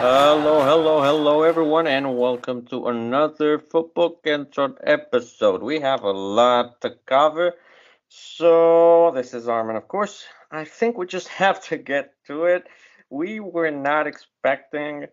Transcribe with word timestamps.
Hello, 0.00 0.62
hello, 0.62 1.02
hello, 1.02 1.42
everyone, 1.42 1.88
and 1.88 2.16
welcome 2.16 2.64
to 2.66 2.86
another 2.86 3.58
Football 3.58 4.20
Kentron 4.24 4.76
episode. 4.84 5.60
We 5.60 5.80
have 5.80 6.04
a 6.04 6.12
lot 6.12 6.80
to 6.82 6.90
cover, 7.04 7.54
so 8.08 9.10
this 9.12 9.34
is 9.34 9.48
Armen, 9.48 9.74
of 9.74 9.88
course. 9.88 10.24
I 10.52 10.64
think 10.64 10.96
we 10.96 11.06
just 11.06 11.26
have 11.42 11.60
to 11.64 11.76
get 11.76 12.14
to 12.28 12.44
it. 12.44 12.68
We 13.10 13.40
were 13.40 13.72
not 13.72 14.06
expecting 14.06 15.06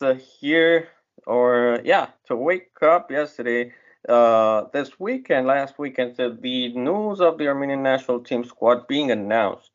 to 0.00 0.16
hear 0.16 0.88
or, 1.26 1.80
yeah, 1.82 2.08
to 2.26 2.36
wake 2.36 2.82
up 2.82 3.10
yesterday, 3.10 3.72
uh, 4.06 4.64
this 4.70 5.00
weekend, 5.00 5.46
last 5.46 5.78
weekend, 5.78 6.16
to 6.16 6.36
the 6.38 6.74
news 6.74 7.22
of 7.22 7.38
the 7.38 7.48
Armenian 7.48 7.82
national 7.82 8.20
team 8.20 8.44
squad 8.44 8.86
being 8.86 9.10
announced. 9.10 9.70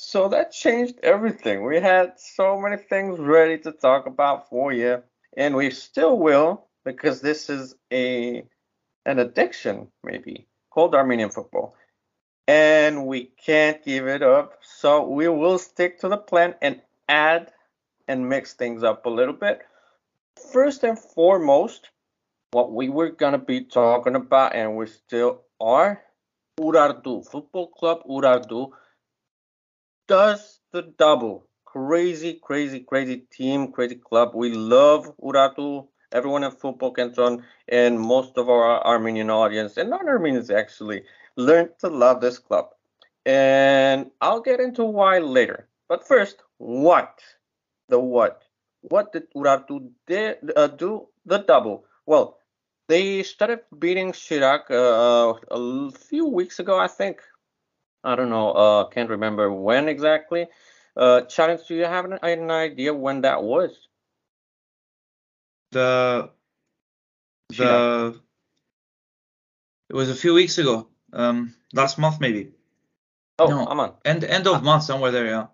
So 0.00 0.28
that 0.28 0.52
changed 0.52 1.00
everything. 1.02 1.64
We 1.64 1.80
had 1.80 2.20
so 2.20 2.56
many 2.56 2.76
things 2.76 3.18
ready 3.18 3.58
to 3.58 3.72
talk 3.72 4.06
about 4.06 4.48
for 4.48 4.72
you, 4.72 5.02
and 5.36 5.56
we 5.56 5.70
still 5.70 6.16
will 6.16 6.68
because 6.84 7.20
this 7.20 7.50
is 7.50 7.74
a 7.92 8.44
an 9.06 9.18
addiction, 9.18 9.88
maybe 10.04 10.46
called 10.70 10.94
Armenian 10.94 11.30
football, 11.30 11.74
and 12.46 13.08
we 13.08 13.32
can't 13.44 13.84
give 13.84 14.06
it 14.06 14.22
up. 14.22 14.60
So 14.62 15.04
we 15.08 15.26
will 15.26 15.58
stick 15.58 15.98
to 15.98 16.08
the 16.08 16.16
plan 16.16 16.54
and 16.62 16.80
add 17.08 17.50
and 18.06 18.28
mix 18.28 18.52
things 18.54 18.84
up 18.84 19.04
a 19.04 19.10
little 19.10 19.34
bit. 19.34 19.62
First 20.52 20.84
and 20.84 20.96
foremost, 20.96 21.90
what 22.52 22.70
we 22.72 22.88
were 22.88 23.10
gonna 23.10 23.38
be 23.38 23.64
talking 23.64 24.14
about, 24.14 24.54
and 24.54 24.76
we 24.76 24.86
still 24.86 25.42
are, 25.60 26.00
Urartu 26.60 27.28
Football 27.28 27.66
Club 27.66 28.04
Urartu 28.08 28.70
does 30.08 30.60
the 30.72 30.82
double. 30.98 31.46
Crazy, 31.64 32.40
crazy, 32.42 32.80
crazy 32.80 33.18
team, 33.30 33.70
crazy 33.70 33.94
club. 33.94 34.32
We 34.34 34.52
love 34.54 35.12
Urartu. 35.22 35.86
Everyone 36.10 36.42
in 36.42 36.50
football 36.50 36.94
Kentron 36.94 37.42
and 37.68 38.00
most 38.00 38.38
of 38.38 38.48
our 38.48 38.82
Armenian 38.84 39.28
audience 39.28 39.76
and 39.76 39.90
non-Armenians 39.90 40.50
actually 40.50 41.04
learned 41.36 41.70
to 41.80 41.88
love 41.88 42.22
this 42.22 42.38
club. 42.38 42.70
And 43.26 44.10
I'll 44.22 44.40
get 44.40 44.58
into 44.58 44.84
why 44.84 45.18
later. 45.18 45.68
But 45.86 46.08
first, 46.08 46.42
what? 46.56 47.20
The 47.90 48.00
what? 48.00 48.42
What 48.80 49.12
did 49.12 49.30
Urartu 49.36 49.90
did, 50.06 50.38
uh, 50.56 50.68
do 50.68 51.08
the 51.26 51.38
double? 51.38 51.84
Well, 52.06 52.38
they 52.88 53.22
started 53.22 53.60
beating 53.78 54.12
Shirak 54.12 54.70
uh, 54.70 55.34
a 55.50 55.90
few 55.90 56.26
weeks 56.26 56.58
ago, 56.58 56.78
I 56.78 56.88
think. 56.88 57.20
I 58.04 58.14
don't 58.14 58.30
know. 58.30 58.50
Uh, 58.52 58.84
can't 58.88 59.10
remember 59.10 59.52
when 59.52 59.88
exactly. 59.88 60.46
Uh, 60.96 61.22
Challenge, 61.22 61.60
do 61.66 61.74
you 61.74 61.84
have 61.84 62.04
an, 62.04 62.18
an 62.22 62.50
idea 62.50 62.94
when 62.94 63.22
that 63.22 63.42
was? 63.42 63.70
The 65.72 66.30
the 67.50 68.20
it 69.88 69.94
was 69.94 70.10
a 70.10 70.14
few 70.14 70.34
weeks 70.34 70.58
ago. 70.58 70.88
Um, 71.12 71.54
last 71.72 71.98
month 71.98 72.20
maybe. 72.20 72.52
Oh, 73.38 73.48
No. 73.48 73.66
I'm 73.66 73.80
on. 73.80 73.94
End 74.04 74.24
end 74.24 74.46
of 74.46 74.62
month 74.62 74.84
somewhere 74.84 75.10
there. 75.10 75.26
Yeah. 75.26 75.46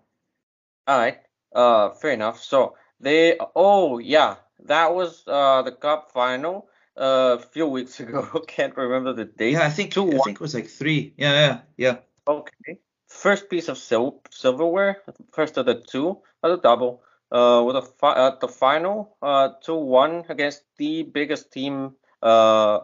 All 0.87 0.97
right. 0.97 1.19
Uh, 1.53 1.91
fair 1.91 2.11
enough. 2.11 2.41
So 2.41 2.75
they. 2.99 3.37
Oh, 3.55 3.99
yeah. 3.99 4.35
That 4.65 4.95
was 4.95 5.23
uh 5.27 5.61
the 5.61 5.71
cup 5.71 6.11
final 6.11 6.67
uh, 6.97 7.37
a 7.37 7.39
few 7.39 7.67
weeks 7.67 7.99
ago. 8.03 8.23
Can't 8.47 8.75
remember 8.75 9.13
the 9.13 9.25
date. 9.25 9.53
Yeah, 9.53 9.65
I 9.65 9.69
think 9.69 9.93
Two 9.93 10.07
I 10.07 10.19
think 10.19 10.37
it 10.37 10.41
was 10.41 10.55
like 10.55 10.67
three. 10.67 11.13
Yeah, 11.17 11.33
yeah, 11.33 11.59
yeah. 11.77 11.97
Okay. 12.27 12.79
First 13.07 13.49
piece 13.49 13.67
of 13.69 13.77
sil- 13.77 14.21
silverware, 14.31 15.03
first 15.31 15.57
of 15.57 15.65
the 15.65 15.75
two, 15.75 16.21
of 16.41 16.51
the 16.51 16.57
double, 16.57 17.03
uh, 17.31 17.63
with 17.65 17.75
a 17.75 17.81
fi- 17.83 18.15
uh, 18.15 18.35
the 18.39 18.47
final, 18.47 19.15
uh, 19.21 19.49
2-1 19.61 20.25
against 20.29 20.63
the 20.77 21.03
biggest 21.03 21.51
team 21.53 21.95
uh, 22.23 22.79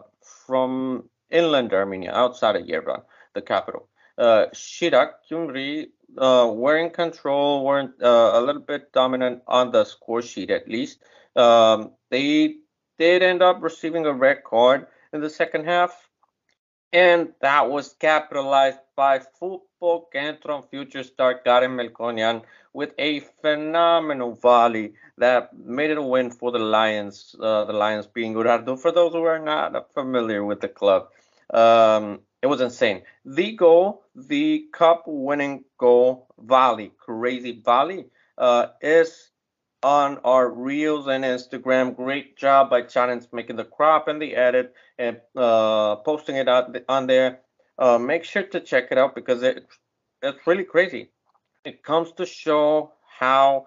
from 0.46 1.08
inland 1.30 1.72
Armenia, 1.72 2.12
outside 2.12 2.56
of 2.56 2.66
Yerevan, 2.66 3.02
the 3.34 3.42
capital. 3.42 3.88
Uh, 4.16 4.46
Shirak, 4.54 5.14
Gyumri 5.28 5.88
uh, 6.18 6.50
were 6.54 6.76
in 6.76 6.90
control, 6.90 7.64
weren't 7.64 8.00
uh, 8.00 8.32
a 8.34 8.40
little 8.40 8.62
bit 8.62 8.92
dominant 8.92 9.42
on 9.48 9.72
the 9.72 9.84
score 9.84 10.22
sheet 10.22 10.50
at 10.50 10.68
least. 10.68 11.02
Um, 11.34 11.92
they 12.10 12.58
did 12.98 13.22
end 13.22 13.42
up 13.42 13.62
receiving 13.62 14.06
a 14.06 14.12
red 14.12 14.44
card 14.44 14.86
in 15.12 15.20
the 15.20 15.30
second 15.30 15.64
half 15.64 16.08
and 16.92 17.32
that 17.40 17.68
was 17.70 17.94
capitalized 17.94 18.78
by 18.96 19.18
football 19.18 20.08
Kentron 20.14 20.62
future 20.68 21.02
star 21.04 21.34
Karen 21.38 21.72
Melkonian 21.76 22.42
with 22.72 22.92
a 22.98 23.20
phenomenal 23.20 24.32
volley 24.34 24.94
that 25.18 25.52
made 25.56 25.90
it 25.90 25.98
a 25.98 26.02
win 26.02 26.30
for 26.30 26.52
the 26.52 26.58
Lions. 26.58 27.34
Uh, 27.40 27.64
the 27.64 27.72
Lions 27.72 28.06
being 28.06 28.34
Urartu. 28.34 28.78
For 28.78 28.92
those 28.92 29.12
who 29.12 29.24
are 29.24 29.38
not 29.38 29.92
familiar 29.92 30.44
with 30.44 30.60
the 30.60 30.68
club, 30.68 31.08
um, 31.52 32.20
it 32.42 32.46
was 32.46 32.60
insane. 32.60 33.02
The 33.24 33.52
goal, 33.56 34.04
the 34.14 34.66
cup-winning 34.72 35.64
goal, 35.78 36.28
volley, 36.38 36.92
crazy 36.98 37.60
volley, 37.64 38.06
uh, 38.38 38.68
is 38.80 39.31
on 39.82 40.18
our 40.24 40.48
reels 40.48 41.06
and 41.06 41.24
Instagram. 41.24 41.96
Great 41.96 42.36
job 42.36 42.70
by 42.70 42.82
Challenge 42.82 43.24
making 43.32 43.56
the 43.56 43.64
crop 43.64 44.08
and 44.08 44.20
the 44.20 44.34
edit 44.34 44.74
and 44.98 45.20
uh, 45.36 45.96
posting 45.96 46.36
it 46.36 46.48
out 46.48 46.76
on 46.88 47.06
there. 47.06 47.40
Uh, 47.78 47.98
make 47.98 48.24
sure 48.24 48.42
to 48.44 48.60
check 48.60 48.88
it 48.90 48.98
out 48.98 49.14
because 49.14 49.42
it, 49.42 49.66
it's 50.22 50.46
really 50.46 50.64
crazy. 50.64 51.10
It 51.64 51.82
comes 51.82 52.12
to 52.12 52.26
show 52.26 52.92
how 53.18 53.66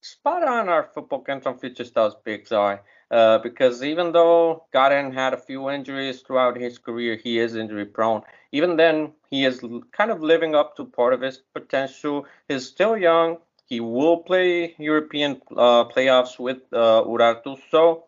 spot 0.00 0.46
on 0.46 0.68
our 0.68 0.90
football 0.94 1.24
Kentron 1.24 1.58
future 1.60 1.84
stars 1.84 2.14
picks 2.24 2.52
are. 2.52 2.82
Uh, 3.10 3.38
because 3.38 3.84
even 3.84 4.10
though 4.12 4.64
Garen 4.72 5.12
had 5.12 5.32
a 5.32 5.38
few 5.38 5.70
injuries 5.70 6.22
throughout 6.22 6.56
his 6.56 6.76
career, 6.78 7.16
he 7.16 7.38
is 7.38 7.54
injury 7.54 7.86
prone. 7.86 8.22
Even 8.50 8.76
then, 8.76 9.12
he 9.30 9.44
is 9.44 9.62
kind 9.92 10.10
of 10.10 10.20
living 10.20 10.56
up 10.56 10.76
to 10.76 10.84
part 10.84 11.14
of 11.14 11.20
his 11.20 11.38
potential. 11.54 12.26
He's 12.48 12.66
still 12.66 12.96
young. 12.96 13.38
He 13.66 13.80
will 13.80 14.18
play 14.18 14.74
European 14.78 15.42
uh, 15.50 15.84
playoffs 15.84 16.38
with 16.38 16.58
uh, 16.72 17.02
Urartu. 17.04 17.58
So 17.70 18.04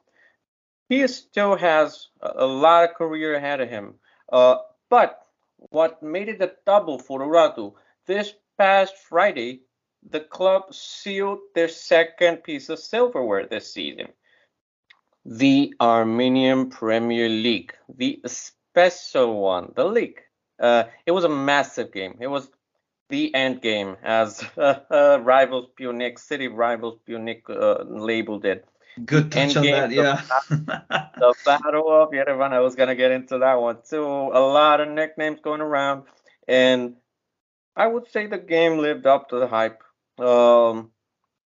he 0.89 1.07
still 1.09 1.57
has 1.57 2.09
a 2.23 2.47
lot 2.47 2.91
of 2.91 2.97
career 2.97 3.35
ahead 3.35 3.61
of 3.61 3.69
him. 3.69 3.95
Uh, 4.33 4.57
but 4.89 5.21
what 5.71 6.03
made 6.03 6.29
it 6.29 6.41
a 6.41 6.53
double 6.65 6.99
for 6.99 7.21
Urartu, 7.21 7.75
this 8.07 8.35
past 8.57 8.95
Friday, 9.09 9.63
the 10.09 10.21
club 10.21 10.73
sealed 10.73 11.41
their 11.55 11.69
second 11.69 12.45
piece 12.45 12.69
of 12.69 12.79
silverware 12.79 13.47
this 13.47 13.73
season. 13.73 14.09
The 15.25 15.75
Armenian 15.81 16.71
Premier 16.71 17.29
League, 17.29 17.75
the 17.89 18.21
special 18.27 19.41
one, 19.41 19.73
the 19.75 19.85
league. 19.85 20.21
Uh, 20.59 20.85
it 21.05 21.11
was 21.11 21.25
a 21.25 21.29
massive 21.29 21.93
game. 21.93 22.17
It 22.21 22.29
was 22.29 22.49
the 23.09 23.35
end 23.35 23.63
game, 23.63 23.97
as 24.03 24.45
uh, 24.57 25.19
rivals 25.23 25.69
Pyunik, 25.79 26.19
city 26.19 26.49
rivals 26.49 26.99
Pyunik 27.09 27.43
uh, 27.49 27.85
labeled 27.85 28.45
it. 28.45 28.67
Good 29.05 29.31
touch 29.31 29.57
on 29.57 29.65
that. 29.65 29.91
the 29.91 29.95
Yeah. 29.97 30.23
The 31.19 31.35
Battle 31.45 32.03
of 32.03 32.11
Yerevan, 32.11 32.53
I 32.53 32.61
was 32.61 32.75
going 32.75 32.89
to 32.89 32.95
get 32.95 33.11
into 33.11 33.39
that 33.39 33.61
one 33.61 33.79
too. 33.89 34.05
A 34.05 34.41
lot 34.41 34.81
of 34.81 34.89
nicknames 34.89 35.41
going 35.41 35.61
around. 35.61 36.05
And 36.47 36.97
I 37.77 37.87
would 37.87 38.09
say 38.11 38.27
the 38.27 38.39
game 38.39 38.79
lived 38.79 39.07
up 39.07 39.29
to 39.29 39.39
the 39.39 39.47
hype. 39.47 39.83
Um, 40.19 40.91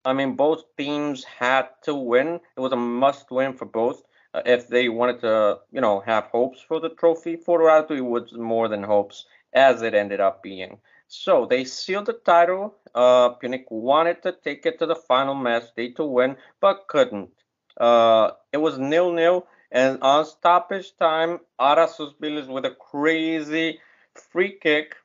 I 0.05 0.13
mean, 0.13 0.35
both 0.35 0.63
teams 0.77 1.23
had 1.23 1.69
to 1.83 1.95
win. 1.95 2.39
It 2.55 2.59
was 2.59 2.71
a 2.71 2.77
must 2.77 3.31
win 3.31 3.53
for 3.53 3.65
both. 3.65 4.03
Uh, 4.33 4.41
if 4.45 4.67
they 4.67 4.89
wanted 4.89 5.21
to, 5.21 5.59
you 5.71 5.81
know, 5.81 5.99
have 6.01 6.25
hopes 6.25 6.61
for 6.61 6.79
the 6.79 6.89
trophy 6.89 7.35
for 7.35 7.59
Dorado, 7.59 7.95
it 7.95 8.01
was 8.01 8.31
more 8.33 8.67
than 8.67 8.83
hopes, 8.83 9.25
as 9.53 9.81
it 9.81 9.93
ended 9.93 10.19
up 10.19 10.41
being. 10.41 10.77
So 11.15 11.45
they 11.45 11.63
sealed 11.63 12.07
the 12.07 12.13
title. 12.13 12.73
Uh, 12.95 13.35
Pyunik 13.35 13.65
wanted 13.69 14.23
to 14.23 14.31
take 14.31 14.65
it 14.65 14.79
to 14.79 14.87
the 14.87 14.95
final 14.95 15.35
match 15.35 15.65
day 15.75 15.91
to 15.91 16.03
win, 16.03 16.37
but 16.59 16.87
couldn't. 16.87 17.29
Uh, 17.77 18.31
it 18.51 18.57
was 18.57 18.79
nil-nil, 18.79 19.45
and 19.71 20.01
on 20.01 20.25
stoppage 20.25 20.97
time, 20.97 21.39
Aras 21.59 21.97
Özbiliz 21.99 22.47
with 22.47 22.65
a 22.65 22.71
crazy 22.71 23.79
free 24.15 24.57
kick. 24.59 24.95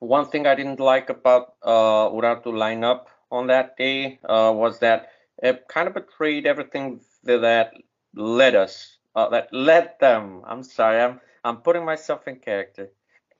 One 0.00 0.26
thing 0.26 0.48
I 0.48 0.56
didn't 0.56 0.80
like 0.80 1.08
about 1.10 1.54
uh, 1.62 2.10
Urartu 2.10 2.46
lineup 2.46 3.06
on 3.30 3.46
that 3.46 3.76
day 3.76 4.18
uh, 4.24 4.52
was 4.52 4.80
that 4.80 5.10
it 5.40 5.68
kind 5.68 5.86
of 5.86 5.94
betrayed 5.94 6.44
everything 6.44 7.00
that 7.22 7.72
led 8.16 8.56
us, 8.56 8.98
uh, 9.14 9.28
that 9.28 9.52
led 9.52 9.94
them. 10.00 10.42
I'm 10.44 10.64
sorry, 10.64 11.00
I'm 11.00 11.20
I'm 11.44 11.58
putting 11.58 11.84
myself 11.84 12.26
in 12.26 12.40
character. 12.40 12.90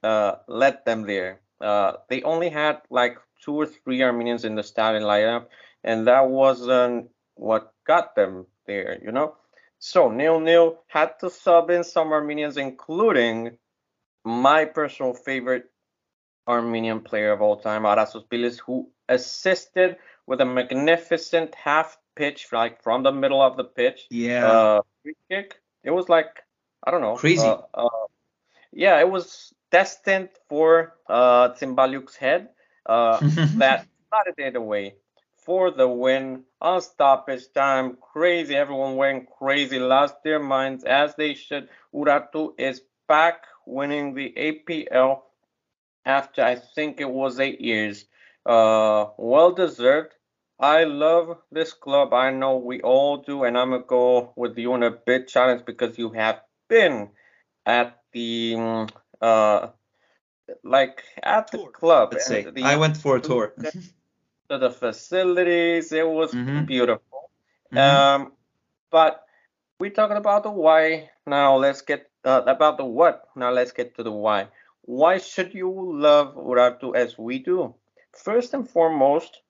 Uh, 0.05 0.37
them 0.87 1.03
there. 1.03 1.41
Uh, 1.61 1.95
they 2.09 2.23
only 2.23 2.49
had 2.49 2.81
like 2.91 3.19
two 3.45 3.55
or 3.55 3.67
three 3.67 4.03
Armenians 4.03 4.45
in 4.45 4.55
the 4.55 4.63
starting 4.63 5.03
lineup, 5.03 5.47
and 5.85 6.07
that 6.07 6.29
wasn't 6.29 7.11
what 7.35 7.73
got 7.87 8.15
them 8.15 8.47
there, 8.67 8.99
you 9.03 9.13
know. 9.13 9.37
So 9.79 10.11
nil 10.11 10.41
nil 10.41 10.79
had 10.89 11.19
to 11.21 11.31
sub 11.31 11.71
in 11.71 11.85
some 11.85 12.13
Armenians, 12.13 12.57
including 12.57 13.59
my 14.25 14.65
personal 14.67 15.15
favorite 15.15 15.71
Armenian 16.47 17.01
player 17.01 17.33
of 17.33 17.41
all 17.41 17.57
time, 17.57 17.87
Aras 17.87 18.15
Özbiliz, 18.15 18.59
who 18.61 18.91
assisted 19.09 19.97
with 20.27 20.41
a 20.41 20.45
magnificent 20.45 21.55
half 21.55 21.97
pitch, 22.15 22.49
like 22.53 22.83
from 22.83 23.03
the 23.03 23.13
middle 23.13 23.41
of 23.41 23.57
the 23.57 23.65
pitch. 23.65 24.07
Yeah. 24.11 24.51
Uh, 24.51 24.83
free 25.03 25.17
kick. 25.31 25.61
It 25.83 25.91
was 25.91 26.09
like 26.09 26.43
I 26.85 26.91
don't 26.91 27.01
know. 27.01 27.17
Crazy. 27.17 27.47
Uh, 27.47 27.63
uh, 27.75 28.07
yeah, 28.73 29.01
it 29.01 29.09
was 29.11 29.53
destined 29.71 30.31
for 30.49 30.95
uh 31.09 31.55
head. 32.19 32.49
Uh, 32.87 33.21
that 33.59 33.87
started 34.07 34.35
it 34.39 34.57
away 34.57 34.95
for 35.35 35.71
the 35.71 35.89
win 35.89 36.45
on 36.61 36.81
stoppage 36.81 37.53
time. 37.55 37.97
Crazy. 38.01 38.55
Everyone 38.57 38.97
went 38.97 39.29
crazy, 39.31 39.79
lost 39.79 40.23
their 40.25 40.39
minds 40.41 40.85
as 40.85 41.15
they 41.17 41.35
should. 41.35 41.69
Urartu 41.95 42.55
is 42.59 42.83
back 43.09 43.45
winning 43.67 44.15
the 44.15 44.33
APL 44.37 45.25
after 46.05 46.43
I 46.43 46.57
think 46.57 47.01
it 47.01 47.11
was 47.11 47.41
eight 47.41 47.61
years. 47.61 48.07
Uh, 48.47 49.07
well 49.19 49.53
deserved. 49.53 50.15
I 50.59 50.85
love 50.85 51.39
this 51.51 51.73
club. 51.73 52.13
I 52.13 52.31
know 52.31 52.57
we 52.57 52.81
all 52.83 53.19
do, 53.19 53.45
and 53.45 53.57
I'm 53.59 53.71
gonna 53.71 53.85
go 53.85 54.33
with 54.37 54.59
you 54.59 54.75
in 54.75 54.83
a 54.83 54.91
bit 54.91 55.29
challenge 55.29 55.65
because 55.67 55.99
you 55.99 56.11
have 56.11 56.41
been 56.69 57.11
at 57.67 58.03
the 58.13 58.55
mm, 58.57 58.91
uh 59.21 59.69
like 60.65 61.05
at 61.23 61.51
the 61.51 61.59
Tour, 61.59 61.71
club. 61.71 62.13
Let's 62.13 62.31
and 62.31 62.45
say 62.47 62.51
the- 62.51 62.63
I 62.65 62.77
went 62.77 62.97
for 62.97 63.17
a 63.17 63.21
tour. 63.21 63.55
to 64.49 64.59
the 64.59 64.71
facilities. 64.71 65.93
It 65.93 66.07
was 66.07 66.35
Mhm. 66.35 66.67
beautiful. 66.67 67.31
Mhm. 67.73 67.79
Um, 67.79 68.37
but 68.91 69.25
we're 69.79 69.91
talking 69.91 70.17
about 70.17 70.43
the 70.43 70.51
why. 70.51 71.11
Now 71.27 71.57
let's 71.57 71.83
get 71.83 72.11
uh, 72.25 72.43
about 72.47 72.77
the 72.77 72.85
what. 72.85 73.29
Now 73.37 73.51
let's 73.51 73.73
get 73.73 73.95
to 73.97 74.03
the 74.03 74.13
why. 74.13 74.49
Why 74.83 75.19
should 75.19 75.55
you 75.55 75.71
love 75.71 76.35
Urartu 76.35 76.95
as 76.97 77.17
we 77.17 77.39
do? 77.39 77.75
First 78.13 78.53
and 78.55 78.69
foremost, 78.69 79.41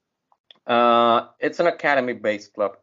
uh, 0.66 1.28
it's 1.40 1.60
an 1.60 1.66
academy-based 1.66 2.54
club. 2.54 2.76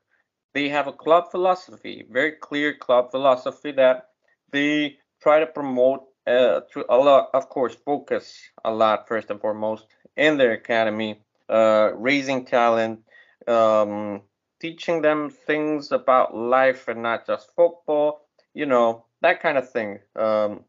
They 0.54 0.70
have 0.70 0.88
a 0.88 0.94
club 0.94 1.32
philosophy, 1.32 2.06
very 2.10 2.32
clear 2.34 2.74
club 2.76 3.12
philosophy 3.12 3.72
that 3.74 4.10
they 4.52 4.98
try 5.22 5.40
to 5.40 5.46
promote 5.48 6.07
uh, 6.28 6.62
a 6.90 6.98
lot, 6.98 7.30
of 7.34 7.50
course, 7.50 7.76
focus 7.76 8.38
a 8.66 8.72
lot 8.72 9.08
first 9.08 9.30
and 9.32 9.40
foremost 9.40 9.88
in 10.16 10.38
their 10.38 10.52
academy, 10.54 11.22
uh, 11.50 11.92
raising 11.96 12.46
talent, 12.46 13.00
um, 13.48 14.22
teaching 14.60 15.02
them 15.02 15.30
things 15.30 15.92
about 15.92 16.36
life 16.36 16.88
and 16.88 17.02
not 17.04 17.26
just 17.26 17.54
football, 17.56 18.28
you 18.54 18.66
know, 18.66 19.06
that 19.22 19.42
kind 19.42 19.58
of 19.58 19.70
thing. 19.72 20.00
Um, 20.16 20.66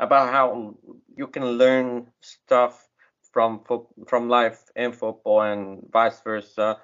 about 0.00 0.32
how 0.32 0.74
you 1.16 1.26
can 1.26 1.44
learn 1.44 2.06
stuff 2.20 2.88
from 3.32 3.60
from 4.06 4.28
life 4.28 4.64
in 4.76 4.92
football 4.92 5.42
and 5.42 5.82
vice 5.92 6.20
versa. 6.22 6.78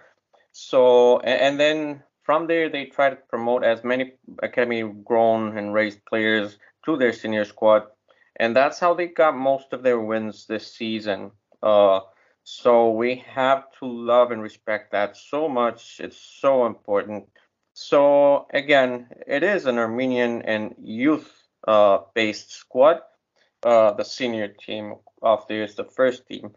So 0.52 1.20
and 1.20 1.58
then 1.58 2.02
from 2.22 2.46
there 2.46 2.68
they 2.68 2.86
try 2.86 3.10
to 3.10 3.16
promote 3.16 3.64
as 3.64 3.84
many 3.84 4.12
academy 4.42 4.82
grown 5.04 5.56
and 5.56 5.72
raised 5.72 6.04
players 6.06 6.58
to 6.84 6.96
their 6.96 7.12
senior 7.12 7.44
squad, 7.44 7.84
and 8.36 8.54
that's 8.54 8.78
how 8.78 8.94
they 8.94 9.06
got 9.08 9.36
most 9.36 9.72
of 9.72 9.82
their 9.82 10.00
wins 10.00 10.46
this 10.46 10.74
season. 10.74 11.30
Uh, 11.62 12.00
so 12.42 12.90
we 12.90 13.24
have 13.26 13.64
to 13.78 13.86
love 13.86 14.30
and 14.30 14.42
respect 14.42 14.92
that 14.92 15.16
so 15.16 15.48
much. 15.48 16.00
It's 16.00 16.18
so 16.18 16.66
important. 16.66 17.28
So 17.72 18.46
again, 18.52 19.08
it 19.26 19.42
is 19.42 19.66
an 19.66 19.78
Armenian 19.78 20.42
and 20.42 20.74
youth 20.78 21.30
uh, 21.66 21.98
based 22.14 22.52
squad. 22.52 23.00
Uh, 23.62 23.92
the 23.92 24.04
senior 24.04 24.48
team 24.48 24.96
of 25.22 25.46
this, 25.48 25.74
the 25.74 25.84
first 25.84 26.26
team, 26.28 26.54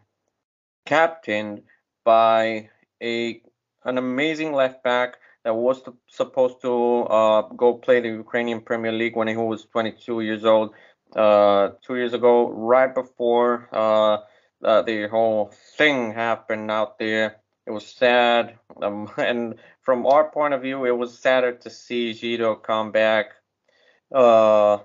captained 0.84 1.62
by 2.04 2.68
a 3.02 3.40
an 3.84 3.96
amazing 3.96 4.52
left 4.52 4.82
back 4.82 5.16
that 5.44 5.54
was 5.54 5.82
to, 5.82 5.96
supposed 6.08 6.60
to 6.62 7.02
uh, 7.04 7.42
go 7.56 7.74
play 7.74 8.00
the 8.00 8.08
Ukrainian 8.08 8.60
Premier 8.60 8.92
League 8.92 9.16
when 9.16 9.28
he 9.28 9.36
was 9.36 9.64
22 9.66 10.20
years 10.20 10.44
old. 10.44 10.74
Uh, 11.16 11.70
two 11.82 11.96
years 11.96 12.12
ago, 12.12 12.50
right 12.50 12.94
before 12.94 13.68
uh, 13.72 14.18
the 14.60 15.08
whole 15.10 15.50
thing 15.78 16.12
happened 16.12 16.70
out 16.70 16.98
there, 16.98 17.36
it 17.66 17.70
was 17.70 17.86
sad. 17.86 18.58
Um, 18.82 19.10
and 19.16 19.54
from 19.82 20.06
our 20.06 20.30
point 20.30 20.54
of 20.54 20.62
view, 20.62 20.84
it 20.84 20.96
was 20.96 21.18
sadder 21.18 21.52
to 21.52 21.70
see 21.70 22.12
Gito 22.12 22.56
come 22.56 22.92
back. 22.92 23.26
Uh, 24.14 24.78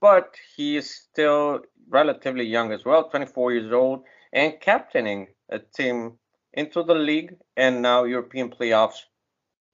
but 0.00 0.34
he 0.56 0.76
is 0.76 0.94
still 0.94 1.60
relatively 1.88 2.44
young 2.44 2.72
as 2.72 2.84
well, 2.84 3.08
24 3.08 3.52
years 3.52 3.72
old, 3.72 4.04
and 4.32 4.60
captaining 4.60 5.28
a 5.50 5.58
team 5.58 6.18
into 6.52 6.82
the 6.82 6.94
league 6.94 7.36
and 7.56 7.82
now 7.82 8.04
European 8.04 8.50
playoffs. 8.50 9.04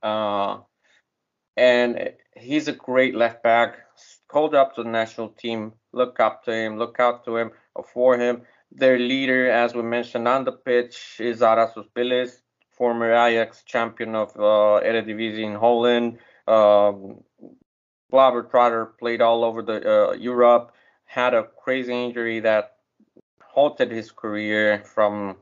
Uh, 0.02 0.58
and 1.56 2.12
he's 2.36 2.68
a 2.68 2.72
great 2.72 3.14
left 3.14 3.42
back, 3.42 3.78
called 4.28 4.54
up 4.54 4.74
to 4.74 4.82
the 4.82 4.90
national 4.90 5.28
team. 5.28 5.72
Look 5.92 6.20
up 6.20 6.44
to 6.44 6.52
him, 6.52 6.78
look 6.78 6.98
out 6.98 7.24
to 7.26 7.36
him, 7.36 7.50
for 7.92 8.18
him. 8.18 8.42
Their 8.70 8.98
leader, 8.98 9.50
as 9.50 9.74
we 9.74 9.82
mentioned 9.82 10.26
on 10.26 10.44
the 10.44 10.52
pitch, 10.52 11.16
is 11.20 11.42
Aras 11.42 11.72
Özbiliz, 11.76 12.40
former 12.70 13.12
Ajax 13.12 13.62
champion 13.64 14.14
of 14.14 14.30
uh, 14.36 14.80
Eredivisie 14.82 15.44
in 15.44 15.54
Holland. 15.54 16.18
Um, 16.48 17.22
Blobber 18.10 18.48
Trotter 18.50 18.86
played 18.98 19.20
all 19.20 19.44
over 19.44 19.62
the 19.62 20.10
uh, 20.10 20.12
Europe, 20.12 20.72
had 21.04 21.34
a 21.34 21.44
crazy 21.62 21.92
injury 21.92 22.40
that 22.40 22.76
halted 23.42 23.90
his 23.90 24.10
career 24.10 24.82
from 24.84 25.36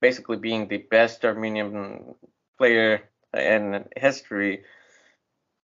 basically 0.00 0.38
being 0.38 0.68
the 0.68 0.78
best 0.78 1.24
Armenian 1.24 2.14
player 2.56 3.07
in 3.34 3.84
history. 3.96 4.64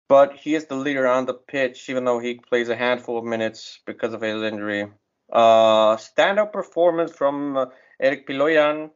But 0.08 0.34
he 0.34 0.54
is 0.54 0.66
the 0.66 0.74
leader 0.74 1.06
on 1.06 1.26
the 1.26 1.34
pitch, 1.34 1.88
even 1.88 2.04
though 2.04 2.18
he 2.18 2.34
plays 2.34 2.68
a 2.68 2.76
handful 2.76 3.18
of 3.18 3.24
minutes 3.24 3.80
because 3.86 4.12
of 4.12 4.20
his 4.20 4.42
injury. 4.42 4.90
Uh, 5.32 5.96
standout 5.96 6.52
performance 6.52 7.12
from 7.12 7.56
uh, 7.56 7.66
Eric 7.98 8.26
Piloyan, 8.26 8.90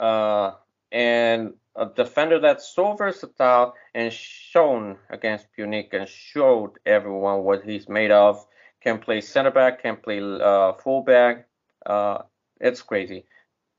uh, 0.00 0.52
and 0.90 1.54
a 1.76 1.86
defender 1.86 2.38
that's 2.38 2.74
so 2.74 2.94
versatile 2.94 3.74
and 3.94 4.12
shown 4.12 4.98
against 5.10 5.46
Pyunik 5.56 5.92
and 5.92 6.08
showed 6.08 6.72
everyone 6.86 7.44
what 7.44 7.64
he's 7.64 7.88
made 7.88 8.10
of. 8.10 8.44
Can 8.80 8.98
play 8.98 9.20
center 9.20 9.50
back, 9.50 9.82
can 9.82 9.96
play 9.96 10.20
uh, 10.20 10.72
fullback. 10.74 11.46
Uh, 11.84 12.18
it's 12.60 12.82
crazy. 12.82 13.26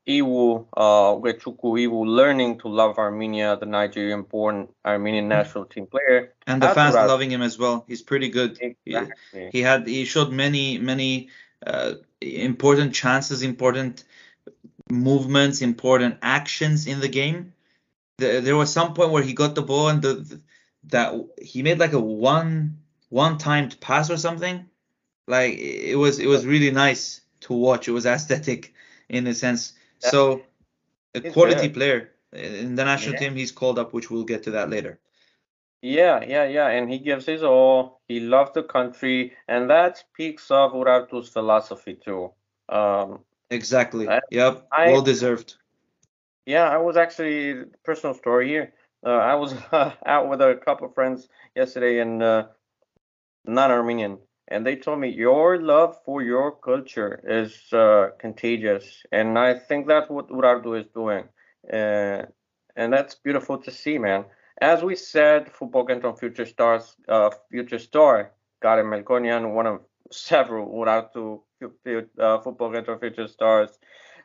Iwu, 0.08 0.68
uh, 0.76 1.16
Ugochukwu 1.16 1.80
Iwu, 1.88 2.06
learning 2.06 2.60
to 2.60 2.68
love 2.68 2.98
Armenia, 2.98 3.56
the 3.58 3.66
Nigerian-born 3.66 4.68
Armenian 4.86 5.30
national 5.30 5.66
team 5.66 5.88
player. 5.88 6.34
And 6.46 6.62
the 6.62 6.70
fans 6.70 6.96
what 6.96 7.08
loving 7.08 7.32
him 7.32 7.42
as 7.42 7.58
well. 7.58 7.86
He's 7.88 8.02
pretty 8.02 8.30
good. 8.30 8.58
He, 8.60 8.76
Exactly. 8.86 9.50
he 9.52 9.62
had 9.62 9.88
he 9.88 10.04
showed 10.04 10.32
many 10.32 10.78
many 10.78 11.30
uh, 11.66 11.94
important 12.20 12.94
chances, 12.94 13.44
important 13.44 14.04
movements, 14.90 15.62
important 15.62 16.18
actions 16.22 16.86
in 16.86 17.00
the 17.00 17.08
game. 17.08 17.54
There, 18.18 18.42
there 18.42 18.58
was 18.58 18.72
some 18.72 18.94
point 18.94 19.12
where 19.12 19.24
he 19.24 19.34
got 19.34 19.56
the 19.56 19.62
ball 19.62 19.88
and 19.88 20.02
the, 20.02 20.16
the 20.16 20.42
that 20.88 21.14
he 21.42 21.64
made 21.64 21.80
like 21.80 21.94
a 21.94 22.00
one 22.00 22.80
one 23.08 23.38
timed 23.38 23.80
pass 23.80 24.10
or 24.10 24.18
something. 24.18 24.66
Like 25.28 25.58
it 25.58 25.96
was 25.96 26.20
it 26.20 26.28
was 26.28 26.46
really 26.46 26.72
nice 26.72 27.22
to 27.42 27.54
watch. 27.54 27.88
It 27.88 27.92
was 27.92 28.06
aesthetic 28.06 28.74
in 29.08 29.26
a 29.28 29.34
sense. 29.34 29.74
So 30.12 30.44
a 31.16 31.22
quality 31.22 31.68
there. 31.68 31.74
player 31.74 32.12
in 32.34 32.76
the 32.76 32.84
national 32.86 33.14
Yeah. 33.16 33.20
team. 33.30 33.36
He's 33.36 33.52
called 33.52 33.80
up, 33.80 33.94
which 33.94 34.10
we'll 34.12 34.24
get 34.26 34.44
to 34.44 34.52
that 34.52 34.70
later. 34.70 35.00
Yeah, 35.82 36.24
yeah, 36.24 36.46
yeah, 36.46 36.68
and 36.70 36.90
he 36.90 36.98
gives 37.00 37.26
his 37.26 37.44
all. 37.44 38.00
He 38.08 38.20
loves 38.22 38.52
the 38.54 38.64
country, 38.64 39.34
and 39.48 39.70
that 39.70 39.98
speaks 39.98 40.50
of 40.50 40.72
Urartu's 40.74 41.30
philosophy 41.30 41.96
too. 41.96 42.32
Um, 42.70 43.20
Exactly. 43.50 44.08
I- 44.08 44.22
yep. 44.32 44.66
I- 44.72 44.88
well 44.92 45.02
deserved. 45.02 45.56
yeah, 46.46 46.70
I 46.70 46.78
was 46.78 46.96
actually 46.98 47.66
personal 47.84 48.14
story 48.16 48.48
here. 48.48 48.74
Uh, 49.06 49.10
I 49.20 49.36
was 49.36 49.54
out 50.06 50.30
with 50.30 50.42
a 50.42 50.56
couple 50.56 50.88
of 50.88 50.94
friends 50.96 51.28
yesterday, 51.56 52.00
and 52.00 52.24
uh, 52.24 52.48
non-Armenian, 53.46 54.20
and 54.54 54.66
they 54.66 54.76
told 54.76 55.00
me 55.00 55.10
your 55.10 55.60
love 55.60 55.98
for 56.06 56.22
your 56.22 56.52
culture 56.52 57.22
is 57.28 57.74
uh, 57.74 58.10
contagious, 58.20 59.04
and 59.12 59.38
I 59.38 59.56
think 59.56 59.88
that's 59.88 60.10
what 60.10 60.30
Urartu 60.30 60.80
is 60.80 60.86
doing, 60.94 61.26
uh, 61.72 62.24
and 62.76 62.94
that's 62.94 63.16
beautiful 63.16 63.58
to 63.58 63.72
see, 63.72 63.98
man. 63.98 64.26
As 64.62 64.84
we 64.84 64.96
said, 64.96 65.52
Football 65.52 65.88
Kentron 65.88 66.20
Future 66.20 66.46
Stars, 66.46 66.96
uh, 67.10 67.32
Future 67.52 67.80
Star, 67.80 68.32
Karen 68.62 68.86
Melkonian, 68.86 69.54
one 69.54 69.68
of 69.68 69.82
several 70.12 70.68
Urartu 70.68 71.42
uh, 72.20 72.40
Football 72.40 72.72
Kentron 72.72 73.00
Future 73.00 73.28
Stars. 73.28 73.72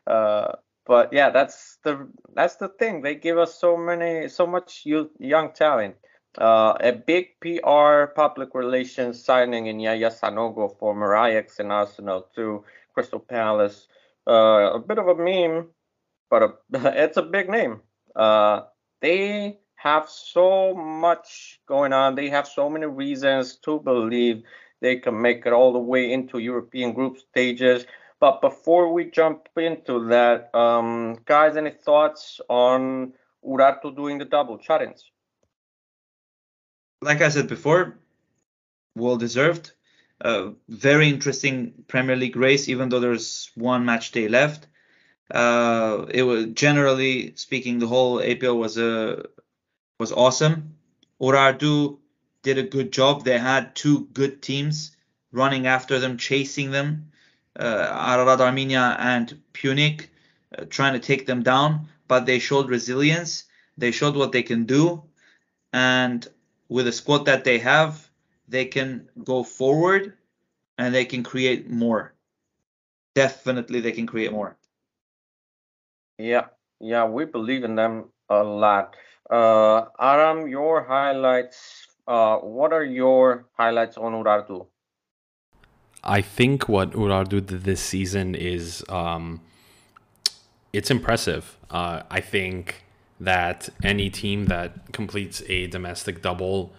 Uh, 0.05 0.53
but 0.85 1.11
yeah, 1.13 1.29
that's 1.29 1.77
the 1.83 2.07
that's 2.33 2.55
the 2.55 2.69
thing. 2.69 3.01
They 3.01 3.15
give 3.15 3.37
us 3.37 3.59
so 3.59 3.77
many, 3.77 4.27
so 4.29 4.47
much 4.47 4.83
youth, 4.85 5.09
young 5.19 5.53
talent. 5.53 5.95
Uh, 6.37 6.77
a 6.79 6.91
big 6.91 7.39
PR 7.41 8.05
public 8.15 8.53
relations 8.53 9.23
signing 9.23 9.65
in 9.67 9.79
Yaya 9.79 10.11
Sanogo, 10.11 10.77
former 10.77 11.15
Ajax 11.15 11.59
and 11.59 11.71
Arsenal 11.71 12.27
to 12.35 12.63
Crystal 12.93 13.19
Palace. 13.19 13.87
Uh, 14.27 14.73
a 14.73 14.79
bit 14.79 14.99
of 14.99 15.07
a 15.07 15.15
meme, 15.15 15.67
but 16.29 16.43
a, 16.43 16.53
it's 17.03 17.17
a 17.17 17.23
big 17.23 17.49
name. 17.49 17.81
Uh, 18.15 18.61
they 19.01 19.57
have 19.75 20.09
so 20.09 20.75
much 20.75 21.59
going 21.65 21.93
on. 21.93 22.15
They 22.15 22.29
have 22.29 22.47
so 22.47 22.69
many 22.69 22.85
reasons 22.85 23.55
to 23.63 23.79
believe 23.79 24.43
they 24.81 24.97
can 24.97 25.19
make 25.19 25.45
it 25.45 25.53
all 25.53 25.73
the 25.73 25.79
way 25.79 26.11
into 26.11 26.37
European 26.37 26.93
group 26.93 27.17
stages. 27.17 27.85
But 28.19 28.41
before 28.41 28.91
we 28.91 29.05
jump 29.09 29.47
into 29.55 30.07
that, 30.09 30.53
um, 30.53 31.17
guys, 31.25 31.55
any 31.55 31.71
thoughts 31.71 32.41
on 32.49 33.13
Urartu 33.45 33.95
doing 33.95 34.17
the 34.17 34.25
double 34.25 34.57
challenge? 34.57 35.11
Like 37.01 37.21
I 37.21 37.29
said 37.29 37.47
before, 37.47 37.97
well 38.95 39.17
deserved. 39.17 39.71
Uh, 40.21 40.51
very 40.67 41.07
interesting 41.07 41.85
Premier 41.87 42.15
League 42.15 42.35
race, 42.35 42.67
even 42.67 42.89
though 42.89 42.99
there's 42.99 43.51
one 43.55 43.85
match 43.85 44.11
day 44.11 44.27
left. 44.27 44.67
Uh, 45.31 46.05
it 46.09 46.23
was 46.23 46.47
generally 46.47 47.33
speaking, 47.35 47.79
the 47.79 47.87
whole 47.87 48.17
APL 48.17 48.57
was 48.57 48.77
a 48.77 49.25
was 49.99 50.11
awesome. 50.11 50.75
Urartu 51.21 51.99
did 52.43 52.57
a 52.57 52.63
good 52.63 52.91
job. 52.91 53.23
They 53.23 53.37
had 53.37 53.75
two 53.75 54.07
good 54.13 54.41
teams 54.41 54.95
running 55.31 55.67
after 55.67 55.99
them, 55.99 56.17
chasing 56.17 56.71
them. 56.71 57.11
Uh, 57.57 57.87
Ararat 57.91 58.41
Armenia 58.41 58.95
and 58.99 59.41
Pyunik 59.53 60.07
uh, 60.57 60.65
trying 60.69 60.93
to 60.93 60.99
take 60.99 61.25
them 61.25 61.43
down, 61.43 61.87
but 62.07 62.25
they 62.25 62.39
showed 62.39 62.69
resilience. 62.69 63.43
They 63.77 63.91
showed 63.91 64.15
what 64.15 64.31
they 64.31 64.43
can 64.43 64.65
do, 64.65 65.03
and 65.71 66.27
with 66.69 66.85
the 66.85 66.91
squad 66.91 67.25
that 67.25 67.43
they 67.43 67.57
have, 67.59 68.09
they 68.47 68.65
can 68.65 69.09
go 69.23 69.43
forward 69.43 70.13
and 70.77 70.93
they 70.93 71.05
can 71.05 71.23
create 71.23 71.69
more. 71.69 72.13
Definitely, 73.15 73.81
they 73.81 73.91
can 73.91 74.07
create 74.07 74.31
more. 74.31 74.55
Yeah, 76.17 76.45
yeah, 76.79 77.05
we 77.05 77.25
believe 77.25 77.63
in 77.63 77.75
them 77.75 78.05
a 78.29 78.43
lot. 78.43 78.95
Uh, 79.29 79.85
Aram, 79.99 80.47
your 80.47 80.83
highlights. 80.83 81.87
Uh, 82.07 82.37
what 82.37 82.73
are 82.73 82.83
your 82.83 83.45
highlights 83.53 83.97
on 83.97 84.13
Urartu? 84.13 84.67
I 86.03 86.21
think 86.21 86.69
what 86.69 86.91
Urartu 86.91 87.45
did 87.45 87.63
this 87.63 87.81
season 87.81 88.35
is 88.35 88.83
um, 88.89 89.41
it's 90.71 90.89
impressive. 90.89 91.57
Uh, 91.69 92.03
I 92.09 92.21
think 92.21 92.83
that 93.19 93.69
any 93.83 94.09
team 94.09 94.45
that 94.45 94.91
completes 94.93 95.43
a 95.47 95.67
domestic 95.67 96.21
double 96.21 96.71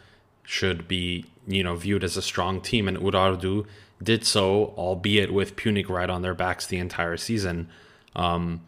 should 0.42 0.88
be, 0.88 1.26
you 1.46 1.62
know, 1.62 1.76
viewed 1.76 2.02
as 2.02 2.16
a 2.16 2.22
strong 2.22 2.60
team, 2.60 2.88
and 2.88 2.96
Urartu 2.98 3.66
did 4.02 4.24
so, 4.24 4.72
albeit 4.76 5.32
with 5.32 5.56
Pyunik 5.56 5.88
right 5.88 6.08
on 6.08 6.22
their 6.22 6.34
backs 6.34 6.66
the 6.66 6.78
entire 6.78 7.16
season. 7.16 7.68
Um, 8.16 8.62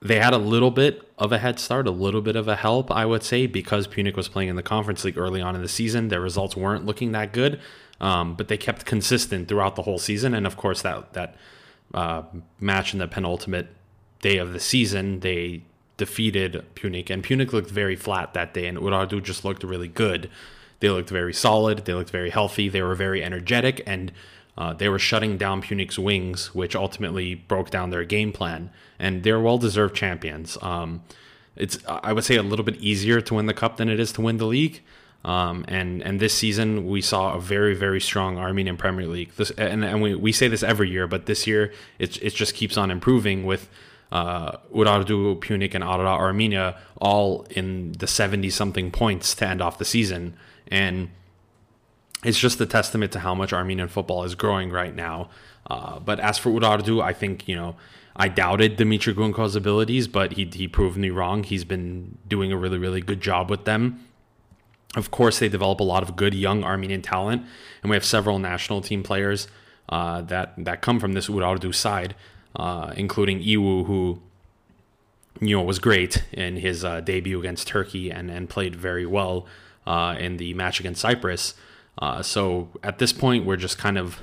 they 0.00 0.18
had 0.18 0.32
a 0.32 0.38
little 0.38 0.70
bit 0.70 1.08
of 1.18 1.32
a 1.32 1.38
head 1.38 1.58
start, 1.60 1.86
a 1.86 1.92
little 1.92 2.20
bit 2.20 2.36
of 2.36 2.48
a 2.48 2.56
help, 2.56 2.90
I 2.90 3.06
would 3.06 3.22
say, 3.22 3.46
because 3.46 3.86
Pyunik 3.86 4.16
was 4.16 4.28
playing 4.28 4.48
in 4.48 4.56
the 4.56 4.62
Conference 4.62 5.04
League 5.04 5.18
early 5.18 5.40
on 5.40 5.54
in 5.54 5.62
the 5.62 5.68
season. 5.68 6.08
Their 6.08 6.20
results 6.20 6.56
weren't 6.56 6.86
looking 6.86 7.12
that 7.12 7.32
good, 7.32 7.60
um, 8.00 8.34
but 8.34 8.48
they 8.48 8.56
kept 8.56 8.84
consistent 8.84 9.48
throughout 9.48 9.76
the 9.76 9.82
whole 9.82 9.98
season. 9.98 10.34
And 10.34 10.46
of 10.46 10.56
course, 10.56 10.82
that 10.82 11.12
that 11.12 11.36
uh, 11.94 12.22
match 12.58 12.92
in 12.92 12.98
the 12.98 13.06
penultimate 13.06 13.68
day 14.20 14.38
of 14.38 14.52
the 14.52 14.60
season, 14.60 15.20
they 15.20 15.62
defeated 16.04 16.52
Pyunik, 16.74 17.10
and 17.10 17.22
Pyunik 17.22 17.52
looked 17.52 17.70
very 17.70 17.94
flat 17.94 18.34
that 18.34 18.52
day, 18.52 18.66
and 18.66 18.76
Urartu 18.76 19.22
just 19.22 19.44
looked 19.44 19.62
really 19.62 19.86
good. 20.04 20.28
They 20.80 20.90
looked 20.90 21.10
very 21.10 21.32
solid. 21.32 21.84
They 21.84 21.94
looked 21.94 22.10
very 22.10 22.30
healthy. 22.30 22.68
They 22.68 22.82
were 22.82 22.96
very 22.96 23.22
energetic, 23.22 23.76
and 23.86 24.10
uh, 24.58 24.72
they 24.72 24.88
were 24.88 24.98
shutting 24.98 25.38
down 25.38 25.62
Pyunik's 25.62 26.00
wings, 26.00 26.52
which 26.56 26.74
ultimately 26.74 27.36
broke 27.36 27.70
down 27.70 27.90
their 27.90 28.04
game 28.04 28.32
plan. 28.32 28.70
And 28.98 29.22
they're 29.22 29.38
well-deserved 29.48 29.94
champions. 29.94 30.58
Um, 30.60 31.02
it's 31.54 31.78
I 31.86 32.12
would 32.12 32.24
say 32.24 32.36
a 32.36 32.42
little 32.42 32.64
bit 32.64 32.78
easier 32.90 33.20
to 33.20 33.34
win 33.34 33.46
the 33.46 33.54
cup 33.54 33.76
than 33.76 33.88
it 33.88 34.00
is 34.00 34.10
to 34.14 34.20
win 34.20 34.38
the 34.38 34.46
league. 34.46 34.82
Um, 35.24 35.64
and 35.68 36.02
and 36.02 36.18
this 36.18 36.34
season 36.34 36.68
we 36.94 37.00
saw 37.00 37.34
a 37.34 37.40
very 37.40 37.74
very 37.86 38.00
strong 38.00 38.38
Armenian 38.38 38.76
Premier 38.76 39.06
League. 39.06 39.30
This 39.36 39.50
and, 39.52 39.84
and 39.84 40.02
we, 40.02 40.16
we 40.16 40.32
say 40.32 40.48
this 40.48 40.64
every 40.64 40.90
year, 40.90 41.06
but 41.06 41.26
this 41.26 41.46
year 41.46 41.72
it 41.98 42.20
it 42.20 42.34
just 42.34 42.54
keeps 42.54 42.76
on 42.76 42.90
improving 42.90 43.46
with 43.50 43.68
uh, 44.12 44.58
Pyunik, 44.72 45.74
and 45.74 45.82
Ararat 45.82 46.20
Armenia 46.20 46.76
all 47.00 47.46
in 47.50 47.92
the 47.92 48.06
70 48.06 48.50
something 48.50 48.90
points 48.90 49.34
to 49.36 49.48
end 49.48 49.62
off 49.62 49.78
the 49.78 49.84
season. 49.84 50.34
And 50.68 51.10
it's 52.22 52.38
just 52.38 52.60
a 52.60 52.66
testament 52.66 53.10
to 53.12 53.20
how 53.20 53.34
much 53.34 53.52
Armenian 53.52 53.88
football 53.88 54.22
is 54.22 54.34
growing 54.34 54.70
right 54.70 54.94
now. 54.94 55.30
Uh, 55.68 55.98
but 55.98 56.20
as 56.20 56.38
for 56.38 56.50
Urartu, 56.50 57.02
I 57.02 57.12
think, 57.12 57.48
you 57.48 57.56
know, 57.56 57.74
I 58.14 58.28
doubted 58.28 58.76
Dimitri 58.76 59.14
Gunko's 59.14 59.56
abilities, 59.56 60.06
but 60.06 60.34
he, 60.34 60.44
he 60.44 60.68
proved 60.68 60.98
me 60.98 61.08
wrong. 61.08 61.42
He's 61.44 61.64
been 61.64 62.18
doing 62.28 62.52
a 62.52 62.56
really, 62.56 62.78
really 62.78 63.00
good 63.00 63.22
job 63.22 63.48
with 63.48 63.64
them. 63.64 64.06
Of 64.94 65.10
course, 65.10 65.38
they 65.38 65.48
develop 65.48 65.80
a 65.80 65.84
lot 65.84 66.02
of 66.02 66.16
good 66.16 66.34
young 66.34 66.64
Armenian 66.64 67.00
talent, 67.00 67.46
and 67.82 67.88
we 67.88 67.96
have 67.96 68.04
several 68.04 68.38
national 68.38 68.82
team 68.82 69.02
players 69.02 69.48
uh, 69.88 70.20
that 70.22 70.52
that 70.58 70.82
come 70.82 71.00
from 71.00 71.14
this 71.14 71.28
Urartu 71.28 71.74
side, 71.74 72.14
uh, 72.56 72.92
including 72.96 73.40
Iwu, 73.40 73.86
who 73.86 74.20
you 75.40 75.56
know 75.56 75.62
was 75.62 75.78
great 75.78 76.24
in 76.32 76.56
his 76.56 76.84
uh, 76.84 77.00
debut 77.00 77.38
against 77.38 77.66
Turkey 77.66 78.10
and 78.10 78.30
and 78.30 78.48
played 78.48 78.76
very 78.76 79.06
well 79.06 79.46
uh, 79.86 80.16
in 80.18 80.36
the 80.36 80.54
match 80.54 80.80
against 80.80 81.00
Cyprus. 81.00 81.54
Uh, 81.98 82.22
so 82.22 82.68
at 82.82 82.98
this 82.98 83.12
point, 83.12 83.44
we're 83.44 83.56
just 83.56 83.78
kind 83.78 83.98
of 83.98 84.20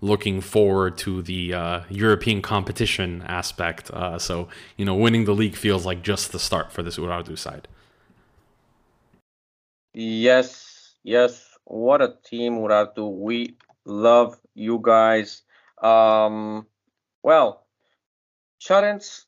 looking 0.00 0.40
forward 0.40 0.96
to 0.98 1.22
the 1.22 1.52
uh, 1.52 1.80
European 1.90 2.40
competition 2.40 3.22
aspect. 3.26 3.90
So, 4.18 4.48
you 4.76 4.84
know, 4.84 4.94
winning 4.94 5.26
the 5.26 5.34
league 5.34 5.54
feels 5.54 5.84
like 5.84 6.02
just 6.02 6.32
the 6.32 6.38
start 6.38 6.72
for 6.72 6.82
this 6.82 6.96
Urartu 6.96 7.36
side. 7.38 7.68
Yes, 9.92 10.94
yes. 11.02 11.58
What 11.64 12.00
a 12.00 12.14
team, 12.24 12.58
Urartu. 12.58 13.10
We 13.10 13.56
love 13.84 14.38
you 14.54 14.80
guys. 14.82 15.42
Um, 15.82 16.66
well, 17.22 17.66
Charents, 18.60 19.26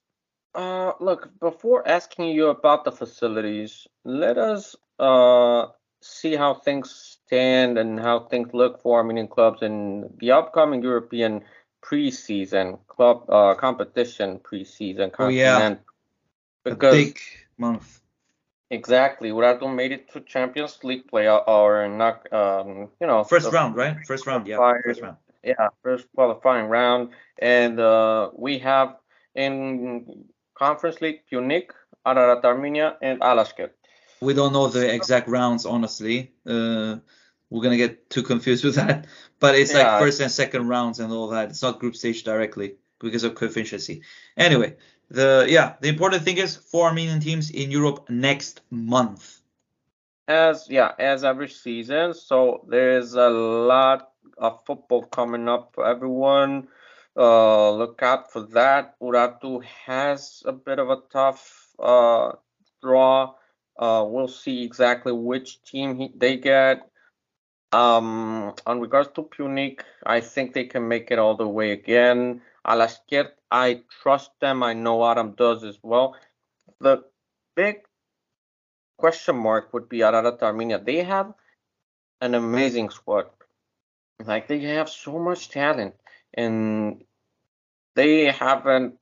uh, 0.54 0.92
look, 1.00 1.30
before 1.40 1.88
asking 1.88 2.28
you 2.28 2.48
about 2.48 2.84
the 2.84 2.92
facilities, 2.92 3.86
let 4.04 4.36
us 4.36 4.76
uh, 4.98 5.66
see 6.02 6.36
how 6.36 6.54
things 6.54 6.90
stand 6.90 7.78
and 7.78 7.98
how 7.98 8.20
things 8.20 8.52
look 8.52 8.82
for 8.82 8.98
Armenian 8.98 9.28
clubs 9.28 9.62
in 9.62 10.10
the 10.18 10.32
upcoming 10.32 10.82
European 10.82 11.42
preseason 11.82 12.78
club 12.88 13.24
uh, 13.30 13.54
competition 13.54 14.38
preseason. 14.38 15.10
Oh 15.18 15.28
yeah, 15.28 15.76
because, 16.62 17.06
big 17.06 17.20
month. 17.56 18.00
Exactly. 18.70 19.30
Urartu 19.30 19.74
made 19.74 19.92
it 19.92 20.10
to 20.12 20.20
Champions 20.20 20.78
League 20.82 21.06
play 21.08 21.28
or 21.28 21.88
not, 21.88 22.30
um, 22.32 22.88
you 23.00 23.06
know. 23.06 23.24
First 23.24 23.52
round, 23.52 23.76
right? 23.76 23.96
First 24.06 24.26
round, 24.26 24.46
yeah. 24.46 24.56
First 24.84 25.02
round. 25.02 25.16
Yeah, 25.44 25.68
first 25.82 26.06
qualifying 26.14 26.66
round. 26.66 27.10
And 27.38 27.80
uh, 27.80 28.30
we 28.34 28.58
have 28.58 28.96
in 29.34 30.26
Conference 30.54 31.00
League 31.00 31.22
Pyunik, 31.30 31.70
Ararat 32.06 32.44
Armenia, 32.44 32.96
and 33.02 33.18
Alaska. 33.22 33.70
We 34.20 34.34
don't 34.34 34.52
know 34.52 34.68
the 34.68 34.94
exact 34.94 35.28
rounds, 35.28 35.66
honestly. 35.66 36.32
Uh, 36.46 36.96
we're 37.50 37.62
gonna 37.62 37.76
get 37.76 38.08
too 38.08 38.22
confused 38.22 38.64
with 38.66 38.76
that. 38.76 39.06
But 39.40 39.56
it's 39.56 39.74
yeah. 39.74 39.92
like 39.92 40.00
first 40.00 40.20
and 40.20 40.30
second 40.30 40.68
rounds 40.68 41.00
and 41.00 41.12
all 41.12 41.28
that. 41.28 41.50
It's 41.50 41.62
not 41.62 41.80
group 41.80 41.96
stage 41.96 42.22
directly 42.22 42.76
because 43.00 43.24
of 43.24 43.34
coefficiency. 43.34 44.02
Anyway, 44.36 44.76
the 45.10 45.46
yeah, 45.48 45.74
the 45.80 45.88
important 45.88 46.22
thing 46.22 46.38
is 46.38 46.56
four 46.56 46.86
Armenian 46.86 47.20
teams 47.20 47.50
in 47.50 47.70
Europe 47.70 48.08
next 48.08 48.60
month. 48.70 49.40
As 50.28 50.68
yeah, 50.70 50.92
as 50.98 51.24
every 51.24 51.48
season. 51.48 52.14
So 52.14 52.64
there's 52.68 53.14
a 53.14 53.28
lot 53.28 54.11
of 54.38 54.64
football 54.64 55.02
coming 55.04 55.48
up 55.48 55.72
for 55.74 55.86
everyone. 55.86 56.68
Uh, 57.16 57.70
look 57.72 58.02
out 58.02 58.32
for 58.32 58.42
that. 58.52 58.98
Urartu 59.00 59.62
has 59.64 60.42
a 60.46 60.52
bit 60.52 60.78
of 60.78 60.90
a 60.90 61.02
tough 61.12 61.68
uh, 61.78 62.32
draw. 62.82 63.34
Uh, 63.78 64.04
we'll 64.08 64.28
see 64.28 64.64
exactly 64.64 65.12
which 65.12 65.62
team 65.62 65.96
he, 65.96 66.10
they 66.16 66.36
get. 66.36 66.88
Um, 67.72 68.54
on 68.66 68.80
regards 68.80 69.08
to 69.14 69.22
Pyunik, 69.22 69.80
I 70.04 70.20
think 70.20 70.52
they 70.52 70.64
can 70.64 70.88
make 70.88 71.10
it 71.10 71.18
all 71.18 71.36
the 71.36 71.48
way 71.48 71.72
again. 71.72 72.42
Alashkert, 72.66 73.30
I 73.50 73.82
trust 74.02 74.30
them. 74.40 74.62
I 74.62 74.74
know 74.74 75.04
Adam 75.10 75.32
does 75.32 75.64
as 75.64 75.78
well. 75.82 76.14
The 76.80 77.04
big 77.56 77.82
question 78.98 79.36
mark 79.36 79.72
would 79.72 79.88
be 79.88 80.02
Ararat 80.02 80.42
Armenia. 80.42 80.78
They 80.78 81.02
have 81.02 81.32
an 82.20 82.34
amazing 82.34 82.90
squad. 82.90 83.26
Like 84.26 84.48
they 84.48 84.60
have 84.60 84.88
so 84.88 85.18
much 85.18 85.50
talent, 85.50 85.94
and 86.34 87.04
they 87.94 88.26
haven't 88.26 88.98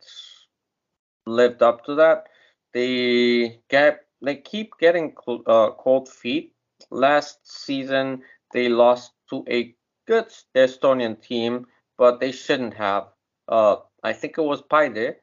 lived 1.26 1.62
up 1.62 1.84
to 1.86 1.94
that. 1.96 2.28
They 2.72 3.60
get 3.68 4.06
they 4.22 4.36
keep 4.36 4.72
getting 4.78 5.14
uh, 5.46 5.70
cold 5.78 6.08
feet. 6.08 6.54
Last 6.90 7.38
season, 7.46 8.22
they 8.52 8.68
lost 8.68 9.12
to 9.30 9.44
a 9.48 9.74
good 10.06 10.26
Estonian 10.54 11.20
team, 11.20 11.66
but 11.96 12.20
they 12.20 12.32
shouldn't 12.32 12.74
have. 12.74 13.08
Uh, 13.48 13.76
I 14.02 14.12
think 14.12 14.38
it 14.38 14.42
was 14.42 14.62
Paide, 14.62 15.16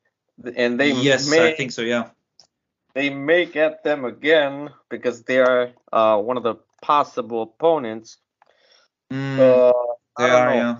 and 0.55 0.79
they 0.79 0.93
yes, 0.93 1.27
may, 1.29 1.53
I 1.53 1.55
think 1.55 1.71
so. 1.71 1.81
Yeah, 1.81 2.09
they 2.93 3.09
may 3.09 3.45
get 3.45 3.83
them 3.83 4.05
again 4.05 4.69
because 4.89 5.23
they 5.23 5.39
are 5.39 5.71
uh, 5.91 6.17
one 6.19 6.37
of 6.37 6.43
the 6.43 6.55
possible 6.81 7.41
opponents. 7.43 8.17
Mm, 9.11 9.71
Uh, 10.19 10.23
I 10.23 10.27
don't 10.27 10.37
are, 10.41 10.47
know. 10.47 10.55
yeah. 10.55 10.77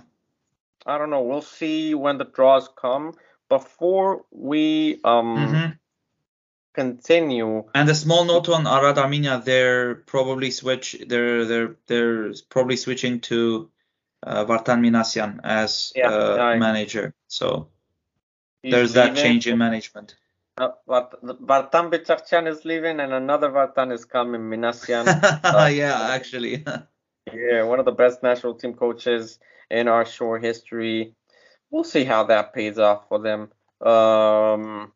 I 0.86 0.98
don't 0.98 1.10
know. 1.10 1.22
We'll 1.24 1.42
see 1.42 1.94
when 1.94 2.18
the 2.18 2.26
draws 2.26 2.70
come. 2.70 3.14
Before 3.50 4.26
we 4.32 5.00
um 5.04 5.36
Mhm. 5.38 5.78
continue, 6.74 7.64
And 7.74 7.90
a 7.90 7.96
small 7.96 8.26
note 8.26 8.50
on 8.50 8.68
Ararat 8.68 8.98
Armenia, 8.98 9.42
they're 9.44 9.96
probably 9.96 10.52
switch. 10.52 10.96
They're 11.08 11.46
they're 11.46 11.76
they're 11.88 12.34
probably 12.50 12.76
switching 12.78 13.22
to 13.22 13.70
uh, 14.24 14.46
Vartan 14.46 14.82
Minasyan 14.82 15.40
as 15.44 15.94
Yeah, 15.96 16.10
uh, 16.10 16.38
I- 16.40 16.58
manager. 16.60 17.14
So 17.28 17.70
he's 18.64 18.72
there's 18.74 18.94
that 18.94 19.16
change 19.16 19.48
in 19.48 19.58
management. 19.58 20.16
Uh, 20.58 20.72
Vart- 20.88 21.22
Vartan 21.24 21.92
Bichakhchyan 21.92 22.48
is 22.48 22.66
leaving, 22.66 23.00
and 23.00 23.14
another 23.14 23.50
Vartan 23.50 23.92
is 23.94 24.06
coming, 24.06 24.42
Minasyan. 24.42 25.06
yeah, 25.76 26.10
actually. 26.12 26.66
Yeah, 27.34 27.64
one 27.64 27.80
of 27.80 27.86
the 27.86 27.92
best 27.92 28.24
national 28.24 28.56
team 28.56 28.74
coaches 28.74 29.40
in 29.70 29.88
our 29.88 30.06
short 30.06 30.44
history. 30.44 31.14
We'll 31.72 31.84
see 31.84 32.04
how 32.04 32.24
that 32.26 32.54
pays 32.54 32.80
off 32.80 33.08
for 33.10 33.20
them. 33.20 33.50
Um, 33.86 34.94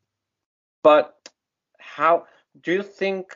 but 0.84 1.30
how 1.80 2.26
do 2.62 2.72
you 2.72 2.84
think 2.84 3.36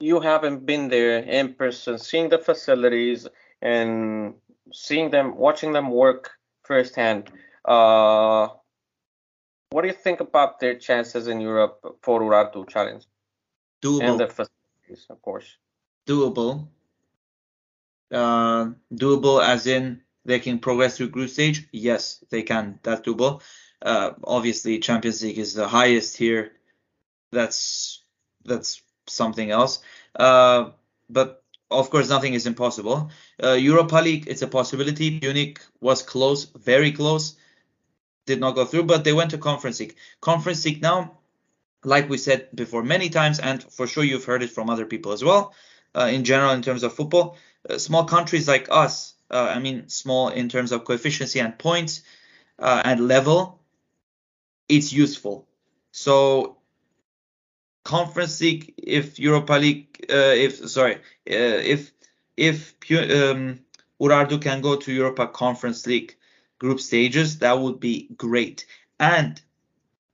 you 0.00 0.20
haven't 0.20 0.66
been 0.66 0.88
there 0.88 1.18
in 1.18 1.54
person, 1.54 1.98
seeing 1.98 2.28
the 2.28 2.38
facilities 2.38 3.26
and 3.62 4.34
seeing 4.72 5.10
them, 5.10 5.36
watching 5.36 5.72
them 5.72 5.90
work 5.90 6.30
firsthand? 6.64 7.30
Uh, 7.64 8.48
what 9.70 9.82
do 9.82 9.88
you 9.88 9.94
think 9.94 10.20
about 10.20 10.60
their 10.60 10.74
chances 10.74 11.28
in 11.28 11.40
Europe 11.40 11.80
for 12.02 12.20
Urartu 12.20 12.68
Challenge 12.68 13.04
doable. 13.82 14.02
and 14.02 14.20
the 14.20 14.26
facilities, 14.26 15.06
of 15.08 15.22
course? 15.22 15.56
doable. 16.06 16.66
Uh, 18.12 18.70
doable 18.92 19.42
as 19.42 19.66
in 19.66 20.02
they 20.24 20.38
can 20.38 20.58
progress 20.58 20.96
through 20.96 21.08
group 21.08 21.30
stage. 21.30 21.68
Yes, 21.72 22.22
they 22.30 22.42
can. 22.42 22.78
That's 22.82 23.00
doable. 23.02 23.42
Uh, 23.82 24.12
obviously, 24.24 24.78
Champions 24.78 25.22
League 25.22 25.38
is 25.38 25.54
the 25.54 25.68
highest 25.68 26.16
here. 26.16 26.52
That's 27.32 28.02
that's 28.44 28.82
something 29.06 29.50
else. 29.50 29.80
Uh, 30.14 30.70
but 31.08 31.42
of 31.70 31.90
course, 31.90 32.08
nothing 32.08 32.34
is 32.34 32.46
impossible. 32.46 33.10
Uh, 33.42 33.52
Europa 33.52 33.96
League, 33.96 34.26
it's 34.28 34.42
a 34.42 34.48
possibility. 34.48 35.20
Pyunik 35.20 35.58
was 35.80 36.02
close, 36.02 36.44
very 36.44 36.92
close, 36.92 37.36
did 38.26 38.40
not 38.40 38.54
go 38.54 38.64
through, 38.64 38.84
but 38.84 39.04
they 39.04 39.12
went 39.12 39.30
to 39.30 39.38
Conference 39.38 39.80
League. 39.80 39.96
Conference 40.20 40.64
League 40.64 40.82
now, 40.82 41.18
like 41.84 42.08
we 42.08 42.18
said 42.18 42.48
before 42.54 42.82
many 42.82 43.08
times, 43.08 43.38
and 43.38 43.62
for 43.62 43.86
sure 43.86 44.04
you've 44.04 44.24
heard 44.24 44.42
it 44.42 44.50
from 44.50 44.68
other 44.68 44.84
people 44.84 45.12
as 45.12 45.22
well. 45.22 45.54
Uh, 45.94 46.08
in 46.12 46.24
general, 46.24 46.52
in 46.52 46.62
terms 46.62 46.82
of 46.82 46.92
football, 46.92 47.36
small 47.78 48.04
countries 48.04 48.48
like 48.48 48.68
us, 48.70 49.14
uh, 49.30 49.52
I 49.54 49.58
mean, 49.58 49.88
small 49.88 50.28
in 50.28 50.48
terms 50.48 50.72
of 50.72 50.84
coefficiency 50.84 51.40
and 51.40 51.58
points 51.58 52.02
uh, 52.58 52.82
and 52.84 53.06
level, 53.06 53.60
it's 54.68 54.92
useful. 54.92 55.46
So, 55.92 56.58
Conference 57.84 58.40
League, 58.40 58.74
if 58.76 59.18
Europa 59.18 59.54
League, 59.54 60.06
uh, 60.10 60.34
if 60.36 60.68
sorry, 60.68 60.96
uh, 60.96 60.98
if 61.26 61.92
if 62.36 62.74
um, 62.90 63.60
Urartu 64.00 64.40
can 64.40 64.60
go 64.60 64.76
to 64.76 64.92
Europa 64.92 65.26
Conference 65.26 65.86
League 65.86 66.16
group 66.58 66.80
stages, 66.80 67.38
that 67.38 67.58
would 67.58 67.80
be 67.80 68.08
great, 68.16 68.66
and 68.98 69.40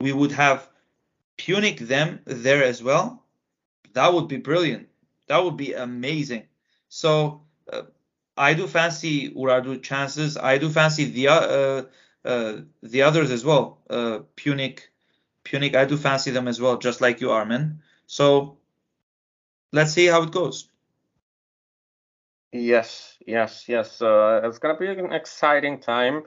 we 0.01 0.13
would 0.13 0.33
have 0.33 0.69
Pyunik 1.39 1.79
them 1.81 2.21
there 2.25 2.63
as 2.65 2.83
well. 2.83 3.25
That 3.93 4.13
would 4.15 4.29
be 4.29 4.37
brilliant. 4.37 4.89
That 5.27 5.43
would 5.43 5.57
be 5.57 5.75
amazing. 5.75 6.45
So 6.89 7.07
uh, 7.27 7.46
I 8.37 8.55
do 8.55 8.67
fancy 8.67 9.31
Urartu 9.31 9.83
chances. 9.83 10.37
I 10.37 10.59
do 10.59 10.69
fancy 10.69 11.05
the 11.07 11.29
uh, 11.29 11.83
uh, 12.25 12.61
the 12.83 13.03
others 13.03 13.31
as 13.31 13.45
well. 13.45 13.79
Uh, 13.89 14.21
Pyunik, 14.37 14.81
Pyunik. 15.45 15.75
I 15.75 15.85
do 15.85 15.97
fancy 15.97 16.31
them 16.31 16.49
as 16.49 16.61
well, 16.61 16.77
just 16.77 17.01
like 17.01 17.21
you, 17.21 17.31
Armen. 17.31 17.81
So 18.07 18.59
let's 19.73 19.93
see 19.93 20.07
how 20.07 20.23
it 20.23 20.33
goes. 20.33 20.69
Yes, 22.53 23.19
yes, 23.27 23.69
yes. 23.69 24.03
Uh, 24.03 24.41
it's 24.45 24.59
gonna 24.59 24.79
be 24.79 24.89
an 24.89 25.13
exciting 25.13 25.81
time. 25.81 26.25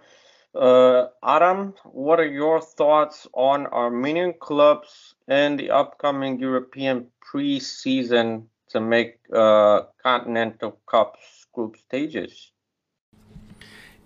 Uh, 0.56 1.08
Adam, 1.24 1.76
what 1.84 2.20
are 2.20 2.28
your 2.28 2.60
thoughts 2.60 3.28
on 3.34 3.68
Armenian 3.68 4.34
clubs 4.40 5.14
in 5.28 5.58
the 5.58 5.70
upcoming 5.70 6.40
European 6.40 7.08
pre-season 7.22 8.50
to 8.70 8.80
make 8.80 9.18
uh, 9.34 9.82
Continental 10.04 10.80
Cups 10.88 11.48
group 11.54 11.78
stages? 11.78 12.52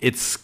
it's 0.04 0.38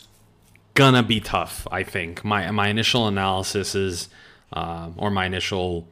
gonna 0.73 1.03
be 1.03 1.19
tough. 1.19 1.67
I 1.69 1.83
think 1.83 2.23
my 2.23 2.49
my 2.49 2.69
initial 2.69 3.07
analysis 3.07 3.75
is, 3.75 4.07
um, 4.53 4.95
or 4.97 5.11
my 5.11 5.25
initial 5.25 5.87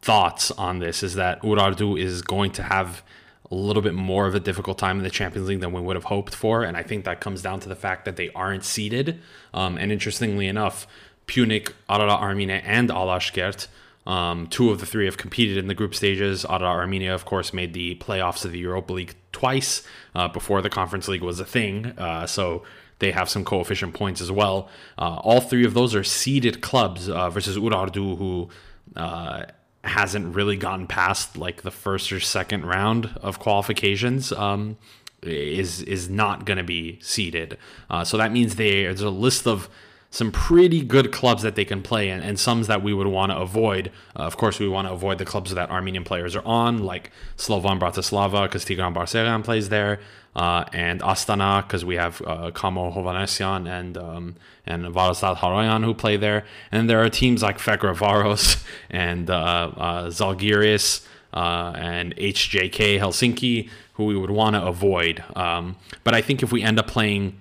thoughts 0.00 0.52
on 0.52 0.78
this 0.78 1.02
is 1.02 1.14
that 1.16 1.42
Urartu 1.42 2.00
is 2.00 2.22
going 2.22 2.52
to 2.52 2.62
have 2.62 3.02
a 3.50 3.54
little 3.54 3.82
bit 3.82 3.94
more 3.94 4.26
of 4.26 4.34
a 4.34 4.40
difficult 4.40 4.78
time 4.78 4.98
in 4.98 5.02
the 5.02 5.10
Champions 5.10 5.48
League 5.48 5.60
than 5.60 5.72
we 5.72 5.80
would 5.80 5.96
have 5.96 6.04
hoped 6.04 6.34
for, 6.34 6.62
and 6.62 6.76
I 6.76 6.84
think 6.84 7.04
that 7.04 7.20
comes 7.20 7.42
down 7.42 7.58
to 7.60 7.68
the 7.68 7.76
fact 7.76 8.04
that 8.04 8.16
they 8.16 8.30
aren't 8.30 8.64
seeded. 8.64 9.20
Um, 9.52 9.76
and 9.76 9.90
interestingly 9.90 10.46
enough, 10.46 10.86
Pyunik, 11.26 11.72
Ararat 11.88 12.20
Armenia, 12.20 12.62
and 12.64 12.90
Alashkert 12.90 13.66
um, 14.06 14.46
two 14.46 14.70
of 14.70 14.80
the 14.80 14.86
three 14.86 15.06
have 15.06 15.16
competed 15.16 15.56
in 15.56 15.66
the 15.66 15.74
group 15.74 15.94
stages. 15.94 16.44
Ararat 16.44 16.62
Armenia, 16.62 17.14
of 17.14 17.24
course, 17.24 17.52
made 17.52 17.72
the 17.72 17.94
playoffs 17.96 18.44
of 18.44 18.52
the 18.52 18.58
Europa 18.58 18.92
League 18.92 19.14
twice 19.32 19.82
uh, 20.14 20.28
before 20.28 20.60
the 20.62 20.70
Conference 20.70 21.08
League 21.08 21.22
was 21.22 21.40
a 21.40 21.44
thing. 21.44 21.86
Uh, 21.98 22.26
so 22.26 22.62
they 22.98 23.12
have 23.12 23.28
some 23.28 23.44
coefficient 23.44 23.94
points 23.94 24.20
as 24.20 24.30
well. 24.30 24.68
Uh, 24.98 25.16
all 25.16 25.40
three 25.40 25.64
of 25.64 25.74
those 25.74 25.94
are 25.94 26.04
seeded 26.04 26.60
clubs 26.60 27.08
uh, 27.08 27.30
versus 27.30 27.56
Urartu, 27.56 28.16
who 28.18 28.48
uh, 28.94 29.44
hasn't 29.82 30.34
really 30.34 30.56
gotten 30.56 30.86
past 30.86 31.36
like 31.36 31.62
the 31.62 31.70
first 31.70 32.12
or 32.12 32.20
second 32.20 32.64
round 32.66 33.10
of 33.20 33.38
qualifications. 33.38 34.32
Um, 34.32 34.76
is 35.22 35.80
is 35.82 36.10
not 36.10 36.44
going 36.44 36.58
to 36.58 36.64
be 36.64 36.98
seeded. 37.00 37.56
Uh, 37.88 38.04
so 38.04 38.18
that 38.18 38.30
means 38.30 38.56
they, 38.56 38.82
there's 38.84 39.00
a 39.00 39.08
list 39.08 39.46
of 39.46 39.70
some 40.14 40.30
pretty 40.30 40.80
good 40.80 41.10
clubs 41.10 41.42
that 41.42 41.56
they 41.56 41.64
can 41.64 41.82
play 41.82 42.08
in, 42.08 42.20
and 42.20 42.38
some 42.38 42.62
that 42.62 42.84
we 42.84 42.94
would 42.94 43.08
want 43.08 43.32
to 43.32 43.36
avoid. 43.36 43.90
Uh, 44.14 44.22
of 44.22 44.36
course, 44.36 44.60
we 44.60 44.68
want 44.68 44.86
to 44.86 44.94
avoid 44.94 45.18
the 45.18 45.24
clubs 45.24 45.52
that 45.52 45.68
Armenian 45.70 46.04
players 46.04 46.36
are 46.36 46.44
on, 46.46 46.84
like 46.84 47.10
Slovan 47.36 47.80
Bratislava, 47.80 48.44
because 48.44 48.64
Tigran 48.64 48.94
Barseghyan 48.94 49.42
plays 49.42 49.70
there, 49.70 49.98
uh, 50.36 50.66
and 50.72 51.00
Astana, 51.00 51.66
because 51.66 51.84
we 51.84 51.96
have 51.96 52.22
uh, 52.22 52.52
Kamo 52.52 52.92
Hovhannisyan 52.92 53.68
and 53.68 53.98
um, 53.98 54.36
and 54.64 54.84
Varazdat 54.84 55.38
Haroyan 55.38 55.84
who 55.84 55.92
play 55.92 56.16
there. 56.16 56.44
And 56.70 56.88
there 56.88 57.02
are 57.02 57.10
teams 57.10 57.42
like 57.42 57.58
Ferencváros 57.58 58.64
and 58.90 59.28
uh, 59.28 59.72
uh, 59.76 60.06
Zalgiris 60.10 61.04
uh, 61.32 61.72
and 61.74 62.14
HJK 62.14 63.00
Helsinki 63.00 63.68
who 63.94 64.04
we 64.04 64.16
would 64.16 64.30
want 64.30 64.54
to 64.54 64.62
avoid. 64.64 65.24
Um, 65.34 65.74
but 66.04 66.14
I 66.14 66.22
think 66.22 66.40
if 66.44 66.52
we 66.52 66.62
end 66.62 66.78
up 66.78 66.86
playing 66.86 67.40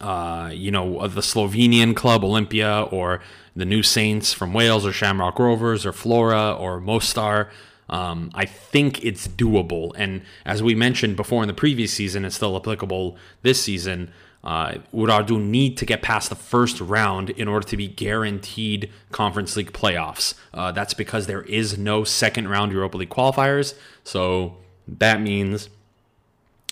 uh, 0.00 0.50
you 0.52 0.70
know, 0.70 1.06
the 1.08 1.20
Slovenian 1.20 1.94
club 1.94 2.22
Olimpija 2.22 2.92
or 2.92 3.20
the 3.56 3.64
New 3.64 3.82
Saints 3.82 4.32
from 4.32 4.52
Wales 4.52 4.86
or 4.86 4.92
Shamrock 4.92 5.38
Rovers 5.38 5.84
or 5.84 5.92
Flora 5.92 6.52
or 6.52 6.80
Mostar. 6.80 7.50
Um, 7.90 8.30
I 8.34 8.44
think 8.44 9.04
it's 9.04 9.26
doable. 9.26 9.92
And 9.96 10.22
as 10.44 10.62
we 10.62 10.74
mentioned 10.74 11.16
before 11.16 11.42
in 11.42 11.48
the 11.48 11.54
previous 11.54 11.92
season, 11.92 12.24
it's 12.24 12.36
still 12.36 12.56
applicable 12.56 13.16
this 13.42 13.62
season. 13.62 14.12
Uh, 14.44 14.74
Urartu 14.94 15.40
need 15.40 15.76
to 15.78 15.86
get 15.86 16.00
past 16.00 16.28
the 16.28 16.36
first 16.36 16.80
round 16.80 17.30
in 17.30 17.48
order 17.48 17.66
to 17.66 17.76
be 17.76 17.88
guaranteed 17.88 18.90
Conference 19.10 19.56
League 19.56 19.72
playoffs. 19.72 20.34
Uh, 20.54 20.70
that's 20.70 20.94
because 20.94 21.26
there 21.26 21.42
is 21.42 21.76
no 21.76 22.04
second 22.04 22.48
round 22.48 22.70
Europa 22.70 22.98
League 22.98 23.10
qualifiers. 23.10 23.74
So 24.04 24.56
that 24.86 25.20
means 25.20 25.68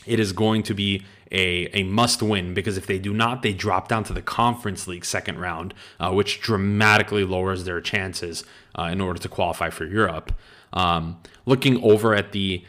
it 0.06 0.20
is 0.20 0.32
going 0.32 0.62
to 0.64 0.74
be 0.74 1.04
a, 1.30 1.68
a 1.72 1.82
must 1.84 2.22
win 2.22 2.54
because 2.54 2.76
if 2.76 2.86
they 2.86 2.98
do 2.98 3.12
not, 3.12 3.42
they 3.42 3.52
drop 3.52 3.88
down 3.88 4.04
to 4.04 4.12
the 4.12 4.22
Conference 4.22 4.86
League 4.86 5.04
second 5.04 5.38
round, 5.38 5.74
uh, 5.98 6.12
which 6.12 6.40
dramatically 6.40 7.24
lowers 7.24 7.64
their 7.64 7.80
chances 7.80 8.44
uh, 8.78 8.84
in 8.84 9.00
order 9.00 9.18
to 9.20 9.28
qualify 9.28 9.70
for 9.70 9.84
Europe. 9.84 10.32
Um, 10.72 11.18
looking 11.44 11.82
over 11.82 12.14
at 12.14 12.32
the 12.32 12.64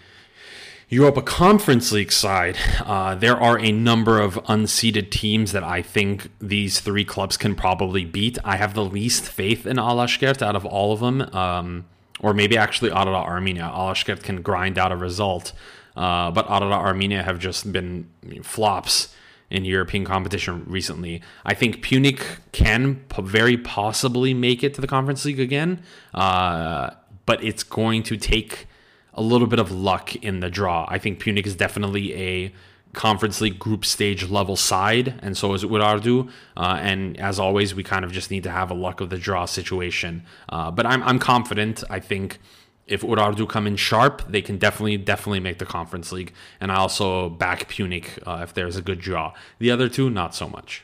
Europa 0.89 1.21
Conference 1.21 1.91
League 1.91 2.13
side, 2.13 2.57
uh, 2.79 3.13
there 3.13 3.35
are 3.35 3.59
a 3.59 3.73
number 3.73 4.21
of 4.21 4.35
unseeded 4.45 5.11
teams 5.11 5.51
that 5.51 5.63
I 5.63 5.81
think 5.81 6.29
these 6.39 6.79
three 6.79 7.03
clubs 7.03 7.35
can 7.35 7.55
probably 7.55 8.05
beat. 8.05 8.37
I 8.45 8.55
have 8.55 8.73
the 8.73 8.85
least 8.85 9.25
faith 9.25 9.67
in 9.67 9.75
Alashkert 9.75 10.41
out 10.41 10.55
of 10.55 10.65
all 10.65 10.93
of 10.93 11.01
them, 11.01 11.21
um, 11.35 11.85
or 12.21 12.33
maybe 12.33 12.57
actually 12.57 12.91
Ararat 12.91 13.27
Armenia. 13.27 13.63
Alashkert 13.63 14.23
can 14.23 14.41
grind 14.41 14.77
out 14.77 14.93
a 14.93 14.95
result. 14.95 15.51
Uh, 15.97 16.31
but 16.31 16.49
Ararat 16.49 16.79
Armenia 16.79 17.23
have 17.23 17.39
just 17.39 17.71
been 17.73 18.07
flops 18.43 19.13
in 19.49 19.65
European 19.65 20.05
competition 20.05 20.63
recently. 20.67 21.21
I 21.45 21.53
think 21.53 21.83
Pyunik 21.83 22.21
can 22.51 23.03
very 23.19 23.57
possibly 23.57 24.33
make 24.33 24.63
it 24.63 24.73
to 24.75 24.81
the 24.81 24.87
Conference 24.87 25.25
League 25.25 25.39
again, 25.39 25.81
uh, 26.13 26.91
but 27.25 27.43
it's 27.43 27.63
going 27.63 28.03
to 28.03 28.17
take 28.17 28.67
a 29.13 29.21
little 29.21 29.47
bit 29.47 29.59
of 29.59 29.71
luck 29.71 30.15
in 30.17 30.41
the 30.41 30.49
draw. 30.49 30.85
I 30.87 30.99
think 30.99 31.19
Pyunik 31.19 31.47
is 31.47 31.55
definitely 31.55 32.13
a 32.15 32.53
Conference 32.93 33.41
League 33.41 33.59
group 33.59 33.85
stage 33.85 34.29
level 34.29 34.55
side, 34.55 35.19
and 35.21 35.35
so 35.37 35.53
is 35.53 35.63
Urartu. 35.63 36.29
Uh, 36.55 36.77
and 36.81 37.19
as 37.19 37.39
always, 37.39 37.73
we 37.73 37.83
kind 37.83 38.05
of 38.05 38.11
just 38.11 38.31
need 38.31 38.43
to 38.43 38.51
have 38.51 38.69
a 38.69 38.73
luck 38.73 39.01
of 39.01 39.09
the 39.09 39.17
draw 39.17 39.45
situation. 39.45 40.23
Uh, 40.49 40.71
but 40.71 40.85
I'm, 40.85 41.01
I'm 41.03 41.19
confident. 41.19 41.83
I 41.89 41.99
think 41.99 42.39
if 42.87 43.01
Urartu 43.01 43.47
come 43.47 43.67
in 43.67 43.75
sharp, 43.75 44.23
they 44.27 44.41
can 44.41 44.57
definitely 44.57 44.97
definitely 44.97 45.41
make 45.41 45.59
the 45.59 45.65
Conference 45.65 46.11
League. 46.11 46.33
And 46.59 46.71
I 46.71 46.75
also 46.75 47.29
back 47.29 47.69
Pyunik 47.69 48.19
uh, 48.25 48.43
if 48.43 48.53
there's 48.53 48.77
a 48.77 48.81
good 48.81 48.99
draw. 48.99 49.33
The 49.59 49.71
other 49.71 49.89
two, 49.89 50.09
not 50.09 50.33
so 50.33 50.47
much. 50.47 50.83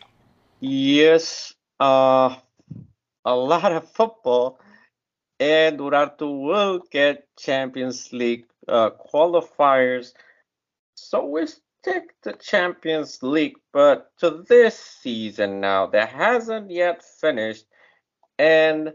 Yes, 0.59 1.53
uh, 1.79 2.35
a 3.25 3.35
lot 3.35 3.71
of 3.71 3.91
football, 3.91 4.59
and 5.39 5.79
Urartu 5.79 6.43
will 6.43 6.81
get 6.91 7.27
Champions 7.37 8.13
League 8.13 8.45
uh, 8.67 8.91
qualifiers. 8.91 10.13
So 10.95 11.25
we 11.25 11.47
stick 11.47 12.15
to 12.23 12.33
Champions 12.33 13.21
League, 13.21 13.57
but 13.71 14.11
to 14.19 14.43
this 14.47 14.77
season 14.77 15.59
now 15.59 15.87
that 15.87 16.09
hasn't 16.09 16.71
yet 16.71 17.03
finished, 17.19 17.65
and 18.37 18.93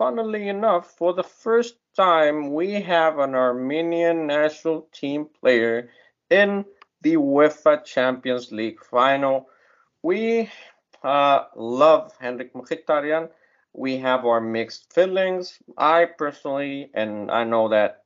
funnily 0.00 0.48
enough, 0.48 0.96
for 0.96 1.12
the 1.12 1.22
first 1.22 1.74
time, 1.94 2.54
we 2.54 2.72
have 2.72 3.18
an 3.18 3.34
Armenian 3.34 4.26
national 4.26 4.88
team 4.92 5.26
player 5.38 5.90
in 6.30 6.64
the 7.02 7.16
UEFA 7.16 7.84
Champions 7.84 8.50
League 8.50 8.82
final. 8.82 9.50
We 10.02 10.48
uh, 11.04 11.44
love 11.54 12.12
Henrikh 12.18 12.52
Mkhitaryan. 12.52 13.28
We 13.74 13.98
have 13.98 14.24
our 14.24 14.40
mixed 14.40 14.90
feelings. 14.90 15.58
I 15.76 16.06
personally, 16.06 16.90
and 16.94 17.30
I 17.30 17.44
know 17.44 17.68
that 17.68 18.04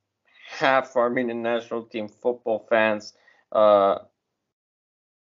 half 0.48 0.96
Armenian 0.96 1.42
national 1.42 1.84
team 1.84 2.08
football 2.08 2.66
fans 2.68 3.14
uh, 3.52 3.98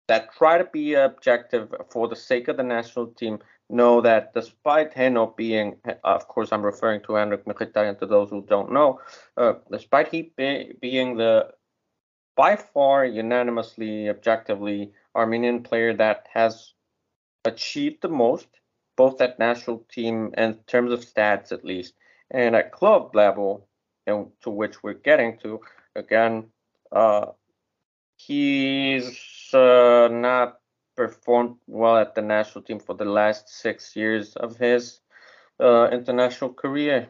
that 0.07 0.33
try 0.33 0.57
to 0.59 0.65
be 0.71 0.93
objective 0.93 1.75
for 1.89 2.07
the 2.07 2.15
sake 2.15 2.47
of 2.47 2.55
the 2.55 2.63
national 2.63 3.07
team 3.07 3.39
know 3.69 4.01
that 4.01 4.33
despite 4.33 4.93
Heno 4.93 5.27
being, 5.37 5.77
of 6.03 6.27
course, 6.27 6.51
I'm 6.51 6.63
referring 6.63 7.01
to 7.01 7.13
Henrikh 7.13 7.45
Mkhitaryan 7.45 7.99
to 7.99 8.05
those 8.05 8.29
who 8.29 8.45
don't 8.47 8.71
know, 8.71 8.99
uh, 9.37 9.53
despite 9.71 10.09
he 10.09 10.33
be, 10.35 10.73
being 10.79 11.17
the 11.17 11.49
by 12.35 12.55
far 12.55 13.05
unanimously, 13.05 14.09
objectively 14.09 14.91
Armenian 15.15 15.63
player 15.63 15.93
that 15.95 16.27
has 16.33 16.73
achieved 17.45 18.01
the 18.01 18.09
most, 18.09 18.47
both 18.95 19.21
at 19.21 19.39
national 19.39 19.85
team 19.91 20.33
in 20.37 20.55
terms 20.65 20.91
of 20.91 21.01
stats 21.01 21.51
at 21.51 21.65
least, 21.65 21.93
and 22.31 22.55
at 22.55 22.71
club 22.71 23.15
level, 23.15 23.67
and 24.07 24.27
to 24.41 24.49
which 24.49 24.81
we're 24.81 24.93
getting 24.93 25.37
to. 25.39 25.61
Again, 25.95 26.45
uh, 26.91 27.27
he's 28.15 29.49
uh, 29.53 30.09
not 30.11 30.59
performed 30.95 31.57
well 31.67 31.97
at 31.97 32.15
the 32.15 32.21
national 32.21 32.63
team 32.63 32.79
for 32.79 32.95
the 32.95 33.05
last 33.05 33.49
six 33.49 33.95
years 33.95 34.35
of 34.35 34.57
his 34.57 34.99
uh, 35.59 35.89
international 35.91 36.53
career. 36.53 37.09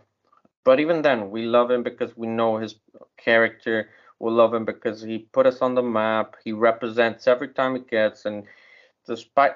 But 0.65 0.79
even 0.79 1.01
then, 1.01 1.31
we 1.31 1.43
love 1.43 1.71
him 1.71 1.83
because 1.83 2.15
we 2.15 2.27
know 2.27 2.57
his 2.57 2.75
character. 3.17 3.89
We 4.19 4.31
love 4.31 4.53
him 4.53 4.65
because 4.65 5.01
he 5.01 5.19
put 5.19 5.45
us 5.45 5.61
on 5.61 5.75
the 5.75 5.83
map. 5.83 6.35
He 6.43 6.51
represents 6.53 7.27
every 7.27 7.49
time 7.49 7.75
he 7.75 7.81
gets, 7.81 8.25
and 8.25 8.45
despite 9.05 9.55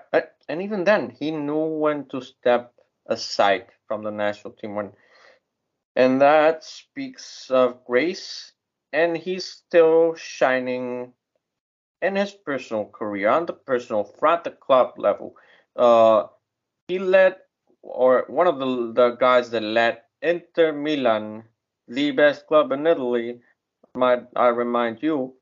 and 0.50 0.62
even 0.62 0.84
then, 0.84 1.10
he 1.12 1.32
knew 1.32 1.66
when 1.80 2.06
to 2.10 2.22
step 2.22 2.74
aside 3.06 3.68
from 3.88 4.04
the 4.04 4.12
national 4.12 4.54
team 4.54 4.76
when, 4.76 4.92
and 5.96 6.22
that 6.22 6.64
speaks 6.64 7.50
of 7.50 7.84
grace. 7.86 8.54
And 8.94 9.18
he's 9.18 9.46
still 9.46 10.16
shining 10.16 11.14
in 12.02 12.16
his 12.16 12.32
personal 12.32 12.86
career 12.86 13.30
on 13.30 13.46
the 13.46 13.54
personal 13.54 14.04
front, 14.04 14.44
the 14.44 14.52
club 14.52 14.94
level. 14.98 15.36
Uh, 15.76 16.28
he 16.88 17.00
led, 17.00 17.38
or 17.82 18.26
one 18.28 18.48
of 18.48 18.60
the, 18.60 18.94
the 18.94 19.16
guys 19.16 19.50
that 19.52 19.64
led 19.64 20.02
Inter 20.22 20.72
Milan, 20.72 21.44
the 21.88 22.12
best 22.12 22.48
club 22.48 22.72
in 22.72 22.86
Italy, 22.86 23.40
might 23.96 24.24
I 24.36 24.48
remind 24.48 25.02
you, 25.02 25.34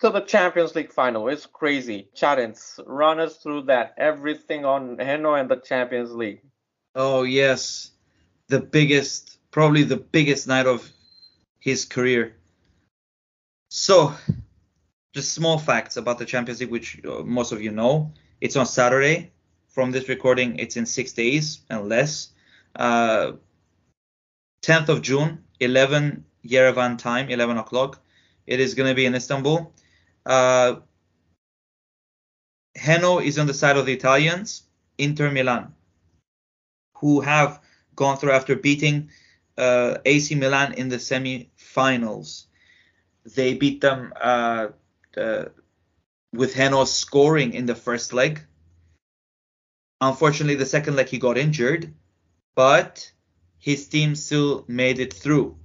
to 0.00 0.10
the 0.10 0.20
Champions 0.20 0.74
League 0.74 0.92
final. 0.92 1.28
It's 1.28 1.46
crazy. 1.46 2.08
Charents, 2.14 2.78
run 2.86 3.18
us 3.18 3.38
through 3.38 3.62
that. 3.62 3.94
Everything 3.96 4.64
on 4.64 4.98
Heno 4.98 5.34
and 5.34 5.50
the 5.50 5.56
Champions 5.56 6.12
League. 6.12 6.42
Oh 6.94 7.22
yes, 7.22 7.90
the 8.48 8.60
biggest, 8.60 9.38
probably 9.50 9.82
the 9.82 9.96
biggest 9.96 10.46
night 10.46 10.66
of 10.66 10.90
his 11.60 11.84
career. 11.84 12.36
So 13.70 14.14
just 15.16 15.32
small 15.32 15.58
facts 15.58 15.96
about 15.96 16.18
the 16.18 16.26
Champions 16.26 16.60
League, 16.60 16.70
which 16.70 17.00
uh, 17.04 17.22
most 17.24 17.50
of 17.50 17.62
you 17.62 17.70
know. 17.70 18.12
It's 18.42 18.54
on 18.54 18.66
Saturday. 18.66 19.32
From 19.68 19.90
this 19.90 20.08
recording, 20.10 20.58
it's 20.58 20.76
in 20.76 20.84
six 20.84 21.12
days 21.12 21.60
and 21.70 21.88
less. 21.88 22.28
Uh, 22.74 23.32
10th 24.62 24.90
of 24.90 25.00
June, 25.00 25.44
11 25.60 26.22
Yerevan 26.46 26.98
time, 26.98 27.30
11 27.30 27.56
o'clock. 27.56 28.02
It 28.46 28.60
is 28.60 28.74
going 28.74 28.90
to 28.90 28.94
be 28.94 29.06
in 29.06 29.14
Istanbul. 29.14 29.72
Uh, 30.26 30.76
Heno 32.76 33.18
is 33.18 33.38
on 33.38 33.46
the 33.46 33.54
side 33.54 33.78
of 33.78 33.86
the 33.86 33.94
Italians, 33.94 34.64
Inter 34.98 35.30
Milan, 35.30 35.74
who 36.96 37.22
have 37.22 37.60
gone 37.94 38.18
through 38.18 38.32
after 38.32 38.54
beating 38.54 39.10
uh, 39.56 39.96
AC 40.04 40.34
Milan 40.34 40.74
in 40.74 40.90
the 40.90 40.98
semi-finals. 40.98 42.48
They 43.34 43.54
beat 43.54 43.80
them 43.80 44.12
uh, 44.20 44.68
uh, 45.16 45.46
with 46.32 46.54
Heno 46.54 46.84
scoring 46.84 47.54
in 47.54 47.66
the 47.66 47.74
first 47.74 48.12
leg. 48.12 48.42
Unfortunately, 50.00 50.56
the 50.56 50.66
second 50.66 50.96
leg 50.96 51.08
he 51.08 51.18
got 51.18 51.38
injured, 51.38 51.94
but 52.54 53.10
his 53.58 53.88
team 53.88 54.14
still 54.14 54.64
made 54.68 54.98
it 54.98 55.12
through. 55.12 55.56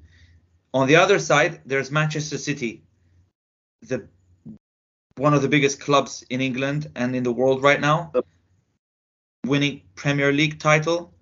On 0.73 0.87
the 0.87 0.95
other 0.95 1.19
side, 1.19 1.61
there's 1.65 1.91
Manchester 1.91 2.37
City, 2.37 2.83
the 3.81 4.07
one 5.17 5.33
of 5.33 5.41
the 5.41 5.49
biggest 5.49 5.81
clubs 5.81 6.23
in 6.29 6.39
England 6.39 6.89
and 6.95 7.15
in 7.15 7.23
the 7.23 7.31
world 7.31 7.61
right 7.61 7.81
now, 7.81 8.11
winning 9.45 9.81
Premier 9.95 10.31
League 10.31 10.59
title, 10.59 11.13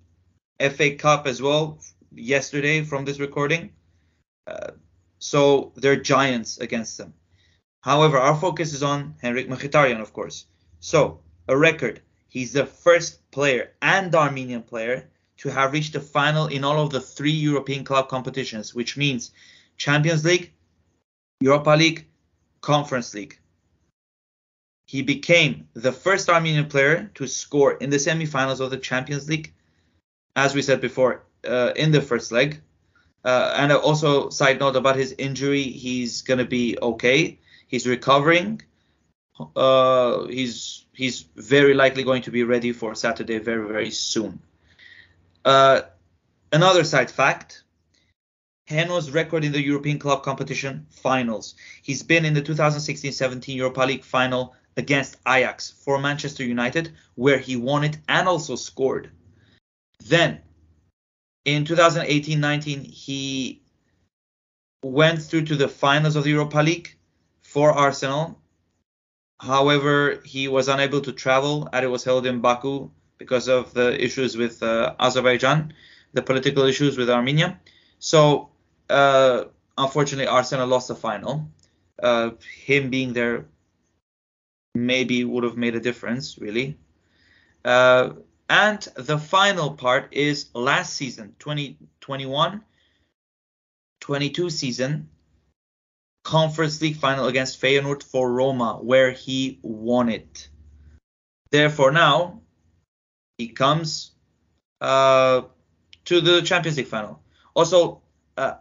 FA 0.60 0.94
Cup 0.94 1.26
as 1.26 1.42
well 1.42 1.80
yesterday 2.14 2.82
from 2.82 3.04
this 3.04 3.18
recording. 3.18 3.72
Uh, 4.46 4.70
so 5.18 5.72
they're 5.76 6.00
giants 6.00 6.58
against 6.58 6.98
them. 6.98 7.12
However, 7.80 8.18
our 8.18 8.36
focus 8.36 8.74
is 8.74 8.82
on 8.82 9.14
Henrikh 9.22 9.48
Mkhitaryan, 9.48 10.00
of 10.00 10.12
course. 10.12 10.46
So, 10.80 11.20
a 11.48 11.56
record. 11.56 12.00
He's 12.28 12.52
the 12.52 12.66
first 12.66 13.30
player 13.30 13.72
and 13.80 14.14
Armenian 14.14 14.62
player 14.62 15.08
to 15.38 15.48
have 15.48 15.72
reached 15.72 15.94
the 15.94 16.00
final 16.00 16.46
in 16.46 16.64
all 16.64 16.82
of 16.82 16.90
the 16.90 17.00
three 17.00 17.32
European 17.32 17.82
club 17.84 18.08
competitions, 18.08 18.74
which 18.74 18.96
means 18.96 19.30
Champions 19.78 20.24
League, 20.24 20.52
Europa 21.40 21.70
League, 21.70 22.06
Conference 22.60 23.14
League. 23.14 23.38
He 24.86 25.02
became 25.02 25.68
the 25.72 25.92
first 25.92 26.28
Armenian 26.28 26.66
player 26.66 27.10
to 27.14 27.26
score 27.26 27.72
in 27.72 27.90
the 27.90 27.96
semifinals 27.96 28.60
of 28.60 28.70
the 28.70 28.76
Champions 28.76 29.28
League, 29.28 29.54
as 30.36 30.54
we 30.54 30.62
said 30.62 30.80
before, 30.80 31.22
uh, 31.48 31.72
in 31.76 31.92
the 31.92 32.02
first 32.02 32.32
leg. 32.32 32.60
Uh, 33.24 33.54
and 33.56 33.72
also, 33.72 34.28
side 34.30 34.60
note 34.60 34.76
about 34.76 34.96
his 34.96 35.14
injury, 35.16 35.62
he's 35.62 36.22
going 36.22 36.38
to 36.38 36.44
be 36.44 36.76
okay. 36.82 37.38
He's 37.70 37.86
recovering. 37.86 38.62
Uh, 39.54 40.26
he's 40.26 40.84
he's 40.92 41.24
very 41.36 41.72
likely 41.72 42.02
going 42.02 42.22
to 42.22 42.32
be 42.32 42.42
ready 42.42 42.72
for 42.72 42.96
Saturday 42.96 43.38
very 43.38 43.66
very 43.68 43.92
soon. 43.92 44.40
Uh, 45.44 45.82
another 46.52 46.82
side 46.82 47.12
fact: 47.12 47.62
Heno's 48.68 49.12
record 49.12 49.44
in 49.44 49.52
the 49.52 49.62
European 49.62 50.00
club 50.00 50.24
competition 50.24 50.86
finals. 50.90 51.54
He's 51.80 52.02
been 52.02 52.24
in 52.24 52.34
the 52.34 52.42
2016-17 52.42 53.54
Europa 53.54 53.82
League 53.82 54.04
final 54.04 54.56
against 54.76 55.16
Ajax 55.28 55.70
for 55.70 56.00
Manchester 56.00 56.44
United, 56.44 56.90
where 57.14 57.38
he 57.38 57.54
won 57.54 57.84
it 57.84 57.98
and 58.08 58.26
also 58.26 58.56
scored. 58.56 59.10
Then 60.04 60.40
in 61.44 61.64
2018-19 61.64 62.84
he 62.84 63.62
went 64.82 65.22
through 65.22 65.44
to 65.44 65.56
the 65.56 65.68
finals 65.68 66.16
of 66.16 66.24
the 66.24 66.30
Europa 66.30 66.58
League 66.58 66.96
for 67.50 67.72
Arsenal. 67.72 68.38
However, 69.40 70.20
he 70.24 70.46
was 70.46 70.68
unable 70.68 71.00
to 71.00 71.12
travel 71.12 71.68
and 71.72 71.84
it 71.84 71.88
was 71.88 72.04
held 72.04 72.24
in 72.24 72.40
Baku 72.40 72.90
because 73.18 73.48
of 73.48 73.74
the 73.74 74.00
issues 74.00 74.36
with 74.36 74.62
uh, 74.62 74.94
Azerbaijan, 75.00 75.74
the 76.12 76.22
political 76.22 76.62
issues 76.62 76.96
with 76.96 77.10
Armenia. 77.10 77.58
So, 77.98 78.50
uh, 78.88 79.46
unfortunately, 79.76 80.28
Arsenal 80.28 80.68
lost 80.68 80.86
the 80.88 80.94
final. 80.94 81.50
Uh, 82.00 82.30
him 82.64 82.88
being 82.88 83.14
there 83.14 83.46
maybe 84.72 85.24
would 85.24 85.42
have 85.42 85.56
made 85.56 85.74
a 85.74 85.80
difference, 85.80 86.38
really. 86.38 86.78
Uh, 87.64 88.10
and 88.48 88.80
the 88.94 89.18
final 89.18 89.72
part 89.72 90.12
is 90.12 90.50
last 90.54 90.94
season, 90.94 91.34
2021, 91.40 92.62
22 93.98 94.50
season, 94.50 95.08
Conference 96.30 96.80
League 96.80 96.96
final 96.96 97.26
against 97.26 97.60
Feyenoord 97.60 98.04
for 98.04 98.32
Roma, 98.32 98.78
where 98.80 99.10
he 99.10 99.58
won 99.62 100.08
it. 100.08 100.48
Therefore, 101.50 101.90
now 101.90 102.42
he 103.36 103.48
comes 103.48 104.12
uh, 104.80 105.42
to 106.04 106.20
the 106.20 106.40
Champions 106.42 106.76
League 106.76 106.86
final. 106.86 107.20
Also, 107.52 108.02
uh, 108.36 108.54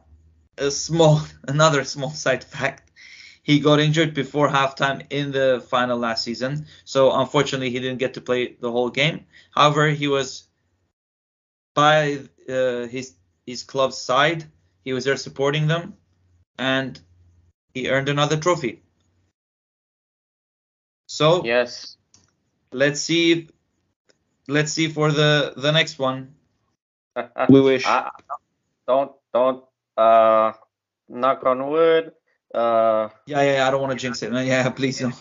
a 0.58 0.72
small, 0.72 1.22
another 1.48 1.84
small 1.84 2.10
side 2.10 2.44
fact: 2.44 2.90
he 3.44 3.60
got 3.60 3.80
injured 3.80 4.16
before 4.16 4.50
halftime 4.50 5.06
in 5.12 5.32
the 5.32 5.64
final 5.70 6.00
last 6.00 6.24
season, 6.24 6.66
so 6.86 7.12
unfortunately 7.12 7.70
he 7.70 7.80
didn't 7.80 8.00
get 8.00 8.16
to 8.16 8.22
play 8.22 8.56
the 8.60 8.72
whole 8.72 8.90
game. 8.90 9.28
However, 9.52 9.90
he 9.90 10.08
was 10.08 10.48
by 11.76 12.18
uh, 12.50 12.88
his 12.88 13.14
his 13.46 13.62
club's 13.62 14.00
side. 14.00 14.46
He 14.84 14.92
was 14.92 15.06
there 15.06 15.18
supporting 15.18 15.68
them, 15.68 15.94
and 16.58 17.00
he 17.74 17.90
earned 17.90 18.10
another 18.10 18.38
trophy. 18.38 18.82
So 21.08 21.44
Yes. 21.44 21.98
let's 22.72 23.02
see. 23.02 23.50
Let's 24.48 24.72
see 24.74 24.90
for 24.90 25.12
the 25.12 25.54
the 25.56 25.72
next 25.72 26.00
one. 26.00 26.36
We 27.50 27.62
wish. 27.62 27.86
I, 27.86 28.10
don't 28.88 29.12
don't 29.34 29.64
uh 29.98 30.54
knock 31.08 31.46
on 31.46 31.68
wood. 31.70 32.14
Uh 32.54 33.10
Yeah, 33.26 33.42
yeah, 33.42 33.54
yeah, 33.54 33.68
I 33.68 33.72
don't 33.72 33.82
want 33.82 33.94
to 33.94 34.00
jinx 34.00 34.24
it. 34.24 34.32
No, 34.32 34.42
Yeah, 34.42 34.70
please 34.80 35.00
don't. 35.00 35.16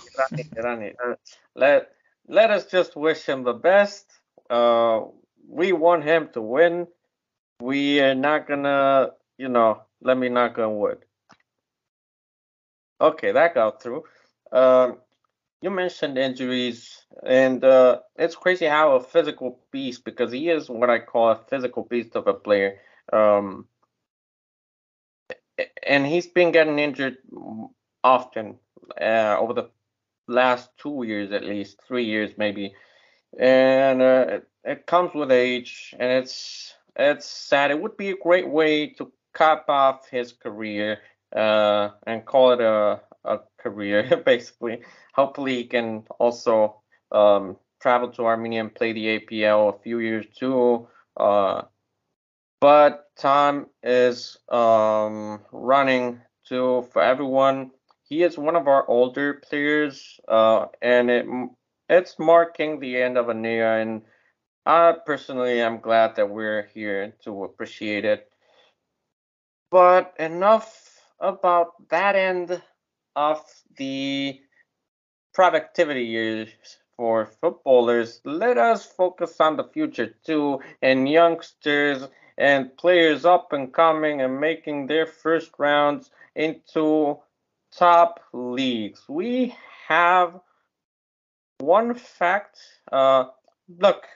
Uh, 0.56 1.14
let 1.54 1.90
let 2.28 2.50
us 2.50 2.66
just 2.66 2.96
wish 2.96 3.24
him 3.24 3.44
the 3.44 3.52
best. 3.52 4.06
Uh 4.48 5.08
we 5.48 5.72
want 5.72 6.04
him 6.04 6.28
to 6.34 6.40
win. 6.42 6.86
We 7.60 8.00
are 8.00 8.14
not 8.14 8.46
gonna, 8.46 9.12
you 9.36 9.48
know, 9.48 9.82
let 10.00 10.16
me 10.16 10.28
knock 10.28 10.58
on 10.58 10.78
wood. 10.78 11.04
Okay, 13.00 13.32
that 13.32 13.54
got 13.54 13.82
through. 13.82 14.04
Um, 14.52 14.98
you 15.60 15.70
mentioned 15.70 16.18
injuries, 16.18 17.04
and 17.24 17.62
uh, 17.64 18.00
it's 18.16 18.36
crazy 18.36 18.66
how 18.66 18.96
a 18.96 19.00
physical 19.00 19.60
beast, 19.72 20.04
because 20.04 20.32
he 20.32 20.48
is 20.48 20.68
what 20.68 20.90
I 20.90 20.98
call 21.00 21.30
a 21.30 21.40
physical 21.48 21.84
beast 21.84 22.16
of 22.16 22.26
a 22.26 22.34
player. 22.34 22.78
Um, 23.12 23.66
and 25.86 26.06
he's 26.06 26.26
been 26.26 26.52
getting 26.52 26.78
injured 26.78 27.18
often 28.04 28.58
uh, 29.00 29.36
over 29.38 29.52
the 29.52 29.70
last 30.28 30.70
two 30.78 31.02
years, 31.04 31.32
at 31.32 31.44
least 31.44 31.80
three 31.86 32.04
years, 32.04 32.32
maybe. 32.36 32.74
And 33.38 34.02
uh, 34.02 34.26
it, 34.28 34.48
it 34.64 34.86
comes 34.86 35.14
with 35.14 35.30
age, 35.30 35.94
and 35.98 36.10
it's 36.10 36.74
it's 36.96 37.26
sad. 37.26 37.70
It 37.70 37.80
would 37.80 37.96
be 37.96 38.10
a 38.10 38.16
great 38.16 38.48
way 38.48 38.88
to 38.94 39.12
cap 39.34 39.68
off 39.68 40.08
his 40.08 40.32
career 40.32 40.98
uh, 41.34 41.90
and 42.06 42.24
call 42.24 42.52
it 42.52 42.60
a, 42.60 43.00
a 43.24 43.38
career, 43.58 44.22
basically. 44.26 44.82
Hopefully, 45.14 45.56
he 45.56 45.64
can 45.64 46.04
also 46.18 46.82
um, 47.12 47.56
travel 47.80 48.10
to 48.12 48.26
Armenia 48.26 48.60
and 48.60 48.74
play 48.74 48.92
the 48.92 49.18
APL 49.18 49.74
a 49.74 49.78
few 49.82 49.98
years 49.98 50.26
too. 50.36 50.88
Uh, 51.16 51.62
but 52.60 53.06
time 53.16 53.66
is 53.82 54.36
um, 54.48 55.40
running 55.52 56.20
too 56.46 56.86
for 56.92 57.02
everyone. 57.02 57.70
He 58.08 58.22
is 58.22 58.38
one 58.38 58.56
of 58.56 58.66
our 58.66 58.88
older 58.88 59.34
players, 59.34 60.18
uh, 60.28 60.66
and 60.80 61.10
it 61.10 61.26
it's 61.88 62.18
marking 62.18 62.80
the 62.80 63.00
end 63.00 63.16
of 63.16 63.28
an 63.28 63.44
era. 63.44 63.80
And 63.80 64.02
I 64.66 64.94
personally 65.04 65.60
am 65.60 65.80
glad 65.80 66.16
that 66.16 66.30
we're 66.30 66.68
here 66.74 67.14
to 67.24 67.44
appreciate 67.44 68.04
it. 68.04 68.30
But 69.70 70.14
enough 70.18 70.87
about 71.20 71.88
that 71.88 72.16
end 72.16 72.60
of 73.16 73.40
the 73.76 74.40
productivity 75.34 76.04
years 76.04 76.48
for 76.96 77.26
footballers. 77.26 78.20
Let 78.24 78.58
us 78.58 78.84
focus 78.86 79.40
on 79.40 79.56
the 79.56 79.64
future 79.64 80.14
too, 80.24 80.60
and 80.82 81.08
youngsters 81.08 82.08
and 82.36 82.76
players 82.76 83.24
up 83.24 83.52
and 83.52 83.72
coming 83.72 84.20
and 84.20 84.40
making 84.40 84.86
their 84.86 85.06
first 85.06 85.52
rounds 85.58 86.10
into 86.34 87.18
top 87.72 88.20
leagues. 88.32 89.04
We 89.08 89.54
have 89.88 90.40
one 91.58 91.94
fact. 91.94 92.58
Uh, 92.90 93.26
look, 93.68 94.06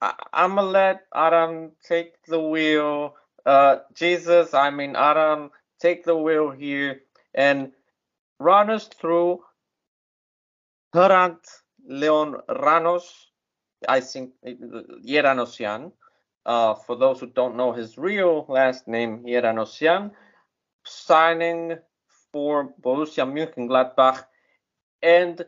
I- 0.00 0.14
I'm 0.32 0.56
gonna 0.56 0.68
let 0.68 1.06
Adam 1.14 1.72
take 1.82 2.22
the 2.26 2.40
wheel. 2.40 3.16
Uh, 3.46 3.78
Jesus, 3.92 4.54
I 4.54 4.70
mean 4.70 4.96
Adam, 4.96 5.50
take 5.84 6.04
the 6.04 6.16
wheel 6.16 6.50
here 6.50 7.02
and 7.34 7.70
run 8.40 8.70
us 8.70 8.88
through 8.88 9.40
Hrant 10.94 11.44
Leon 11.86 12.36
Ranos. 12.48 13.04
I 13.86 14.00
think 14.00 14.32
Yeranosian. 14.44 15.92
Uh, 16.46 16.74
for 16.74 16.96
those 16.96 17.20
who 17.20 17.26
don't 17.26 17.56
know 17.56 17.72
his 17.72 17.96
real 17.96 18.44
last 18.48 18.86
name, 18.86 19.24
Yeranosian, 19.24 20.10
signing 20.84 21.78
for 22.32 22.74
Borussia 22.82 23.24
Mönchengladbach, 23.24 24.24
and 25.02 25.44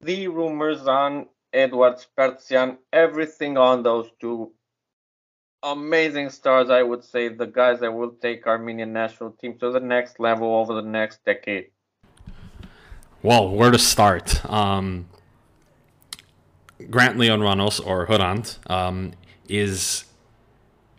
the 0.00 0.28
rumors 0.28 0.86
on 0.86 1.26
Eduard 1.52 1.96
Spertsyan, 1.98 2.78
everything 2.92 3.58
on 3.58 3.82
those 3.82 4.08
two 4.20 4.52
amazing 5.62 6.30
stars, 6.30 6.70
I 6.70 6.82
would 6.82 7.04
say, 7.04 7.28
the 7.28 7.46
guys 7.46 7.80
that 7.80 7.92
will 7.92 8.10
take 8.10 8.46
Armenian 8.46 8.92
national 8.92 9.32
team 9.32 9.58
to 9.58 9.70
the 9.70 9.80
next 9.80 10.18
level 10.20 10.54
over 10.54 10.74
the 10.74 10.82
next 10.82 11.24
decade. 11.24 11.68
Well, 13.22 13.48
where 13.48 13.70
to 13.70 13.78
start? 13.78 14.44
Um, 14.50 15.06
Grant 16.90 17.18
Leon 17.18 17.40
Ranos 17.40 17.84
or 17.84 18.06
Hrant 18.06 18.58
um, 18.68 19.12
is 19.48 20.04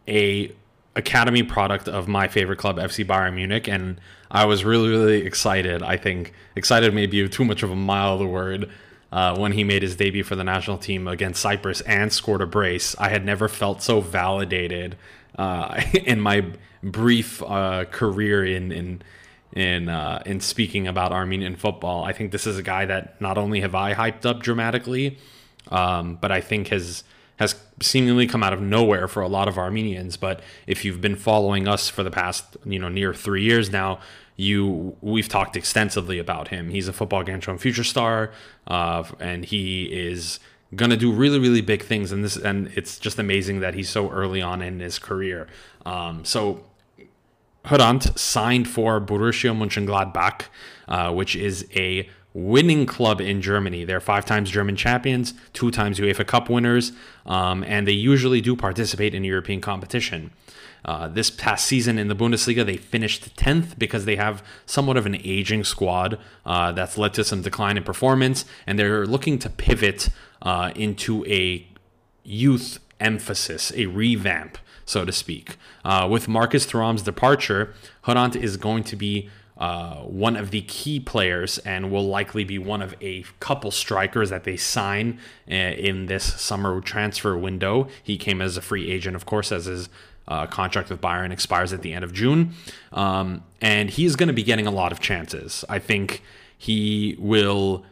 a 0.08 0.52
academy 0.96 1.44
product 1.44 1.88
of 1.88 2.08
my 2.08 2.28
favorite 2.28 2.58
club, 2.58 2.78
FC 2.78 3.06
Bayern 3.06 3.34
Munich, 3.34 3.68
and 3.68 4.00
I 4.32 4.46
was 4.46 4.64
really, 4.64 4.90
really 4.90 5.26
excited. 5.26 5.84
I 5.84 5.98
think 5.98 6.34
excited 6.56 6.94
may 6.94 7.08
be 7.08 7.28
too 7.28 7.44
much 7.44 7.64
of 7.64 7.72
a 7.72 7.76
mild 7.76 8.26
word. 8.26 8.70
Uh, 9.14 9.38
when 9.38 9.52
he 9.52 9.64
made 9.64 9.84
his 9.84 9.96
debut 9.96 10.24
for 10.24 10.36
the 10.36 10.44
national 10.44 10.76
team 10.76 11.08
against 11.08 11.40
Cyprus 11.40 11.82
and 11.82 12.12
scored 12.12 12.42
a 12.42 12.48
brace, 12.48 12.96
I 12.98 13.10
had 13.10 13.24
never 13.24 13.48
felt 13.48 13.84
so 13.84 14.02
validated 14.02 14.98
uh, 15.38 15.80
in 15.94 16.20
my 16.20 16.44
brief 16.82 17.40
uh, 17.44 17.86
career 17.86 18.44
in 18.44 18.72
in 18.72 19.04
in 19.54 19.88
uh, 19.88 20.24
in 20.26 20.40
speaking 20.40 20.88
about 20.88 21.12
Armenian 21.12 21.56
football. 21.56 22.04
I 22.04 22.12
think 22.12 22.32
this 22.32 22.48
is 22.48 22.58
a 22.58 22.64
guy 22.64 22.86
that 22.88 23.22
not 23.22 23.38
only 23.38 23.62
have 23.62 23.76
I 23.76 23.94
hyped 23.94 24.26
up 24.26 24.42
dramatically, 24.42 25.20
um, 25.68 26.18
but 26.20 26.32
I 26.32 26.42
think 26.42 26.70
has 26.70 27.04
has 27.38 27.56
seemingly 27.84 28.26
come 28.26 28.42
out 28.42 28.54
of 28.54 28.62
nowhere 28.62 29.08
for 29.08 29.22
a 29.22 29.28
lot 29.28 29.48
of 29.48 29.60
Armenians. 29.60 30.18
But 30.18 30.42
if 30.66 30.84
you've 30.84 31.02
been 31.02 31.18
following 31.18 31.68
us 31.68 31.88
for 31.88 32.02
the 32.02 32.10
past 32.10 32.58
you 32.66 32.80
know 32.80 32.90
near 32.90 33.14
three 33.14 33.44
years 33.44 33.70
now, 33.70 34.00
you 34.36 34.96
we've 35.02 35.30
talked 35.30 35.56
extensively 35.56 36.20
about 36.20 36.50
him. 36.50 36.70
He's 36.70 36.88
a 36.88 36.94
football 36.94 37.24
Kentron 37.24 37.60
future 37.60 37.84
star, 37.84 38.32
uh, 38.68 39.04
and 39.20 39.46
he 39.46 39.86
is 39.86 40.40
gonna 40.76 40.98
do 40.98 41.12
really 41.12 41.40
really 41.40 41.62
big 41.62 41.84
things. 41.84 42.12
And 42.12 42.24
this 42.24 42.36
and 42.36 42.68
it's 42.76 42.98
just 42.98 43.20
amazing 43.20 43.60
that 43.60 43.74
he's 43.74 43.90
so 43.90 44.10
early 44.10 44.42
on 44.42 44.62
in 44.62 44.80
his 44.80 45.00
career. 45.00 45.48
Um, 45.86 46.26
so 46.26 46.64
Hrant 47.66 48.18
signed 48.18 48.68
for 48.68 49.00
Borussia 49.00 49.56
Mönchengladbach, 49.56 50.48
uh, 50.88 51.14
which 51.14 51.36
is 51.36 51.68
a 51.76 52.10
winning 52.34 52.86
club 52.86 53.22
in 53.22 53.42
Germany. 53.42 53.86
They're 53.86 54.02
five 54.02 54.26
times 54.26 54.50
German 54.50 54.76
champions, 54.76 55.34
two 55.54 55.72
times 55.72 56.00
UEFA 56.00 56.26
Cup 56.26 56.50
winners, 56.50 56.92
um, 57.26 57.64
and 57.64 57.88
they 57.88 57.94
usually 57.94 58.42
do 58.42 58.56
participate 58.56 59.14
in 59.14 59.24
European 59.24 59.62
competition. 59.62 60.32
Uh, 60.86 61.08
this 61.08 61.30
past 61.30 61.66
season 61.66 61.98
in 61.98 62.08
the 62.08 62.16
Bundesliga, 62.16 62.66
they 62.66 62.78
finished 62.78 63.36
10th 63.38 63.78
because 63.78 64.06
they 64.06 64.16
have 64.16 64.44
somewhat 64.66 64.98
of 64.98 65.06
an 65.06 65.16
aging 65.24 65.64
squad 65.64 66.20
uh, 66.46 66.72
that's 66.72 66.98
led 66.98 67.14
to 67.14 67.24
some 67.24 67.42
decline 67.42 67.78
in 67.78 67.84
performance, 67.84 68.46
and 68.68 68.78
they're 68.78 69.06
looking 69.06 69.40
to 69.40 69.50
pivot 69.50 70.10
uh, 70.42 70.72
into 70.76 71.26
a 71.26 71.66
youth 72.24 72.80
emphasis, 73.00 73.72
a 73.76 73.86
revamp, 73.86 74.58
so 74.86 75.06
to 75.06 75.12
speak. 75.12 75.58
Uh, 75.86 76.08
with 76.10 76.28
Marcus 76.28 76.66
Thuram's 76.66 77.02
departure, 77.02 77.74
Hrant 78.06 78.36
is 78.36 78.58
going 78.58 78.84
to 78.86 78.96
be 78.96 79.30
uh, 79.58 79.98
one 79.98 80.36
of 80.36 80.50
the 80.52 80.62
key 80.62 81.00
players 81.00 81.60
and 81.60 81.92
will 81.92 82.08
likely 82.08 82.44
be 82.44 82.58
one 82.58 82.82
of 82.82 82.96
a 83.02 83.24
couple 83.40 83.70
strikers 83.70 84.30
that 84.32 84.44
they 84.46 84.58
sign 84.58 85.20
uh, 85.50 85.54
in 85.54 86.08
this 86.08 86.42
summer 86.42 86.82
transfer 86.82 87.38
window. 87.38 87.88
He 88.02 88.18
came 88.18 88.42
as 88.42 88.58
a 88.58 88.62
free 88.62 88.90
agent, 88.92 89.16
of 89.16 89.26
course, 89.26 89.52
as 89.52 89.66
his 89.66 89.90
uh, 90.28 90.48
contract 90.48 90.90
with 90.90 91.02
Bayern 91.02 91.32
expires 91.32 91.74
at 91.74 91.82
the 91.82 91.94
end 91.94 92.04
of 92.04 92.14
June. 92.14 92.54
Um, 92.92 93.44
and 93.62 93.90
he's 93.90 94.16
going 94.16 94.28
to 94.28 94.34
be 94.34 94.44
getting 94.44 94.68
a 94.68 94.72
lot 94.72 94.92
of 94.92 95.00
chances. 95.00 95.66
I 95.70 95.80
think 95.80 96.22
he 96.58 97.16
will 97.20 97.86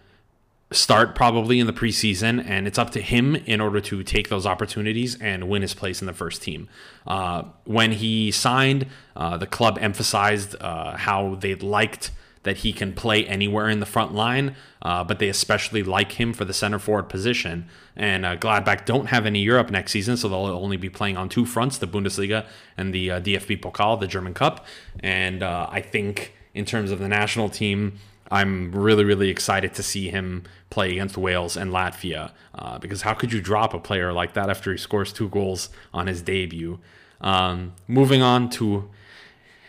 start 0.72 1.16
probably 1.16 1.60
in 1.60 1.68
the 1.68 1.74
preseason, 1.74 2.44
and 2.48 2.66
it's 2.66 2.80
up 2.80 2.92
to 2.92 3.02
him 3.02 3.36
in 3.36 3.60
order 3.60 3.82
to 3.82 4.04
take 4.04 4.30
those 4.30 4.46
opportunities 4.46 5.16
and 5.20 5.50
win 5.50 5.62
his 5.62 5.74
place 5.74 6.02
in 6.02 6.08
the 6.08 6.14
first 6.14 6.42
team. 6.42 6.70
Uh, 7.06 7.44
when 7.66 7.92
he 7.92 8.32
signed, 8.32 8.88
uh, 9.16 9.38
the 9.38 9.48
club 9.48 9.78
emphasized 9.82 10.56
uh, 10.62 10.96
how 10.96 11.36
they 11.36 11.56
liked 11.56 12.12
that 12.44 12.58
he 12.58 12.74
can 12.74 12.94
play 12.94 13.26
anywhere 13.28 13.70
in 13.70 13.80
the 13.80 13.86
front 13.86 14.14
line, 14.14 14.56
uh, 14.82 15.04
but 15.04 15.20
they 15.20 15.30
especially 15.30 15.84
like 15.84 16.14
him 16.14 16.34
for 16.34 16.44
the 16.44 16.54
center 16.54 16.80
forward 16.80 17.10
position. 17.10 17.68
And 17.96 18.26
uh, 18.26 18.36
Gladbach 18.36 18.86
don't 18.86 19.08
have 19.08 19.26
any 19.26 19.42
Europe 19.42 19.70
next 19.70 19.92
season, 19.92 20.18
so 20.18 20.28
they'll 20.28 20.40
only 20.40 20.78
be 20.78 20.90
playing 20.90 21.18
on 21.18 21.30
two 21.30 21.46
fronts 21.46 21.78
the 21.78 21.88
Bundesliga 21.88 22.46
and 22.78 22.94
the 22.94 23.12
uh, 23.12 23.22
DFB 23.22 23.62
Pokal, 23.62 24.00
the 24.00 24.08
German 24.08 24.34
Cup. 24.34 24.66
And 25.02 25.44
I 25.44 25.82
think 25.82 26.34
in 26.54 26.66
terms 26.66 26.92
of 26.92 27.00
the 27.00 27.08
national 27.08 27.50
team, 27.50 28.00
I'm 28.32 28.72
really, 28.72 29.04
really 29.04 29.30
excited 29.30 29.74
to 29.76 29.84
see 29.84 30.10
him 30.10 30.44
play 30.70 30.92
against 30.92 31.18
Wales 31.18 31.58
and 31.58 31.72
Latvia 31.72 32.32
uh, 32.56 32.80
because 32.80 33.02
how 33.02 33.14
could 33.14 33.34
you 33.34 33.42
drop 33.42 33.74
a 33.74 33.80
player 33.80 34.14
like 34.14 34.34
that 34.34 34.50
after 34.50 34.72
he 34.72 34.78
scores 34.78 35.12
two 35.12 35.28
goals 35.28 35.70
on 35.94 36.08
his 36.08 36.22
debut? 36.22 36.80
Um, 37.20 37.74
moving 37.90 38.22
on 38.22 38.50
to 38.52 38.90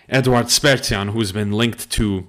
Eduard 0.09 0.47
Spertsyan, 0.47 1.11
who's 1.11 1.33
been 1.33 1.51
linked 1.51 1.91
to 1.91 2.29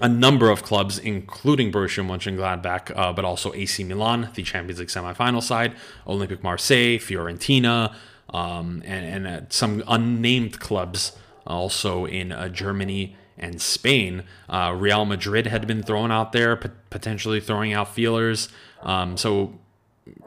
a 0.00 0.08
number 0.08 0.50
of 0.50 0.62
clubs, 0.62 0.98
including 0.98 1.72
Borussia 1.72 2.04
Mönchengladbach, 2.04 2.96
uh, 2.96 3.12
but 3.12 3.24
also 3.24 3.52
AC 3.52 3.82
Milan, 3.84 4.30
the 4.34 4.42
Champions 4.42 4.78
League 4.78 4.88
semifinal 4.88 5.42
side, 5.42 5.74
Olympique 6.06 6.42
Marseille, 6.42 6.98
Fiorentina, 6.98 7.94
um, 8.30 8.82
and, 8.84 9.26
and 9.26 9.26
uh, 9.26 9.46
some 9.48 9.82
unnamed 9.88 10.60
clubs 10.60 11.16
also 11.46 12.04
in 12.04 12.30
uh, 12.30 12.48
Germany 12.48 13.16
and 13.36 13.60
Spain. 13.60 14.24
Uh, 14.48 14.74
Real 14.76 15.04
Madrid 15.04 15.46
had 15.46 15.66
been 15.66 15.82
thrown 15.82 16.12
out 16.12 16.32
there, 16.32 16.56
potentially 16.56 17.40
throwing 17.40 17.72
out 17.72 17.94
feelers. 17.94 18.48
Um, 18.82 19.16
so, 19.16 19.58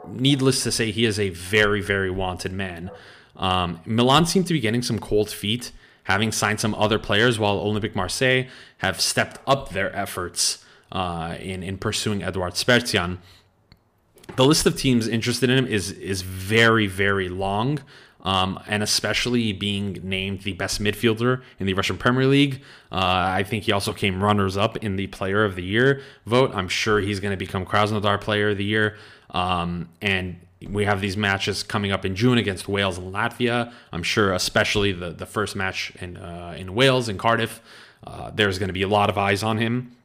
needless 0.06 0.62
to 0.64 0.72
say, 0.72 0.90
he 0.90 1.04
is 1.04 1.18
a 1.18 1.30
very, 1.30 1.80
very 1.80 2.10
wanted 2.10 2.52
man. 2.52 2.90
Um, 3.36 3.80
Milan 3.86 4.26
seemed 4.26 4.46
to 4.48 4.52
be 4.52 4.60
getting 4.60 4.82
some 4.82 4.98
cold 4.98 5.30
feet, 5.30 5.72
having 6.04 6.32
signed 6.32 6.60
some 6.60 6.74
other 6.74 6.98
players, 6.98 7.38
while 7.38 7.58
Olympique 7.58 7.94
Marseille 7.94 8.44
have 8.78 9.00
stepped 9.00 9.38
up 9.46 9.70
their 9.70 9.94
efforts 9.94 10.64
uh, 10.90 11.36
in 11.40 11.62
in 11.62 11.78
pursuing 11.78 12.22
Eduard 12.22 12.54
Spertsyan. 12.54 13.18
The 14.36 14.44
list 14.44 14.64
of 14.66 14.76
teams 14.76 15.08
interested 15.08 15.50
in 15.50 15.58
him 15.58 15.66
is 15.66 15.90
is 15.92 16.22
very, 16.22 16.86
very 16.86 17.28
long 17.28 17.80
um, 18.22 18.58
and 18.66 18.82
especially 18.82 19.52
being 19.52 19.98
named 20.02 20.42
the 20.42 20.52
best 20.52 20.80
midfielder 20.80 21.42
in 21.58 21.66
the 21.66 21.74
Russian 21.74 21.98
Premier 21.98 22.26
League. 22.26 22.62
Uh, 22.90 22.96
I 23.00 23.42
think 23.42 23.64
he 23.64 23.72
also 23.72 23.92
came 23.92 24.22
runners 24.22 24.56
up 24.56 24.76
in 24.78 24.96
the 24.96 25.08
Player 25.08 25.44
of 25.44 25.56
the 25.56 25.64
Year 25.64 26.02
vote. 26.26 26.52
I'm 26.54 26.68
sure 26.68 27.00
he's 27.00 27.20
going 27.20 27.32
to 27.32 27.36
become 27.36 27.66
Krasnodar 27.66 28.20
Player 28.20 28.50
of 28.50 28.58
the 28.58 28.64
Year. 28.64 28.96
Um, 29.30 29.88
and 30.00 30.38
we 30.70 30.84
have 30.84 31.00
these 31.00 31.16
matches 31.16 31.62
coming 31.62 31.92
up 31.92 32.04
in 32.04 32.14
June 32.14 32.38
against 32.38 32.68
Wales 32.68 32.98
and 32.98 33.12
Latvia. 33.12 33.72
I'm 33.92 34.02
sure, 34.02 34.32
especially 34.32 34.92
the 34.92 35.10
the 35.10 35.26
first 35.26 35.56
match 35.56 35.92
in 36.00 36.16
uh, 36.16 36.54
in 36.58 36.74
Wales 36.74 37.08
in 37.08 37.18
Cardiff, 37.18 37.60
uh, 38.06 38.30
there's 38.30 38.58
going 38.58 38.68
to 38.68 38.74
be 38.74 38.82
a 38.82 38.88
lot 38.88 39.10
of 39.10 39.18
eyes 39.18 39.42
on 39.42 39.58
him. 39.58 39.96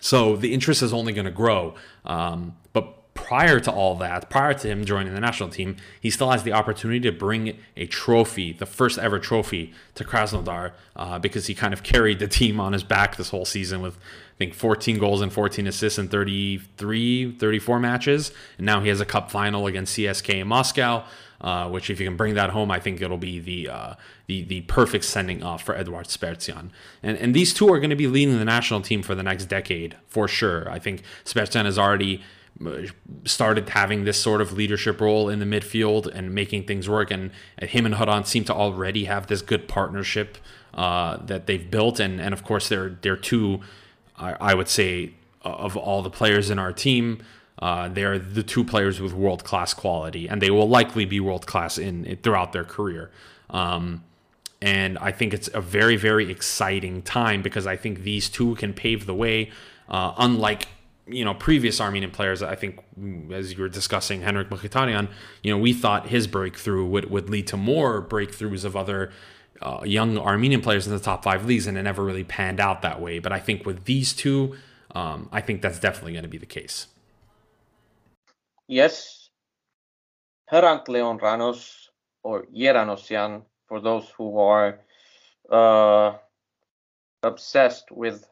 So 0.00 0.36
the 0.36 0.52
interest 0.52 0.82
is 0.82 0.92
only 0.92 1.12
going 1.12 1.26
to 1.26 1.30
grow. 1.30 1.74
Um, 2.04 2.56
but 2.72 3.14
prior 3.14 3.60
to 3.60 3.70
all 3.70 3.96
that, 3.96 4.30
prior 4.30 4.54
to 4.54 4.68
him 4.68 4.84
joining 4.84 5.14
the 5.14 5.20
national 5.20 5.50
team, 5.50 5.76
he 6.00 6.10
still 6.10 6.30
has 6.30 6.42
the 6.42 6.52
opportunity 6.52 7.00
to 7.00 7.12
bring 7.12 7.58
a 7.76 7.86
trophy, 7.86 8.52
the 8.52 8.66
first 8.66 8.98
ever 8.98 9.18
trophy, 9.18 9.74
to 9.94 10.04
Krasnodar 10.04 10.72
uh, 10.96 11.18
because 11.18 11.46
he 11.46 11.54
kind 11.54 11.74
of 11.74 11.82
carried 11.82 12.18
the 12.18 12.28
team 12.28 12.58
on 12.58 12.72
his 12.72 12.82
back 12.82 13.16
this 13.16 13.28
whole 13.30 13.44
season 13.44 13.82
with, 13.82 13.98
think, 14.44 14.54
14 14.54 14.98
goals 14.98 15.20
and 15.20 15.32
14 15.32 15.66
assists 15.66 15.98
in 15.98 16.08
33, 16.08 17.32
34 17.32 17.78
matches. 17.78 18.32
And 18.58 18.66
now 18.66 18.80
he 18.80 18.88
has 18.88 19.00
a 19.00 19.04
cup 19.04 19.30
final 19.30 19.66
against 19.66 19.96
CSK 19.96 20.40
in 20.40 20.48
Moscow. 20.48 21.04
Uh, 21.40 21.66
which, 21.70 21.88
if 21.88 21.98
you 21.98 22.06
can 22.06 22.18
bring 22.18 22.34
that 22.34 22.50
home, 22.50 22.70
I 22.70 22.78
think 22.78 23.00
it'll 23.00 23.16
be 23.16 23.38
the 23.38 23.66
uh, 23.66 23.94
the 24.26 24.42
the 24.42 24.60
perfect 24.60 25.06
sending 25.06 25.42
off 25.42 25.62
for 25.62 25.74
Eduard 25.74 26.04
Spertsyan. 26.04 26.68
And 27.02 27.16
and 27.16 27.34
these 27.34 27.54
two 27.54 27.72
are 27.72 27.78
going 27.78 27.88
to 27.88 27.96
be 27.96 28.08
leading 28.08 28.38
the 28.38 28.44
national 28.44 28.82
team 28.82 29.02
for 29.02 29.14
the 29.14 29.22
next 29.22 29.46
decade 29.46 29.96
for 30.06 30.28
sure. 30.28 30.70
I 30.70 30.78
think 30.78 31.02
Spertsyan 31.24 31.64
has 31.64 31.78
already 31.78 32.20
started 33.24 33.70
having 33.70 34.04
this 34.04 34.20
sort 34.20 34.40
of 34.40 34.52
leadership 34.52 35.00
role 35.00 35.28
in 35.28 35.38
the 35.38 35.46
midfield 35.46 36.06
and 36.06 36.34
making 36.34 36.64
things 36.64 36.88
work. 36.88 37.10
And 37.10 37.30
him 37.62 37.86
and 37.86 37.94
Hrant 37.94 38.26
seem 38.26 38.44
to 38.44 38.54
already 38.54 39.04
have 39.04 39.28
this 39.28 39.40
good 39.40 39.66
partnership 39.66 40.36
uh, 40.74 41.16
that 41.24 41.46
they've 41.46 41.70
built. 41.70 42.00
And, 42.00 42.20
and 42.20 42.34
of 42.34 42.44
course, 42.44 42.68
they're, 42.68 42.98
they're 43.00 43.16
two, 43.16 43.60
I, 44.20 44.36
I 44.40 44.54
would 44.54 44.68
say, 44.68 45.12
of 45.42 45.76
all 45.76 46.02
the 46.02 46.10
players 46.10 46.50
in 46.50 46.58
our 46.58 46.72
team, 46.72 47.22
uh, 47.60 47.88
they're 47.88 48.18
the 48.18 48.42
two 48.42 48.64
players 48.64 49.00
with 49.00 49.12
world 49.12 49.44
class 49.44 49.74
quality, 49.74 50.28
and 50.28 50.40
they 50.40 50.50
will 50.50 50.68
likely 50.68 51.04
be 51.04 51.20
world 51.20 51.46
class 51.46 51.78
in, 51.78 52.18
throughout 52.22 52.52
their 52.52 52.64
career. 52.64 53.10
Um, 53.50 54.04
and 54.62 54.98
I 54.98 55.12
think 55.12 55.32
it's 55.32 55.48
a 55.54 55.60
very, 55.60 55.96
very 55.96 56.30
exciting 56.30 57.02
time 57.02 57.42
because 57.42 57.66
I 57.66 57.76
think 57.76 58.02
these 58.02 58.28
two 58.28 58.54
can 58.56 58.74
pave 58.74 59.06
the 59.06 59.14
way. 59.14 59.50
Uh, 59.88 60.14
unlike 60.18 60.68
you 61.12 61.24
know 61.24 61.34
previous 61.34 61.80
Armenian 61.80 62.10
players. 62.10 62.42
I 62.42 62.54
think 62.54 62.80
as 63.32 63.52
you 63.52 63.62
were 63.62 63.68
discussing 63.68 64.22
Henrikh 64.22 64.48
Mkhitaryan, 64.48 65.08
you 65.42 65.52
know 65.52 65.58
we 65.58 65.72
thought 65.72 66.08
his 66.08 66.26
breakthrough 66.26 66.84
would 66.86 67.10
would 67.10 67.28
lead 67.28 67.46
to 67.48 67.56
more 67.56 68.02
breakthroughs 68.02 68.64
of 68.64 68.76
other. 68.76 69.12
Uh, 69.62 69.80
young 69.84 70.16
Armenian 70.16 70.62
players 70.62 70.86
in 70.86 70.92
the 70.92 70.98
top 70.98 71.22
five 71.22 71.44
leagues, 71.44 71.66
and 71.66 71.76
it 71.76 71.82
never 71.82 72.02
really 72.02 72.24
panned 72.24 72.60
out 72.60 72.82
that 72.82 73.00
way. 73.00 73.18
But 73.18 73.32
I 73.32 73.40
think 73.40 73.66
with 73.66 73.84
these 73.84 74.12
two, 74.12 74.56
um, 74.94 75.28
I 75.30 75.40
think 75.40 75.60
that's 75.60 75.78
definitely 75.78 76.12
going 76.12 76.24
to 76.24 76.28
be 76.28 76.38
the 76.38 76.46
case. 76.46 76.86
Yes, 78.66 79.28
Hrant 80.50 80.88
Leon 80.88 81.18
Ranos 81.18 81.88
or 82.22 82.46
Yeranosian, 82.46 83.42
for 83.68 83.80
those 83.80 84.08
who 84.16 84.38
are 84.38 84.80
uh, 85.50 86.14
obsessed 87.22 87.90
with 87.90 88.26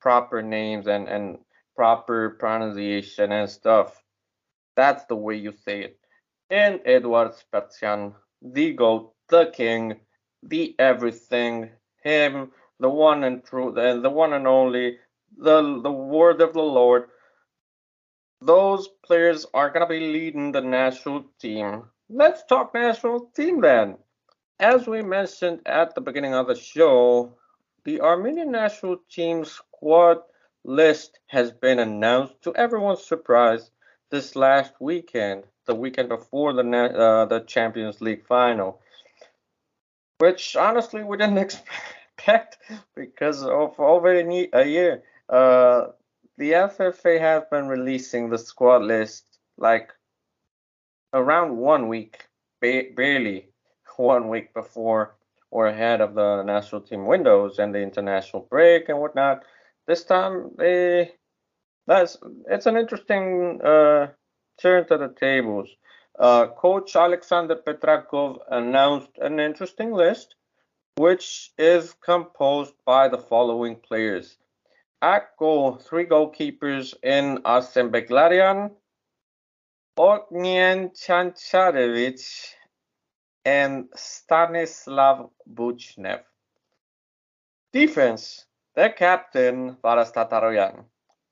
proper 0.00 0.42
names 0.42 0.86
and, 0.86 1.08
and 1.08 1.38
proper 1.74 2.30
pronunciation 2.30 3.32
and 3.32 3.48
stuff. 3.48 4.02
That's 4.76 5.04
the 5.06 5.16
way 5.16 5.36
you 5.36 5.52
say 5.64 5.80
it. 5.82 5.98
And 6.50 6.80
Edward 6.84 7.32
Spertsyan, 7.34 8.14
the 8.42 8.72
goat, 8.72 9.14
the 9.28 9.46
king, 9.46 9.96
the 10.48 10.74
everything, 10.78 11.70
him, 12.02 12.52
the 12.80 12.88
one 12.88 13.24
and 13.24 13.44
true, 13.44 13.72
the, 13.72 14.00
the 14.00 14.10
one 14.10 14.32
and 14.32 14.46
only, 14.46 14.98
the 15.36 15.80
the 15.82 15.92
word 15.92 16.40
of 16.40 16.52
the 16.52 16.62
Lord. 16.62 17.08
Those 18.40 18.88
players 19.04 19.46
are 19.54 19.70
gonna 19.70 19.86
be 19.86 20.00
leading 20.00 20.52
the 20.52 20.60
national 20.60 21.24
team. 21.40 21.84
Let's 22.08 22.44
talk 22.44 22.74
national 22.74 23.30
team 23.34 23.60
then. 23.60 23.98
As 24.60 24.86
we 24.86 25.02
mentioned 25.02 25.60
at 25.66 25.94
the 25.94 26.00
beginning 26.00 26.34
of 26.34 26.46
the 26.46 26.54
show, 26.54 27.36
the 27.84 28.00
Armenian 28.00 28.50
national 28.50 28.98
team 29.10 29.44
squad 29.44 30.18
list 30.64 31.20
has 31.26 31.50
been 31.52 31.78
announced 31.78 32.40
to 32.42 32.54
everyone's 32.54 33.04
surprise 33.04 33.70
this 34.10 34.36
last 34.36 34.72
weekend, 34.80 35.44
the 35.66 35.74
weekend 35.74 36.08
before 36.08 36.52
the 36.52 36.62
uh, 36.62 37.24
the 37.26 37.40
Champions 37.40 38.00
League 38.00 38.26
final, 38.26 38.80
which 40.18 40.56
honestly 40.56 41.02
we 41.02 41.16
didn't 41.16 41.38
expect 42.16 42.58
because 42.94 43.42
of 43.42 43.78
over 43.78 44.12
a 44.12 44.66
year. 44.66 45.02
Uh, 45.28 45.88
the 46.38 46.52
FFA 46.52 47.18
has 47.18 47.44
been 47.50 47.66
releasing 47.68 48.28
the 48.30 48.38
squad 48.38 48.82
list 48.82 49.24
like 49.56 49.90
around 51.12 51.56
one 51.56 51.88
week, 51.88 52.26
ba- 52.60 52.90
barely 52.94 53.48
one 53.96 54.28
week 54.28 54.52
before 54.54 55.16
or 55.50 55.68
ahead 55.68 56.00
of 56.00 56.14
the 56.14 56.42
national 56.42 56.80
team 56.82 57.06
windows 57.06 57.58
and 57.58 57.74
the 57.74 57.80
international 57.80 58.46
break 58.50 58.88
and 58.88 58.98
whatnot 58.98 59.42
this 59.86 60.04
time 60.04 60.50
they 60.58 61.12
that's 61.86 62.16
it's 62.50 62.66
an 62.66 62.76
interesting 62.76 63.60
uh, 63.62 64.08
turn 64.60 64.86
to 64.88 64.98
the 64.98 65.14
tables. 65.18 65.68
Uh, 66.18 66.46
Coach 66.46 66.96
Alexander 66.96 67.56
Petrakov 67.56 68.38
announced 68.50 69.10
an 69.20 69.38
interesting 69.38 69.92
list, 69.92 70.34
which 70.96 71.52
is 71.58 71.94
composed 72.00 72.74
by 72.86 73.06
the 73.08 73.18
following 73.18 73.76
players. 73.76 74.38
At 75.02 75.36
goal, 75.36 75.76
three 75.76 76.06
goalkeepers 76.06 76.94
in 77.02 77.38
Arsen 77.44 77.90
Beglarian, 77.90 78.70
Ognjen 79.98 80.96
Chancharevich, 80.96 82.54
and 83.44 83.88
Stanislav 83.94 85.28
Buchnev. 85.54 86.22
Defense, 87.72 88.46
the 88.74 88.88
captain 88.88 89.76
Varazdat 89.84 90.30
Haroyan, 90.30 90.84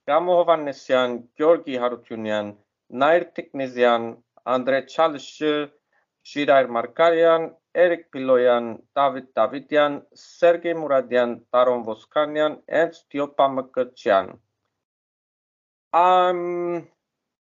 Gamo 0.07 1.27
Georgi 1.39 1.75
Harutyunyan, 1.75 2.55
Nair 2.91 3.33
Tiknizyan, 3.35 4.19
Andre 4.47 4.83
Chalshir, 4.83 5.71
Shirair 6.25 6.69
Markarian, 6.69 7.53
Eric 7.75 8.13
Piloyan, 8.13 8.81
David 8.95 9.27
Davidian, 9.35 10.03
Sergei 10.15 10.75
Muradian, 10.75 11.41
Taron 11.53 11.85
Voskanyan, 11.85 12.59
and 12.69 12.93
Stiopa 12.93 13.49
Mkrtchyan. 13.49 14.39
I'm 15.93 16.89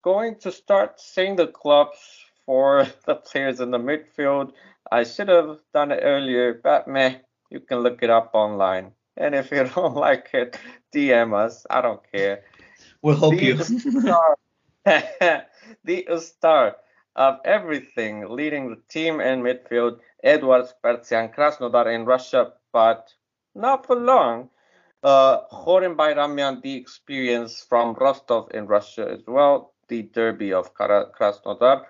going 0.02 0.36
to 0.40 0.52
start 0.52 1.00
saying 1.00 1.36
the 1.36 1.46
clubs 1.46 1.98
for 2.46 2.86
the 3.06 3.16
players 3.16 3.60
in 3.60 3.70
the 3.70 3.78
midfield. 3.78 4.52
I 4.90 5.04
should 5.04 5.28
have 5.28 5.58
done 5.72 5.92
it 5.92 6.00
earlier, 6.02 6.60
but 6.62 6.88
meh, 6.88 7.16
you 7.50 7.60
can 7.60 7.78
look 7.80 8.02
it 8.02 8.10
up 8.10 8.30
online. 8.34 8.92
And 9.16 9.34
if 9.34 9.50
you 9.50 9.64
don't 9.74 9.96
like 9.96 10.30
it, 10.32 10.58
DM 10.94 11.34
us. 11.34 11.66
I 11.70 11.80
don't 11.80 12.00
care. 12.12 12.44
We'll 13.02 13.16
help 13.18 13.36
the 13.38 13.44
you. 13.44 13.56
star, 13.64 14.38
the 15.84 16.20
star 16.20 16.76
of 17.16 17.38
everything, 17.44 18.28
leading 18.28 18.70
the 18.70 18.80
team 18.88 19.20
in 19.20 19.42
midfield, 19.42 19.98
Edward 20.22 20.66
Spertsyan 20.66 21.34
Krasnodar 21.34 21.94
in 21.94 22.04
Russia, 22.04 22.52
but 22.72 23.12
not 23.54 23.86
for 23.86 23.96
long. 23.96 24.50
Uh, 25.02 25.42
Bayramian, 25.50 26.62
the 26.62 26.74
experience 26.74 27.64
from 27.68 27.94
Rostov 27.94 28.50
in 28.54 28.66
Russia 28.66 29.06
as 29.10 29.20
well, 29.26 29.74
the 29.88 30.02
derby 30.02 30.52
of 30.52 30.74
Krasnodar. 30.74 31.84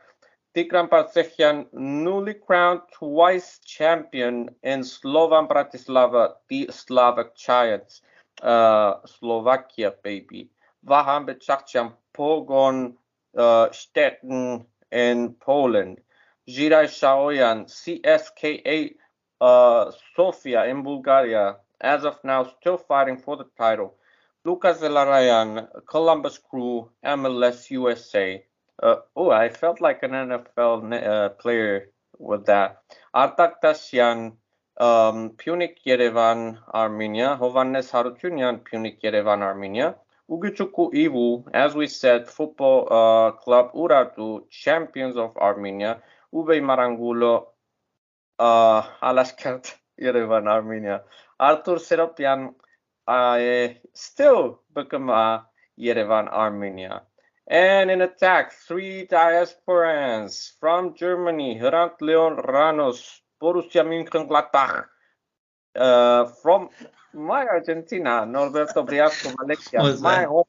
Tigran 0.55 0.89
Barseghyan, 0.89 1.67
newly 1.73 2.35
crowned 2.35 2.83
twice 2.93 3.59
champion 3.65 4.51
in 4.63 4.81
Slovan 4.85 5.49
Bratislava, 5.49 6.35
the 6.49 6.69
Slovak 6.71 7.35
Giants, 7.35 8.03
uh, 8.43 8.95
Slovakia, 9.07 9.95
baby. 10.03 10.51
Vahan 10.87 11.27
Bichakhchyan, 11.27 11.93
Pogon 12.13 12.95
uh, 13.37 13.69
in 14.95 15.35
Poland. 15.35 16.01
Jirai 16.49 16.87
Shaghoyan, 16.87 17.67
CSKA 17.67 18.95
uh, 19.41 19.91
Sofia 20.17 20.65
in 20.67 20.83
Bulgaria, 20.83 21.57
as 21.81 22.05
of 22.05 22.23
now 22.23 22.45
still 22.45 22.79
fighting 22.79 23.19
for 23.19 23.37
the 23.37 23.45
title. 23.59 23.95
Lucas 24.45 24.81
Zelarayan, 24.81 25.69
Columbus 25.87 26.39
Crew, 26.39 26.91
MLS 27.05 27.71
USA. 27.71 28.45
Uh, 28.83 28.97
oh, 29.17 29.31
I 29.31 29.49
felt 29.49 29.81
like 29.81 30.03
an 30.03 30.11
NFL 30.13 30.93
uh, 30.93 31.29
player 31.31 31.91
with 32.19 32.45
that. 32.47 32.83
Artak 33.15 33.55
Dashyan, 33.63 34.37
um, 34.79 35.31
Pyunik 35.31 35.77
Yerevan, 35.87 36.59
Armenia. 36.75 37.39
Hovhannes 37.41 37.91
Harutyunyan, 37.91 38.61
Pyunik 38.61 39.01
Yerevan, 39.03 39.41
Armenia. 39.41 39.97
Ugochukwu 40.31 40.93
Iwu, 40.95 41.45
as 41.53 41.75
we 41.75 41.87
said, 41.87 42.27
football 42.29 42.89
uh, 42.91 43.33
club 43.33 43.73
Urartu, 43.75 44.49
champions 44.51 45.17
of 45.17 45.37
Armenia. 45.37 46.01
Wbeymar 46.35 46.79
Angulo, 46.79 47.49
uh, 48.39 48.83
Alashkert, 49.03 49.75
Yerevan, 50.01 50.49
Armenia. 50.49 51.03
Artur 51.39 51.77
Seropian, 51.77 52.55
uh, 53.07 53.75
still 53.93 54.61
Bukama, 54.75 55.45
Yerevan, 55.79 56.29
Armenia. 56.29 57.03
And 57.47 57.91
in 57.91 58.01
attack, 58.01 58.53
three 58.53 59.07
diasporans 59.07 60.53
from 60.59 60.95
Germany, 60.95 61.59
Hrant 61.61 62.01
Leon 62.01 62.37
Ranos, 62.39 63.21
Borussia 63.41 63.85
Mönchengladbach. 63.85 64.87
Uh, 65.75 66.27
from 66.43 66.71
my 67.13 67.47
Argentina, 67.47 68.25
Norberto 68.27 68.87
Briasco 68.87 69.35
Valencia, 69.37 69.81
What's 69.81 70.01
my 70.01 70.21
that? 70.21 70.29
home, 70.29 70.45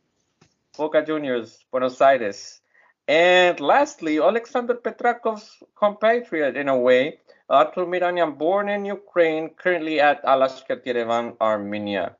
Boca 0.77 1.03
Juniors, 1.05 1.65
Buenos 1.71 1.99
Aires. 2.01 2.61
And 3.07 3.59
lastly, 3.59 4.19
Alexander 4.19 4.75
Petrakov's 4.75 5.61
compatriot 5.75 6.57
in 6.57 6.69
a 6.69 6.77
way, 6.77 7.19
Artur 7.49 7.85
Miranyan, 7.85 8.37
born 8.37 8.69
in 8.69 8.85
Ukraine, 8.85 9.49
currently 9.49 9.99
at 9.99 10.23
Alashkert 10.23 10.83
Yerevan, 10.85 11.37
Armenia. 11.39 12.15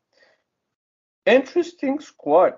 Interesting 1.26 1.99
squad. 1.99 2.53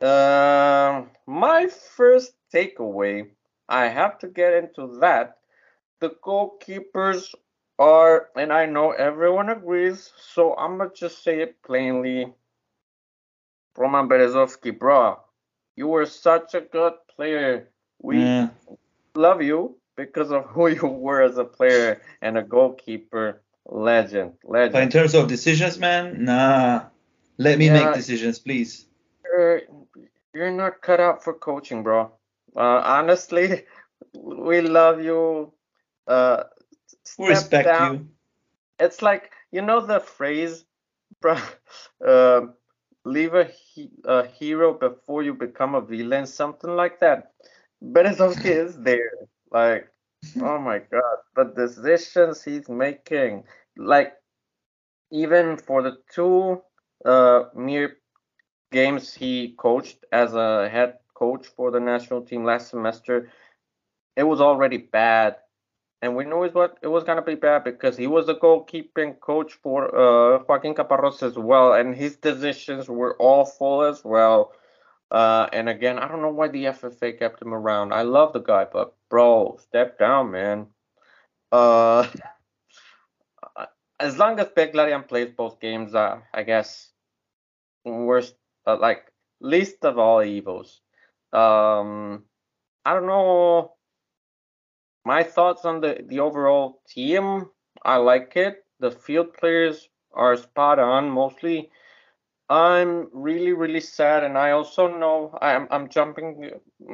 Uh, 0.00 1.02
my 1.26 1.66
first 1.66 2.32
takeaway, 2.52 3.28
I 3.68 3.88
have 3.88 4.18
to 4.20 4.28
get 4.28 4.54
into 4.54 4.98
that. 5.00 5.36
The 6.00 6.10
goalkeepers 6.24 7.34
are, 7.78 8.28
and 8.36 8.52
I 8.52 8.66
know 8.66 8.92
everyone 8.92 9.48
agrees, 9.48 10.12
so 10.18 10.54
I'm 10.56 10.78
gonna 10.78 10.90
just 10.94 11.22
say 11.22 11.40
it 11.40 11.62
plainly. 11.62 12.32
Roman 13.76 14.08
Berezovsky, 14.08 14.76
bro, 14.76 15.20
you 15.76 15.88
were 15.88 16.06
such 16.06 16.54
a 16.54 16.60
good 16.60 16.94
player. 17.14 17.68
We 18.02 18.16
Yeah. 18.18 18.48
love 19.14 19.42
you 19.42 19.76
because 19.96 20.30
of 20.30 20.44
who 20.46 20.68
you 20.78 20.86
were 20.86 21.22
as 21.22 21.38
a 21.38 21.44
player 21.44 22.02
and 22.22 22.38
a 22.38 22.42
goalkeeper. 22.42 23.42
Legend, 23.70 24.32
legend. 24.44 24.72
But 24.72 24.82
in 24.84 24.90
terms 24.90 25.14
of 25.14 25.28
decisions, 25.28 25.78
man, 25.78 26.24
nah. 26.24 26.86
Let 27.36 27.58
me 27.58 27.66
Yeah. 27.66 27.72
make 27.84 27.94
decisions, 27.94 28.38
please. 28.38 28.86
You're, 29.24 29.62
you're 30.34 30.50
not 30.50 30.80
cut 30.80 31.00
out 31.00 31.22
for 31.22 31.34
coaching, 31.34 31.82
bro. 31.82 32.10
Uh, 32.56 32.60
honestly, 32.84 33.64
we 34.14 34.60
love 34.62 35.02
you. 35.02 35.52
Uh, 36.06 36.44
respect 37.16 37.62
down. 37.62 37.78
you. 37.78 38.08
It's 38.78 39.02
like 39.02 39.30
you 39.50 39.62
know 39.62 39.80
the 39.80 40.00
phrase, 40.00 40.64
bro. 41.20 41.36
Uh, 42.04 42.40
leave 43.04 43.34
a, 43.34 43.44
he- 43.44 43.90
a 44.04 44.26
hero 44.26 44.72
before 44.72 45.22
you 45.22 45.32
become 45.34 45.74
a 45.74 45.80
villain, 45.80 46.26
something 46.26 46.76
like 46.76 46.98
that. 47.00 47.32
Berezovsky 47.82 48.50
is 48.66 48.80
there. 48.82 49.10
Like, 49.50 49.88
oh 50.40 50.58
my 50.58 50.78
god, 50.78 51.18
the 51.36 51.44
decisions 51.44 52.44
he's 52.44 52.68
making, 52.68 53.44
like, 53.76 54.12
even 55.10 55.56
for 55.56 55.82
the 55.82 55.96
two 56.12 56.60
uh 57.04 57.44
mere 57.54 57.96
games 58.72 59.14
he 59.14 59.54
coached 59.58 60.04
as 60.12 60.34
a 60.34 60.68
head 60.68 60.98
coach 61.14 61.46
for 61.46 61.70
the 61.70 61.80
national 61.80 62.22
team 62.22 62.44
last 62.44 62.68
semester, 62.70 63.28
it 64.16 64.24
was 64.24 64.40
already 64.40 64.78
bad. 64.78 65.36
And 66.02 66.14
we 66.16 66.24
knew 66.24 66.44
it 66.44 66.54
was 66.54 66.70
it 66.82 66.88
was 66.88 67.04
gonna 67.04 67.22
be 67.22 67.34
bad 67.34 67.64
because 67.64 67.96
he 67.96 68.06
was 68.06 68.26
the 68.26 68.34
goalkeeping 68.36 69.20
coach 69.20 69.54
for 69.54 69.94
uh 69.94 70.42
Joaquin 70.48 70.74
Caparros 70.74 71.22
as 71.22 71.36
well, 71.38 71.72
and 71.74 71.94
his 71.94 72.16
decisions 72.16 72.88
were 72.88 73.16
awful 73.18 73.82
as 73.82 74.04
well. 74.04 74.52
Uh, 75.10 75.48
and 75.52 75.68
again, 75.68 75.98
I 75.98 76.08
don't 76.08 76.22
know 76.22 76.30
why 76.32 76.48
the 76.48 76.66
FFA 76.66 77.12
kept 77.12 77.40
him 77.42 77.54
around. 77.54 77.92
I 77.92 78.02
love 78.02 78.32
the 78.32 78.40
guy, 78.40 78.64
but 78.64 78.94
bro, 79.10 79.56
step 79.60 79.98
down, 79.98 80.30
man. 80.32 80.66
Uh, 81.52 82.06
as 84.00 84.18
long 84.18 84.38
as 84.38 84.48
Beglarian 84.48 85.06
plays 85.06 85.30
both 85.36 85.60
games, 85.60 85.94
uh, 85.94 86.20
I 86.32 86.42
guess 86.42 86.92
worst, 87.84 88.34
uh, 88.66 88.76
like 88.78 89.12
least 89.40 89.84
of 89.84 89.98
all 89.98 90.22
evils. 90.22 90.80
Um, 91.32 92.24
I 92.84 92.94
don't 92.94 93.06
know. 93.06 93.74
My 95.08 95.22
thoughts 95.22 95.64
on 95.64 95.80
the 95.80 96.04
the 96.06 96.20
overall 96.20 96.82
team. 96.86 97.48
I 97.82 97.96
like 97.96 98.36
it. 98.36 98.66
The 98.78 98.90
field 98.90 99.32
players 99.32 99.88
are 100.12 100.36
spot 100.36 100.78
on 100.78 101.08
mostly. 101.08 101.70
I'm 102.50 103.08
really 103.14 103.54
really 103.54 103.80
sad, 103.80 104.22
and 104.22 104.36
I 104.36 104.50
also 104.50 104.84
know 105.02 105.38
I'm 105.40 105.66
I'm 105.70 105.88
jumping 105.88 106.50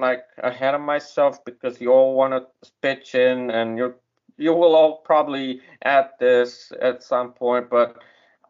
like 0.06 0.22
ahead 0.38 0.76
of 0.76 0.80
myself 0.80 1.44
because 1.44 1.80
you 1.80 1.90
all 1.92 2.14
want 2.14 2.32
to 2.34 2.70
pitch 2.82 3.16
in, 3.16 3.50
and 3.50 3.76
you 3.78 3.94
you 4.36 4.52
will 4.52 4.76
all 4.76 4.98
probably 5.10 5.60
add 5.82 6.10
this 6.20 6.72
at 6.80 7.02
some 7.02 7.32
point, 7.32 7.68
but 7.68 7.98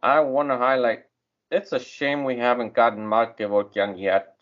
I 0.03 0.21
want 0.21 0.51
to 0.51 0.59
highlight. 0.59 1.05
It's 1.51 1.73
a 1.73 1.81
shame 1.81 2.25
we 2.25 2.37
haven't 2.37 2.75
gotten 2.75 3.07
Mark 3.07 3.39
Kevorkian 3.39 3.99
yet. 3.99 4.37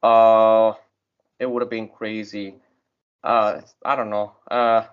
Uh, 0.00 0.74
it 1.40 1.50
would 1.50 1.62
have 1.62 1.70
been 1.78 1.88
crazy. 1.88 2.60
Uh, 3.22 3.60
I 3.84 3.96
don't 3.96 4.10
know. 4.10 4.32
Uh, 4.50 4.84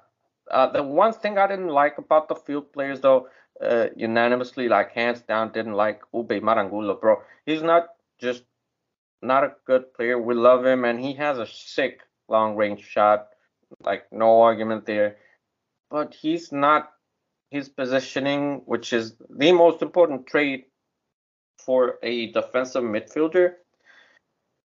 uh, 0.52 0.68
the 0.68 0.84
one 0.84 1.14
thing 1.14 1.38
I 1.38 1.48
didn't 1.48 1.70
like 1.70 1.98
about 1.98 2.28
the 2.28 2.36
field 2.36 2.72
players, 2.74 3.02
though, 3.02 3.28
uh, 3.62 3.88
unanimously, 3.96 4.68
like 4.70 4.92
hands 4.92 5.22
down, 5.22 5.52
didn't 5.52 5.74
like 5.74 6.02
Wbeymar 6.14 6.58
Angulo, 6.58 6.96
bro. 6.96 7.22
He's 7.46 7.62
not 7.62 7.88
just 8.20 8.44
not 9.22 9.44
a 9.44 9.56
good 9.66 9.94
player. 9.94 10.20
We 10.22 10.36
love 10.36 10.66
him, 10.66 10.86
and 10.86 11.00
he 11.00 11.14
has 11.16 11.40
a 11.40 11.48
sick 11.48 12.02
long 12.28 12.56
range 12.56 12.84
shot. 12.84 13.30
Like 13.84 14.06
no 14.12 14.42
argument 14.42 14.86
there. 14.86 15.18
But 15.90 16.14
he's 16.14 16.52
not 16.52 16.92
his 17.52 17.70
positioning, 17.70 18.62
which 18.66 18.94
is 18.94 19.16
the 19.30 19.52
most 19.52 19.82
important 19.82 20.28
trait 20.28 20.68
for 21.66 21.98
a 22.04 22.32
defensive 22.32 22.84
midfielder. 22.84 23.56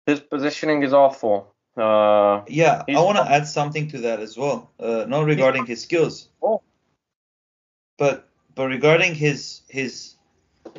His 0.07 0.21
positioning 0.21 0.83
is 0.83 0.93
awful. 0.93 1.54
Uh, 1.77 2.45
Yeah, 2.49 2.85
I 2.89 3.01
want 3.01 3.19
to 3.19 3.31
add 3.31 3.47
something 3.49 3.89
to 3.89 3.99
that 4.03 4.21
as 4.21 4.37
well. 4.37 4.71
Uh, 4.79 5.05
not 5.09 5.25
regarding 5.27 5.67
his 5.67 5.83
skills, 5.83 6.29
oh, 6.43 6.63
but 7.99 8.29
but 8.55 8.67
regarding 8.69 9.15
his 9.15 9.63
his 9.69 10.15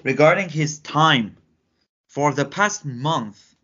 regarding 0.03 0.49
his 0.49 0.79
time. 0.79 1.37
For 2.07 2.31
the 2.31 2.45
past 2.45 2.85
month, 2.85 3.57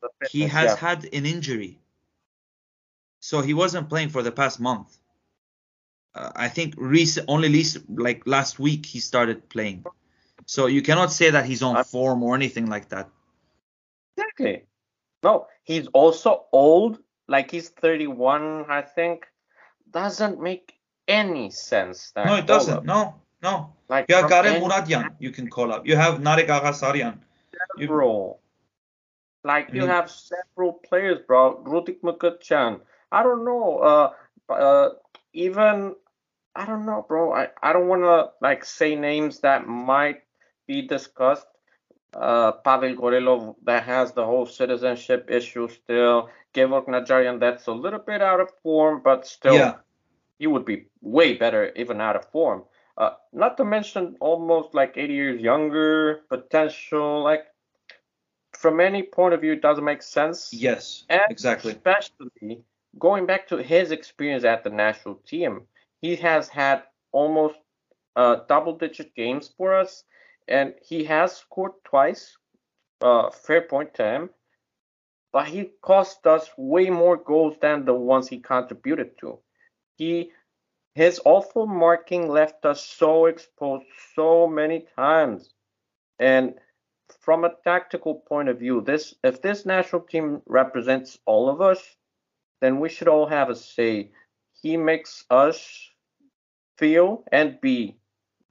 the 0.00 0.28
he 0.30 0.42
has 0.42 0.70
yeah. 0.70 0.76
had 0.76 1.04
an 1.12 1.26
injury, 1.26 1.80
so 3.18 3.40
he 3.40 3.54
wasn't 3.54 3.88
playing 3.88 4.10
for 4.10 4.22
the 4.22 4.30
past 4.30 4.60
month. 4.60 4.96
Uh, 6.14 6.30
I 6.36 6.48
think 6.48 6.74
recent, 6.76 7.26
only 7.28 7.48
least 7.48 7.78
like 7.88 8.22
last 8.24 8.60
week 8.60 8.86
he 8.86 9.00
started 9.00 9.48
playing. 9.48 9.84
So 10.46 10.66
you 10.66 10.80
cannot 10.82 11.10
say 11.10 11.30
that 11.30 11.44
he's 11.44 11.62
on 11.62 11.82
form 11.84 12.22
or 12.22 12.36
anything 12.36 12.66
like 12.66 12.88
that. 12.90 13.08
Exactly. 14.16 14.64
No, 15.24 15.48
he's 15.68 15.86
also 15.92 16.46
old, 16.50 16.98
like 17.28 17.50
he's 17.50 17.68
31, 17.68 18.64
I 18.70 18.82
think. 18.82 19.26
Doesn't 19.90 20.40
make 20.40 20.74
any 21.06 21.50
sense. 21.50 22.12
no, 22.16 22.34
it 22.36 22.46
doesn't. 22.46 22.84
No, 22.84 23.14
no. 23.42 23.72
Like 23.88 24.06
you 24.08 24.16
have 24.16 24.28
Garen 24.28 24.62
Muradyan 24.62 25.14
you 25.18 25.30
can 25.30 25.48
call 25.48 25.72
up. 25.72 25.86
You 25.86 25.96
have 25.96 26.20
Narek 26.20 26.48
Agharsaryan. 26.48 27.18
Several. 27.78 28.40
Like 29.44 29.70
you 29.72 29.86
have 29.86 30.10
several 30.10 30.72
players, 30.72 31.18
bro. 31.26 31.62
Rudik 31.64 32.00
Mkhitaryan. 32.00 32.80
I 33.12 33.22
don't 33.22 33.44
know. 33.44 33.78
Uh, 33.78 34.52
uh, 34.52 34.88
even 35.32 35.94
I 36.54 36.66
don't 36.66 36.84
know, 36.84 37.04
bro. 37.06 37.32
I, 37.32 37.48
I 37.62 37.72
don't 37.72 37.88
want 37.88 38.02
to 38.02 38.30
like 38.42 38.64
say 38.64 38.96
names 38.96 39.40
that 39.40 39.66
might 39.66 40.22
be 40.66 40.82
discussed. 40.82 41.46
Uh, 42.14 42.52
Pavel 42.52 42.94
Gorilov 42.94 43.54
that 43.64 43.84
has 43.84 44.12
the 44.12 44.24
whole 44.24 44.46
citizenship 44.46 45.30
issue 45.30 45.68
still. 45.68 46.30
Gevorg 46.54 46.86
Najarian 46.86 47.38
that's 47.38 47.66
a 47.66 47.72
little 47.72 47.98
bit 47.98 48.22
out 48.22 48.40
of 48.40 48.50
form, 48.62 49.02
but 49.04 49.26
still, 49.26 49.54
yeah. 49.54 49.74
he 50.38 50.46
would 50.46 50.64
be 50.64 50.86
way 51.02 51.34
better 51.34 51.70
even 51.76 52.00
out 52.00 52.16
of 52.16 52.24
form. 52.30 52.64
Uh, 52.96 53.10
not 53.32 53.56
to 53.58 53.64
mention 53.64 54.16
almost 54.20 54.74
like 54.74 54.96
80 54.96 55.14
years 55.14 55.40
younger, 55.40 56.22
potential. 56.28 57.22
Like 57.22 57.46
from 58.52 58.80
any 58.80 59.02
point 59.02 59.34
of 59.34 59.40
view, 59.40 59.52
it 59.52 59.62
doesn't 59.62 59.84
make 59.84 60.02
sense. 60.02 60.52
Yes, 60.52 61.04
and 61.08 61.20
exactly. 61.30 61.72
Especially 61.72 62.64
going 62.98 63.26
back 63.26 63.46
to 63.48 63.58
his 63.58 63.90
experience 63.90 64.44
at 64.44 64.64
the 64.64 64.70
national 64.70 65.16
team, 65.26 65.62
he 66.00 66.16
has 66.16 66.48
had 66.48 66.82
almost 67.12 67.56
uh, 68.16 68.40
double-digit 68.48 69.14
games 69.14 69.52
for 69.56 69.74
us, 69.74 70.04
and 70.48 70.74
he 70.82 71.04
has 71.04 71.36
scored 71.36 71.72
twice. 71.84 72.36
Uh, 73.00 73.30
fair 73.30 73.62
point 73.62 73.94
to 73.94 74.02
him, 74.02 74.30
but 75.32 75.46
he 75.46 75.70
cost 75.82 76.26
us 76.26 76.50
way 76.56 76.90
more 76.90 77.16
goals 77.16 77.56
than 77.60 77.84
the 77.84 77.94
ones 77.94 78.28
he 78.28 78.40
contributed 78.40 79.16
to. 79.18 79.38
He 79.96 80.32
his 80.94 81.20
awful 81.24 81.66
marking 81.68 82.28
left 82.28 82.64
us 82.64 82.84
so 82.84 83.26
exposed 83.26 83.84
so 84.16 84.48
many 84.48 84.86
times. 84.96 85.54
And 86.18 86.54
from 87.20 87.44
a 87.44 87.54
tactical 87.62 88.16
point 88.16 88.48
of 88.48 88.58
view, 88.58 88.80
this 88.80 89.14
if 89.22 89.40
this 89.40 89.64
national 89.64 90.02
team 90.02 90.42
represents 90.46 91.18
all 91.24 91.48
of 91.48 91.60
us, 91.60 91.96
then 92.60 92.80
we 92.80 92.88
should 92.88 93.06
all 93.06 93.26
have 93.26 93.48
a 93.48 93.54
say. 93.54 94.10
He 94.60 94.76
makes 94.76 95.24
us 95.30 95.88
feel 96.78 97.22
and 97.30 97.60
be 97.60 97.97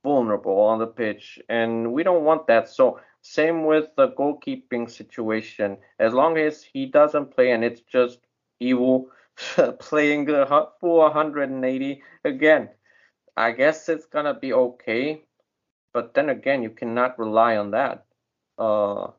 vulnerable 0.07 0.59
on 0.71 0.79
the 0.79 0.87
pitch, 0.87 1.37
and 1.49 1.91
we 1.91 2.01
don't 2.01 2.23
want 2.23 2.47
that. 2.47 2.69
So 2.69 2.99
same 3.21 3.65
with 3.65 3.87
the 3.97 4.09
goalkeeping 4.19 4.89
situation. 4.89 5.77
As 5.99 6.13
long 6.13 6.37
as 6.37 6.63
he 6.63 6.85
doesn't 6.85 7.31
play 7.35 7.51
and 7.51 7.63
it's 7.63 7.81
just 7.81 8.19
evil 8.59 9.09
playing 9.79 10.25
the 10.25 10.45
full 10.79 10.99
180 10.99 12.01
again. 12.23 12.69
I 13.35 13.51
guess 13.51 13.89
it's 13.89 14.05
gonna 14.05 14.33
be 14.33 14.53
okay, 14.53 15.21
but 15.93 16.13
then 16.13 16.29
again, 16.29 16.63
you 16.63 16.71
cannot 16.71 17.19
rely 17.19 17.57
on 17.57 17.71
that. 17.71 18.05
Uh, 18.57 19.11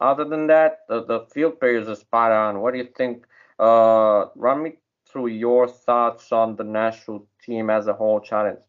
other 0.00 0.24
than 0.24 0.46
that, 0.48 0.80
the, 0.88 1.04
the 1.04 1.20
field 1.32 1.58
players 1.58 1.88
are 1.88 1.96
spot 1.96 2.30
on. 2.30 2.60
What 2.60 2.72
do 2.72 2.78
you 2.78 2.88
think? 2.96 3.26
Uh, 3.58 4.26
run 4.36 4.62
me 4.62 4.72
through 5.10 5.28
your 5.28 5.66
thoughts 5.66 6.30
on 6.30 6.56
the 6.56 6.64
national 6.64 7.26
team 7.42 7.70
as 7.70 7.88
a 7.88 7.94
whole 7.94 8.20
challenge. 8.20 8.60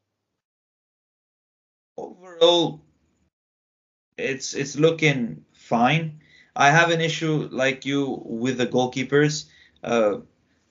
Overall, 1.98 2.82
it's 4.18 4.54
it's 4.54 4.76
looking 4.76 5.46
fine. 5.54 6.22
I 6.56 6.70
have 6.70 6.92
an 6.92 7.02
issue 7.02 7.50
like 7.52 7.86
you 7.86 8.22
with 8.26 8.58
the 8.58 8.68
goalkeepers. 8.68 9.46
Uh, 9.84 10.20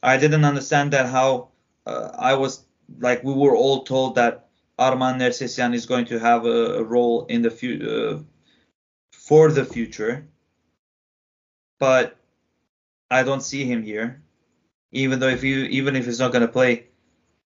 I 0.02 0.16
didn't 0.16 0.44
understand 0.44 0.92
that 0.92 1.06
how 1.06 1.48
uh, 1.86 2.10
I 2.18 2.34
was 2.34 2.64
like 2.98 3.24
we 3.24 3.34
were 3.34 3.56
all 3.56 3.84
told 3.84 4.14
that 4.16 4.48
Arman 4.78 5.18
Nersesyan 5.18 5.74
is 5.74 5.86
going 5.86 6.06
to 6.06 6.18
have 6.18 6.46
a, 6.46 6.78
a 6.78 6.82
role 6.82 7.26
in 7.26 7.42
the 7.42 7.50
future 7.50 8.14
uh, 8.14 8.18
for 9.12 9.50
the 9.50 9.64
future, 9.64 10.26
but 11.78 12.16
I 13.10 13.22
don't 13.22 13.42
see 13.42 13.64
him 13.64 13.82
here. 13.82 14.22
Even 14.92 15.20
though 15.20 15.28
if 15.28 15.44
you 15.44 15.64
even 15.64 15.96
if 15.96 16.06
he's 16.06 16.18
not 16.18 16.32
going 16.32 16.46
to 16.46 16.52
play, 16.52 16.86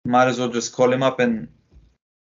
might 0.06 0.28
as 0.28 0.40
well 0.40 0.50
just 0.50 0.74
call 0.74 0.92
him 0.94 1.04
up 1.04 1.20
and 1.20 1.48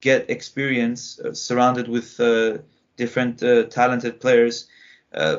get 0.01 0.29
experience 0.29 1.19
uh, 1.19 1.33
surrounded 1.33 1.87
with 1.87 2.19
uh, 2.19 2.59
different 2.97 3.41
uh, 3.43 3.63
talented 3.63 4.19
players. 4.19 4.67
Uh, 5.13 5.37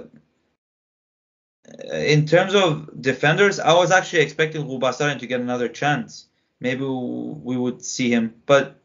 in 1.92 2.26
terms 2.26 2.54
of 2.54 3.00
defenders, 3.00 3.60
I 3.60 3.74
was 3.74 3.90
actually 3.90 4.22
expecting 4.22 4.66
Rubasarin 4.66 5.18
to 5.20 5.26
get 5.26 5.40
another 5.40 5.68
chance. 5.68 6.26
Maybe 6.58 6.84
we 6.84 7.56
would 7.56 7.84
see 7.84 8.10
him, 8.10 8.34
but 8.44 8.80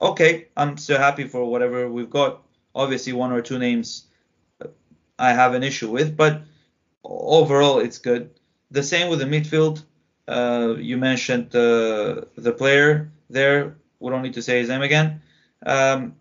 okay, 0.00 0.48
I'm 0.56 0.76
still 0.78 0.98
happy 0.98 1.26
for 1.28 1.44
whatever 1.44 1.90
we've 1.90 2.10
got. 2.10 2.42
Obviously, 2.74 3.12
one 3.12 3.32
or 3.32 3.42
two 3.42 3.58
names 3.58 4.06
I 5.18 5.32
have 5.32 5.54
an 5.54 5.62
issue 5.62 5.90
with, 5.90 6.16
but 6.16 6.42
overall 7.02 7.78
it's 7.78 7.98
good. 7.98 8.30
The 8.70 8.82
same 8.82 9.10
with 9.10 9.20
the 9.20 9.26
midfield. 9.26 9.82
Uh, 10.26 10.74
you 10.78 10.96
mentioned 10.96 11.54
uh, 11.54 12.22
the 12.36 12.54
player 12.56 13.12
there. 13.30 13.76
We 14.04 14.10
don't 14.10 14.22
need 14.22 14.34
to 14.34 14.42
say 14.42 14.58
his 14.58 14.68
name 14.68 14.82
again. 14.82 15.22
Um, 15.64 16.16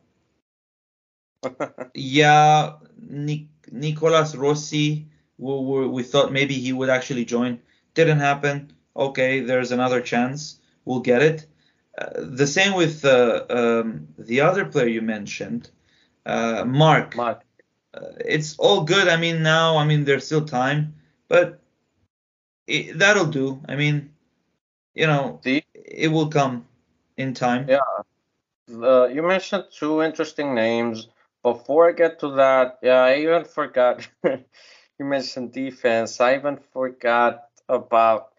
yeah, 1.93 2.73
Nic- 2.97 3.71
Nicolas 3.71 4.36
Rossi 4.36 5.07
we, 5.38 5.88
we 5.88 6.03
thought 6.03 6.31
maybe 6.31 6.55
he 6.55 6.73
would 6.73 6.89
actually 6.89 7.25
join. 7.25 7.59
Didn't 7.93 8.19
happen. 8.19 8.73
Okay, 8.95 9.41
there's 9.41 9.71
another 9.71 10.01
chance. 10.01 10.59
We'll 10.86 11.01
get 11.01 11.21
it. 11.21 11.45
Uh, 11.97 12.09
the 12.15 12.47
same 12.47 12.73
with 12.73 13.05
uh, 13.05 13.45
um, 13.49 14.07
the 14.17 14.41
other 14.41 14.65
player 14.65 14.88
you 14.88 15.01
mentioned, 15.01 15.69
uh, 16.25 16.63
Mark. 16.65 17.15
Mark. 17.15 17.43
Uh, 17.93 18.13
it's 18.25 18.57
all 18.57 18.84
good. 18.84 19.07
I 19.07 19.17
mean, 19.17 19.43
now, 19.43 19.77
I 19.77 19.86
mean, 19.86 20.03
there's 20.03 20.25
still 20.25 20.45
time, 20.45 20.95
but 21.27 21.59
it, 22.65 22.97
that'll 22.97 23.27
do. 23.27 23.61
I 23.67 23.75
mean, 23.75 24.11
you 24.95 25.05
know, 25.05 25.39
the, 25.43 25.63
it 25.73 26.07
will 26.07 26.29
come 26.29 26.65
in 27.18 27.34
time. 27.34 27.68
Yeah. 27.70 29.07
you 29.07 29.24
mentioned 29.24 29.66
two 29.72 30.01
interesting 30.01 30.55
names. 30.55 31.07
Before 31.43 31.89
I 31.89 31.91
get 31.93 32.20
to 32.20 32.36
that, 32.36 32.80
yeah, 32.82 33.01
I 33.03 33.18
even 33.18 33.43
forgot 33.45 34.07
you 34.24 35.05
mentioned 35.05 35.51
defense. 35.51 36.22
I 36.22 36.36
even 36.36 36.57
forgot 36.72 37.43
about 37.68 38.30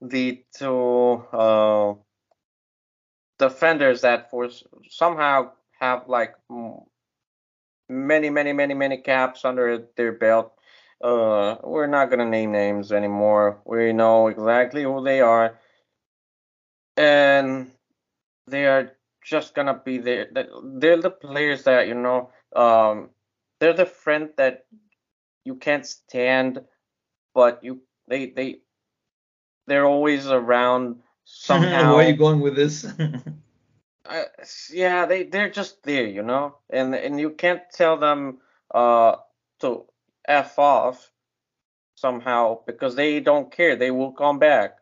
the 0.00 0.44
two 0.56 1.24
uh, 1.32 1.94
defenders 3.38 4.02
that 4.02 4.30
for 4.30 4.48
somehow 4.88 5.50
have 5.80 6.08
like 6.08 6.34
many, 7.88 8.30
many, 8.30 8.52
many, 8.52 8.74
many 8.74 8.98
caps 8.98 9.44
under 9.44 9.86
their 9.96 10.12
belt. 10.12 10.52
Uh, 11.02 11.56
we're 11.64 11.86
not 11.86 12.10
gonna 12.10 12.24
name 12.24 12.52
names 12.52 12.92
anymore. 12.92 13.60
We 13.64 13.92
know 13.92 14.28
exactly 14.28 14.84
who 14.84 15.04
they 15.04 15.20
are, 15.20 15.58
and 16.96 17.70
they 18.46 18.66
are 18.66 18.92
just 19.24 19.54
gonna 19.54 19.80
be 19.84 19.98
there. 19.98 20.28
They're 20.32 21.00
the 21.00 21.10
players 21.10 21.64
that 21.64 21.88
you 21.88 21.94
know. 21.94 22.30
Um, 22.54 23.10
they're 23.60 23.72
the 23.72 23.86
friend 23.86 24.30
that 24.36 24.66
you 25.44 25.56
can't 25.56 25.86
stand, 25.86 26.60
but 27.34 27.62
you 27.62 27.82
they 28.08 28.30
they 28.30 28.60
they're 29.66 29.86
always 29.86 30.26
around 30.26 30.96
somehow. 31.24 31.96
Where 31.96 32.06
are 32.06 32.10
you 32.10 32.16
going 32.16 32.40
with 32.40 32.56
this? 32.56 32.84
uh, 34.06 34.22
yeah, 34.70 35.06
they 35.06 35.24
they're 35.24 35.50
just 35.50 35.82
there, 35.82 36.06
you 36.06 36.22
know, 36.22 36.56
and 36.70 36.94
and 36.94 37.18
you 37.18 37.30
can't 37.30 37.62
tell 37.72 37.96
them 37.96 38.38
uh 38.74 39.16
to 39.60 39.84
f 40.26 40.58
off 40.58 41.10
somehow 41.94 42.58
because 42.66 42.94
they 42.94 43.20
don't 43.20 43.50
care. 43.50 43.76
They 43.76 43.90
will 43.90 44.12
come 44.12 44.38
back. 44.38 44.76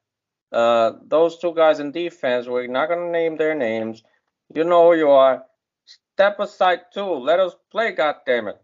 Uh, 0.53 0.93
those 1.07 1.39
two 1.39 1.55
guys 1.55 1.81
in 1.81 1.93
defense, 1.93 2.47
we're 2.47 2.67
not 2.67 2.89
gonna 2.89 3.11
name 3.11 3.37
their 3.37 3.55
names. 3.55 4.03
You 4.55 4.65
know 4.65 4.91
who 4.91 4.99
you 4.99 5.11
are. 5.11 5.45
Step 5.87 6.41
aside 6.41 6.81
too. 6.93 7.15
Let 7.15 7.41
us 7.41 7.55
play. 7.71 7.93
God 7.93 8.17
damn 8.27 8.49
it. 8.49 8.61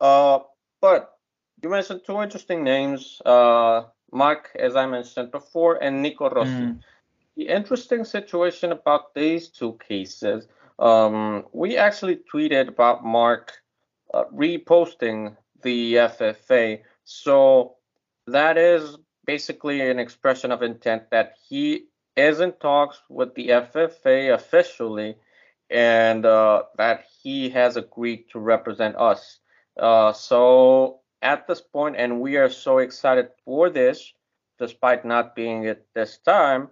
Uh, 0.00 0.40
but 0.80 1.18
you 1.62 1.70
mentioned 1.70 2.02
two 2.04 2.20
interesting 2.22 2.62
names, 2.64 3.20
uh, 3.24 3.84
Mark, 4.12 4.50
as 4.58 4.76
I 4.76 4.86
mentioned 4.86 5.30
before, 5.30 5.82
and 5.82 6.02
Nico 6.02 6.28
Rossi. 6.30 6.50
Mm. 6.50 6.80
The 7.36 7.48
interesting 7.48 8.04
situation 8.04 8.72
about 8.72 9.14
these 9.14 9.48
two 9.48 9.78
cases, 9.86 10.48
um, 10.78 11.44
we 11.52 11.76
actually 11.76 12.20
tweeted 12.32 12.68
about 12.68 13.04
Mark 13.04 13.52
uh, 14.12 14.24
reposting 14.34 15.36
the 15.62 15.94
FFA. 15.94 16.80
So 17.04 17.76
that 18.26 18.58
is 18.58 18.96
basically 19.28 19.82
an 19.82 19.98
expression 19.98 20.50
of 20.50 20.62
intent 20.62 21.02
that 21.10 21.34
he 21.46 21.84
is 22.16 22.40
in 22.40 22.50
talks 22.52 23.02
with 23.10 23.34
the 23.34 23.48
FFA 23.48 24.32
officially 24.32 25.16
and 25.68 26.24
uh, 26.24 26.62
that 26.78 27.04
he 27.22 27.50
has 27.50 27.76
agreed 27.76 28.24
to 28.32 28.38
represent 28.38 28.96
us. 28.96 29.38
Uh, 29.78 30.14
so 30.14 31.00
at 31.20 31.46
this 31.46 31.60
point, 31.60 31.96
and 31.98 32.22
we 32.22 32.38
are 32.38 32.48
so 32.48 32.78
excited 32.78 33.28
for 33.44 33.68
this, 33.68 34.14
despite 34.58 35.04
not 35.04 35.36
being 35.36 35.64
it 35.64 35.86
this 35.94 36.16
time. 36.24 36.70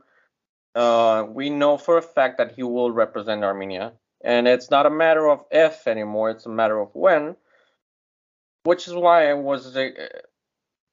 Uh, 0.75 1.27
we 1.29 1.51
know 1.51 1.77
for 1.77 1.99
a 1.99 2.03
fact 2.03 2.39
that 2.39 2.53
he 2.53 2.63
will 2.63 2.91
represent 2.91 3.45
Armenia, 3.45 3.93
and 4.25 4.49
it's 4.49 4.71
not 4.71 4.87
a 4.87 4.91
matter 4.91 5.29
of 5.29 5.45
if 5.51 5.87
anymore; 5.87 6.31
it's 6.31 6.47
a 6.47 6.57
matter 6.61 6.79
of 6.81 6.89
when. 6.95 7.37
Which 8.65 8.89
is 8.89 8.95
why 8.95 9.31
I 9.31 9.35
was 9.35 9.77
uh, 9.77 9.91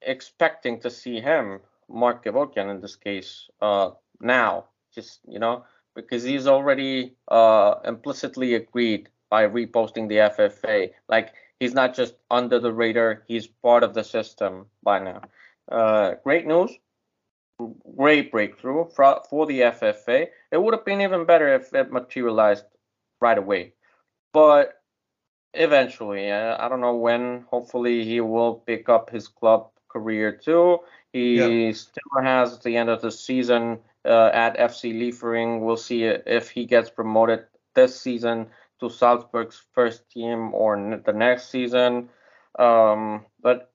expecting 0.06 0.80
to 0.80 0.90
see 0.90 1.20
him, 1.20 1.60
Mark 1.88 2.24
Kevorkian 2.24 2.70
in 2.70 2.80
this 2.80 2.96
case, 2.96 3.48
uh, 3.60 3.90
now, 4.20 4.66
just 4.94 5.20
you 5.28 5.38
know, 5.38 5.64
because 5.94 6.22
he's 6.22 6.46
already 6.46 7.14
uh, 7.28 7.76
implicitly 7.84 8.54
agreed 8.54 9.08
by 9.30 9.46
reposting 9.46 10.08
the 10.08 10.16
FFA. 10.16 10.90
Like 11.08 11.34
he's 11.60 11.74
not 11.74 11.94
just 11.94 12.14
under 12.30 12.58
the 12.58 12.72
radar; 12.72 13.22
he's 13.26 13.46
part 13.46 13.82
of 13.82 13.94
the 13.94 14.04
system 14.04 14.66
by 14.82 14.98
now. 14.98 15.22
Uh, 15.70 16.14
great 16.22 16.46
news, 16.46 16.70
great 17.96 18.30
breakthrough 18.30 18.88
for, 18.90 19.22
for 19.28 19.46
the 19.46 19.60
FFA. 19.60 20.28
It 20.50 20.62
would 20.62 20.74
have 20.74 20.84
been 20.84 21.00
even 21.00 21.24
better 21.24 21.54
if 21.54 21.72
it 21.74 21.92
materialized 21.92 22.64
right 23.20 23.38
away, 23.38 23.72
but 24.32 24.80
eventually, 25.54 26.30
uh, 26.30 26.56
I 26.58 26.68
don't 26.68 26.80
know 26.80 26.96
when. 26.96 27.44
Hopefully, 27.50 28.04
he 28.04 28.20
will 28.20 28.54
pick 28.66 28.88
up 28.88 29.10
his 29.10 29.28
club 29.28 29.70
career 29.94 30.32
too. 30.32 30.80
He 31.12 31.72
still 31.72 32.22
has 32.22 32.54
at 32.54 32.62
the 32.62 32.76
end 32.76 32.90
of 32.90 33.00
the 33.00 33.12
season 33.12 33.78
uh, 34.04 34.30
at 34.34 34.58
FC 34.58 34.92
Liefering. 34.92 35.60
We'll 35.60 35.76
see 35.76 36.04
if 36.04 36.50
he 36.50 36.66
gets 36.66 36.90
promoted 36.90 37.46
this 37.74 37.98
season 38.00 38.48
to 38.80 38.90
Salzburg's 38.90 39.62
first 39.72 40.10
team 40.10 40.52
or 40.52 41.00
the 41.06 41.12
next 41.12 41.50
season. 41.50 42.08
Um, 42.58 43.26
but 43.40 43.70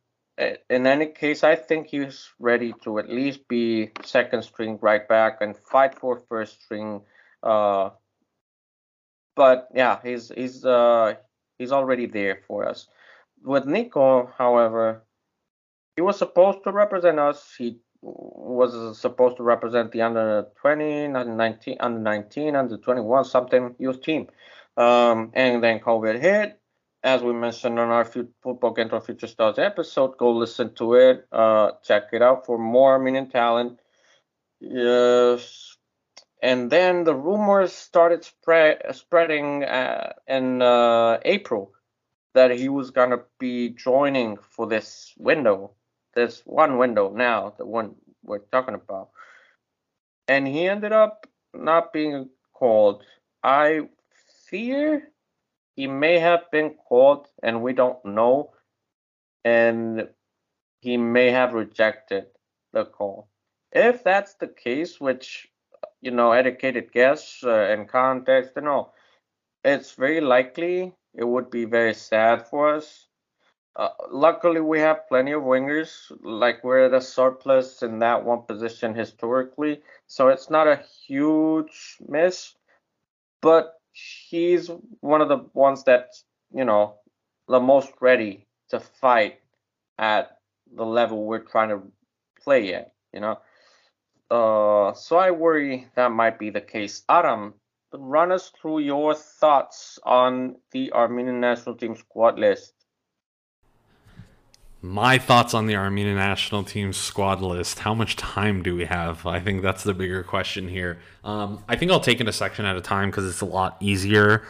in 0.70 0.86
any 0.86 1.08
case, 1.08 1.44
I 1.44 1.56
think 1.56 1.88
he's 1.88 2.30
ready 2.40 2.74
to 2.84 3.00
at 3.00 3.10
least 3.10 3.48
be 3.48 3.92
second 4.04 4.44
string 4.44 4.78
right 4.82 5.08
back 5.08 5.40
and 5.42 5.56
fight 5.56 5.98
for 5.98 6.20
first 6.30 6.64
string. 6.64 7.02
Uh, 7.42 7.92
but 9.36 9.70
yeah, 9.74 10.00
he's 10.04 10.30
he's 10.36 10.66
uh, 10.66 11.14
he's 11.58 11.72
already 11.72 12.06
there 12.06 12.42
for 12.48 12.68
us. 12.68 12.88
With 13.44 13.66
Nico, 13.66 14.32
however, 14.38 15.04
he 16.00 16.02
was 16.02 16.18
supposed 16.18 16.64
to 16.64 16.72
represent 16.72 17.20
us. 17.20 17.54
He 17.58 17.78
was 18.02 18.98
supposed 18.98 19.36
to 19.36 19.44
represent 19.44 19.92
the 19.92 20.02
under 20.02 20.48
20, 20.62 21.08
under 21.08 21.36
19, 21.36 21.76
under 21.82 22.00
19, 22.00 22.56
under 22.56 22.78
21, 22.78 23.26
something 23.26 23.76
youth 23.78 24.02
team. 24.02 24.28
Um, 24.78 25.32
and 25.34 25.62
then 25.62 25.82
COVID 25.82 26.22
hit. 26.22 26.58
As 27.04 27.22
we 27.22 27.34
mentioned 27.34 27.78
on 27.80 27.90
our 27.90 28.06
Football 28.06 28.74
Kentron 28.76 29.06
Future 29.06 29.28
Stars 29.28 29.60
episode, 29.60 30.18
go 30.18 30.32
listen 30.32 30.74
to 30.76 30.94
it. 30.94 31.28
Uh, 31.34 31.72
check 31.84 32.04
it 32.14 32.22
out 32.22 32.46
for 32.46 32.58
more 32.58 32.94
Armenian 32.94 33.30
talent. 33.30 33.82
Yes. 34.62 35.76
And 36.42 36.72
then 36.72 37.04
the 37.04 37.14
rumors 37.14 37.74
started 37.74 38.24
spread, 38.24 38.84
spreading 38.94 39.66
uh, 39.66 40.14
in 40.30 40.62
uh, 40.62 41.20
April 41.26 41.74
that 42.36 42.52
he 42.52 42.70
was 42.70 42.92
going 42.92 43.10
to 43.10 43.22
be 43.38 43.72
joining 43.72 44.38
for 44.38 44.66
this 44.66 45.14
window, 45.18 45.72
this 46.20 46.46
one 46.46 46.78
window 46.78 47.10
now, 47.16 47.54
the 47.58 47.66
one 47.66 47.96
we're 48.24 48.48
talking 48.52 48.76
about. 48.76 49.10
And 50.28 50.48
he 50.48 50.68
ended 50.68 50.92
up 50.94 51.28
not 51.54 51.94
being 51.94 52.30
called. 52.54 53.04
I 53.44 53.90
fear 54.48 55.12
he 55.76 55.88
may 55.88 56.20
have 56.20 56.52
been 56.52 56.76
called 56.76 57.30
and 57.44 57.64
we 57.64 57.74
don't 57.74 58.04
know. 58.06 58.54
And 59.46 60.10
he 60.82 60.98
may 60.98 61.32
have 61.32 61.54
rejected 61.54 62.28
the 62.74 62.86
call. 62.86 63.30
If 63.72 64.04
that's 64.04 64.36
the 64.36 64.48
case, 64.48 65.00
which, 65.02 65.50
you 66.02 66.12
know, 66.12 66.32
educated 66.34 66.92
guess 66.92 67.44
uh, 67.44 67.52
and 67.72 67.88
context, 67.90 68.54
you 68.58 68.64
know, 68.64 68.94
it's 69.64 69.94
very 69.94 70.22
likely 70.22 70.96
it 71.16 71.26
would 71.26 71.52
be 71.52 71.66
very 71.66 71.94
sad 71.96 72.48
for 72.48 72.76
us 72.76 73.09
uh, 73.76 73.90
luckily, 74.12 74.62
we 74.62 74.80
have 74.80 75.08
plenty 75.08 75.32
of 75.32 75.44
wingers. 75.44 76.12
Like 76.22 76.64
we're 76.64 76.86
at 76.86 76.94
a 76.94 77.02
surplus 77.02 77.82
in 77.84 78.00
that 78.00 78.26
one 78.26 78.42
position 78.44 78.96
historically, 78.96 79.82
so 80.08 80.30
it's 80.30 80.50
not 80.50 80.68
a 80.68 80.84
huge 81.08 81.98
miss. 82.08 82.56
But 83.42 83.76
he's 83.94 84.70
one 85.00 85.22
of 85.22 85.30
the 85.30 85.46
ones 85.54 85.84
that's 85.84 86.26
you 86.54 86.66
know 86.66 86.96
the 87.48 87.60
most 87.60 87.92
ready 88.02 88.48
to 88.70 88.80
fight 88.80 89.40
at 89.98 90.38
the 90.76 90.86
level 90.86 91.26
we're 91.26 91.40
trying 91.40 91.70
to 91.70 91.82
play 92.44 92.74
at. 92.74 92.92
You 93.14 93.22
know, 93.22 93.40
uh, 94.32 94.94
so 94.94 95.18
I 95.18 95.32
worry 95.32 95.88
that 95.96 96.12
might 96.12 96.40
be 96.40 96.50
the 96.50 96.62
case. 96.62 97.04
Adam, 97.08 97.54
run 97.94 98.32
us 98.32 98.52
through 98.60 98.80
your 98.80 99.14
thoughts 99.14 100.00
on 100.04 100.56
the 100.72 100.92
Armenian 100.92 101.40
national 101.40 101.76
team 101.76 101.96
squad 101.96 102.38
list 102.38 102.74
my 104.82 105.18
thoughts 105.18 105.54
on 105.54 105.66
the 105.68 105.76
Armenian 105.76 106.16
national 106.16 106.64
team 106.64 106.94
squad 106.94 107.42
list. 107.42 107.80
How 107.80 107.94
much 107.94 108.16
time 108.16 108.64
do 108.64 108.76
we 108.76 108.86
have? 108.86 109.26
I 109.26 109.40
think 109.40 109.62
that's 109.62 109.84
the 109.84 109.94
bigger 109.94 110.24
question 110.24 110.70
here. 110.70 111.00
Um, 111.24 111.64
I 111.68 111.76
think 111.76 111.92
I'll 111.92 112.00
take 112.00 112.22
it 112.22 112.28
a 112.28 112.34
section 112.34 112.66
at 112.66 112.78
a 112.78 112.82
time 112.82 113.10
because 113.10 113.28
it's 113.28 113.42
a 113.42 113.46
lot 113.46 113.76
easier 113.82 114.44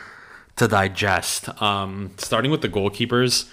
to 0.57 0.67
digest. 0.67 1.49
Um, 1.61 2.11
starting 2.17 2.51
with 2.51 2.61
the 2.61 2.69
goalkeepers, 2.69 3.49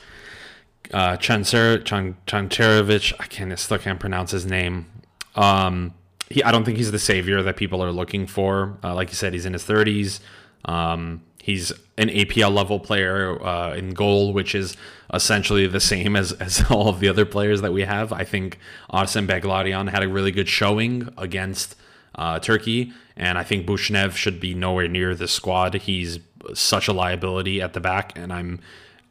uh, 0.92 1.16
Chancer, 1.16 1.82
Chancerovich, 2.26 3.12
I 3.18 3.26
can't, 3.26 3.52
I 3.52 3.54
still 3.54 3.78
can't 3.78 3.98
pronounce 3.98 4.32
his 4.32 4.44
name. 4.44 4.86
Um, 5.34 5.94
he, 6.28 6.42
I 6.42 6.52
don't 6.52 6.64
think 6.64 6.76
he's 6.76 6.92
the 6.92 6.98
savior 6.98 7.42
that 7.42 7.56
people 7.56 7.82
are 7.82 7.92
looking 7.92 8.26
for. 8.26 8.78
Uh, 8.84 8.94
like 8.94 9.08
you 9.08 9.14
said, 9.14 9.32
he's 9.32 9.46
in 9.46 9.54
his 9.54 9.64
30s. 9.64 10.20
Um, 10.66 11.22
He's 11.47 11.70
an 11.97 12.09
APL 12.09 12.53
level 12.53 12.80
player 12.80 13.40
uh, 13.40 13.72
in 13.76 13.90
goal, 13.90 14.32
which 14.32 14.53
is 14.53 14.76
essentially 15.14 15.68
the 15.68 15.78
same 15.78 16.16
as, 16.16 16.32
as 16.40 16.68
all 16.68 16.88
of 16.88 16.99
the 16.99 17.09
other 17.09 17.24
players 17.24 17.61
that 17.61 17.72
we 17.72 17.82
have. 17.82 18.12
I 18.12 18.24
think 18.24 18.59
Arsen 18.92 19.28
Beglarian 19.28 19.88
had 19.88 20.03
a 20.03 20.09
really 20.09 20.32
good 20.32 20.49
showing 20.49 21.09
against 21.16 21.76
uh, 22.16 22.40
Turkey, 22.40 22.92
and 23.16 23.38
I 23.38 23.44
think 23.44 23.64
Buchnev 23.64 24.16
should 24.16 24.40
be 24.40 24.55
nowhere 24.55 24.88
near 24.88 25.14
the 25.14 25.28
squad. 25.28 25.74
He's 25.74 26.18
such 26.53 26.88
a 26.88 26.92
liability 26.92 27.62
at 27.62 27.74
the 27.74 27.80
back, 27.80 28.18
and 28.18 28.32
I'm 28.32 28.59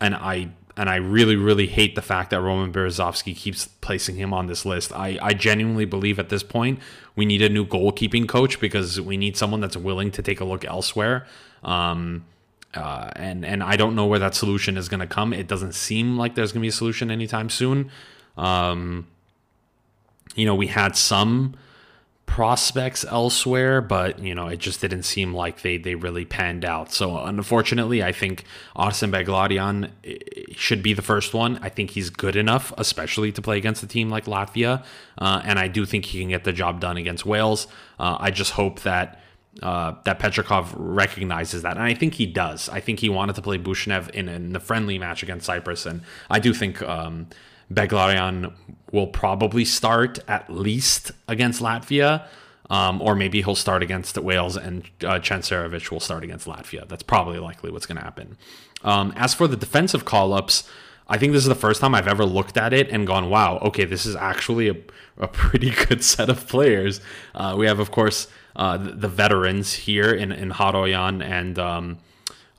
and 0.02 0.14
I 0.14 0.50
and 0.76 0.90
I 0.90 0.98
really, 0.98 1.38
really 1.38 1.68
hate 1.68 1.96
the 1.96 2.02
fact 2.02 2.32
that 2.32 2.42
Roman 2.42 2.74
Berezovsky 2.74 3.34
keeps 3.34 3.66
placing 3.66 4.18
him 4.18 4.34
on 4.34 4.48
this 4.48 4.66
list. 4.66 4.92
I, 4.92 5.18
I 5.22 5.34
genuinely 5.34 5.86
believe 5.86 6.20
at 6.20 6.28
this 6.28 6.44
point 6.44 6.80
we 7.16 7.26
need 7.26 7.42
a 7.42 7.48
new 7.48 7.66
goalkeeping 7.66 8.28
coach 8.28 8.60
because 8.60 9.00
we 9.00 9.16
need 9.16 9.38
someone 9.38 9.62
that's 9.62 9.78
willing 9.78 10.12
to 10.12 10.22
take 10.22 10.42
a 10.42 10.44
look 10.44 10.66
elsewhere. 10.66 11.26
Um, 11.66 12.24
uh, 12.74 13.09
and 13.16 13.45
and 13.45 13.63
I 13.63 13.76
don't 13.76 13.95
know 13.95 14.05
where 14.05 14.20
that 14.20 14.36
solution 14.36 14.78
is 14.78 14.89
going 14.89 14.99
to 14.99 15.07
come. 15.07 15.34
It 15.34 15.47
doesn't 15.47 15.74
seem 15.74 16.18
like 16.18 16.36
there's 16.36 16.51
going 16.51 16.61
to 16.61 16.66
be 16.66 16.70
a 16.70 16.74
solution 16.74 17.11
anytime 17.11 17.49
soon. 17.49 17.89
Um, 18.38 19.07
you 20.36 20.45
know, 20.45 20.55
we 20.55 20.68
had 20.68 20.95
some 20.95 21.55
prospects 22.26 23.05
elsewhere, 23.05 23.82
but 23.82 24.20
you 24.20 24.36
know, 24.36 24.47
it 24.47 24.57
just 24.57 24.82
didn't 24.82 25.03
seem 25.03 25.34
like 25.34 25.61
they 25.61 25.78
they 25.78 25.95
really 25.95 26.26
panned 26.26 26.66
out. 26.66 26.91
So 26.91 27.18
unfortunately, 27.18 28.03
I 28.03 28.11
think 28.11 28.43
Arsen 28.76 29.11
Beglarian 29.11 29.89
eh, 30.03 30.18
should 30.51 30.84
be 30.84 30.93
the 30.93 31.01
first 31.01 31.34
one. 31.34 31.57
I 31.61 31.70
think 31.70 31.91
he's 31.91 32.09
good 32.09 32.36
enough, 32.36 32.74
especially 32.78 33.32
to 33.32 33.41
play 33.41 33.57
against 33.57 33.84
a 33.84 33.88
team 33.88 34.09
like 34.09 34.26
Latvia, 34.26 34.84
uh, 35.18 35.41
and 35.45 35.57
I 35.59 35.70
do 35.70 35.86
think 35.86 36.05
he 36.05 36.20
can 36.20 36.30
get 36.30 36.43
the 36.43 36.53
job 36.53 36.82
done 36.82 36.97
against 36.97 37.26
Wales. 37.26 37.68
Uh, 37.97 38.18
I 38.20 38.32
just 38.32 38.51
hope 38.51 38.82
that 38.82 39.22
uh, 39.62 39.93
that 40.03 40.20
Petrakov 40.20 40.74
recognizes 40.76 41.62
that, 41.62 41.78
and 41.78 41.84
I 41.84 41.93
think 41.93 42.16
he 42.16 42.26
does. 42.26 42.70
I 42.70 42.80
think 42.80 42.99
he 42.99 43.10
wanted 43.10 43.36
to 43.36 43.41
play 43.41 43.58
Buchnev 43.58 44.10
in, 44.10 44.28
in 44.28 44.53
the 44.53 44.60
friendly 44.60 44.99
match 44.99 45.24
against 45.24 45.45
Cyprus, 45.45 45.86
and 45.86 46.01
I 46.30 46.39
do 46.39 46.53
think 46.53 46.82
um, 46.82 47.28
will 48.91 49.08
probably 49.08 49.66
start 49.66 50.20
at 50.28 50.49
least 50.49 51.12
against 51.28 51.62
Latvia, 51.62 52.28
um, 52.70 53.01
or 53.01 53.16
maybe 53.16 53.41
he'll 53.41 53.56
start 53.56 53.84
against 53.84 54.18
Wales, 54.18 54.58
and 54.58 54.89
uh, 55.03 55.20
will 55.91 55.99
start 55.99 56.24
against 56.24 56.47
Latvia. 56.47 56.88
That's 56.88 57.03
probably 57.03 57.39
likely 57.39 57.72
what's 57.72 57.86
going 57.86 57.97
to 57.97 58.03
happen. 58.03 58.38
Um, 58.84 59.14
as 59.16 59.34
for 59.34 59.47
the 59.47 59.58
defensive 59.58 60.06
call 60.06 60.34
ups, 60.34 60.70
I 61.08 61.18
think 61.18 61.34
this 61.34 61.43
is 61.43 61.47
the 61.47 61.56
first 61.56 61.82
time 61.82 61.93
I've 61.93 62.08
ever 62.08 62.26
looked 62.26 62.58
at 62.58 62.74
it 62.74 62.89
and 62.89 63.06
gone, 63.06 63.30
wow, 63.30 63.60
okay, 63.60 63.86
this 63.86 64.06
is 64.06 64.16
actually 64.16 64.70
a, 64.70 64.76
a 65.18 65.28
pretty 65.28 65.70
good 65.88 66.03
set 66.03 66.30
of 66.30 66.47
players. 66.47 67.01
Uh, 67.34 67.56
we 67.58 67.68
have, 67.68 67.80
of 67.80 67.91
course, 67.91 68.28
uh, 68.56 68.78
the, 68.78 68.91
the, 68.91 69.08
veterans 69.08 69.74
here 69.74 70.12
in, 70.12 70.32
in 70.32 70.49
Haroyan 70.49 71.22
and 71.24 71.60
um, 71.60 71.97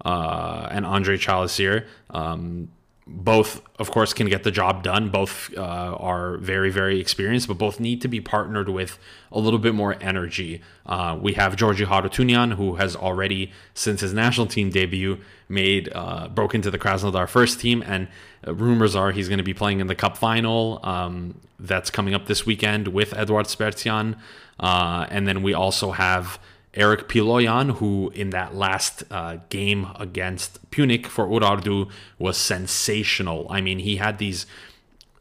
uh, 0.05 0.69
and 0.71 0.85
Andre 0.85 1.17
Chalasir. 1.17 1.87
Um, 2.11 2.69
both, 3.09 3.63
of 3.79 3.93
course, 3.93 4.13
can 4.13 4.29
get 4.29 4.43
the 4.43 4.51
job 4.51 4.83
done. 4.83 5.11
Both 5.11 5.57
uh, 5.57 5.61
are 5.61 6.39
very, 6.39 6.71
very 6.71 6.99
experienced, 7.01 7.47
but 7.47 7.57
both 7.57 7.79
need 7.79 8.03
to 8.03 8.09
be 8.09 8.21
partnered 8.21 8.69
with 8.69 8.99
a 9.31 9.39
little 9.39 9.61
bit 9.61 9.75
more 9.75 9.97
energy. 10.01 10.61
Uh, 10.85 11.17
we 11.21 11.35
have 11.35 11.55
Giorgi 11.55 11.87
Harutyunyan, 11.87 12.55
who 12.55 12.77
has 12.77 12.97
already, 12.97 13.53
since 13.75 14.01
his 14.01 14.13
national 14.13 14.49
team 14.49 14.71
debut, 14.71 15.19
made 15.49 15.89
uh, 15.95 16.27
broke 16.29 16.53
into 16.53 16.69
the 16.69 16.79
Krasnodar 16.79 17.29
first 17.29 17.61
team, 17.61 17.81
and 17.87 18.09
uh, 18.47 18.53
rumors 18.55 18.97
are 18.97 19.13
he's 19.13 19.29
going 19.29 19.39
to 19.39 19.45
be 19.45 19.55
playing 19.55 19.79
in 19.79 19.87
the 19.87 19.95
Cup 19.95 20.17
final 20.17 20.81
um, 20.83 21.41
that's 21.61 21.91
coming 21.91 22.13
up 22.13 22.27
this 22.27 22.45
weekend 22.45 22.89
with 22.89 23.15
Eduard 23.15 23.47
Spertsyan. 23.47 24.19
Uh, 24.59 25.07
and 25.11 25.29
then 25.29 25.45
we 25.45 25.55
also 25.55 25.93
have 25.93 26.41
Eric 26.77 27.09
Piloyan, 27.09 27.79
who 27.79 28.11
in 28.15 28.31
that 28.31 28.55
last 28.55 29.03
uh, 29.11 29.39
game 29.49 29.89
against 29.99 30.71
Pyunik 30.71 31.07
for 31.07 31.27
Urartu 31.27 31.91
was 32.19 32.37
sensational. 32.37 33.47
I 33.51 33.61
mean, 33.61 33.79
he 33.79 33.97
had 33.97 34.19
these 34.19 34.47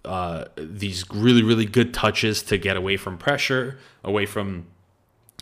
uh, 0.03 0.45
these 0.58 1.10
really 1.10 1.41
really 1.41 1.66
good 1.66 1.93
touches 1.93 2.43
to 2.43 2.58
get 2.58 2.78
away 2.78 2.97
from 2.97 3.18
pressure, 3.18 3.80
away 4.03 4.26
from 4.26 4.68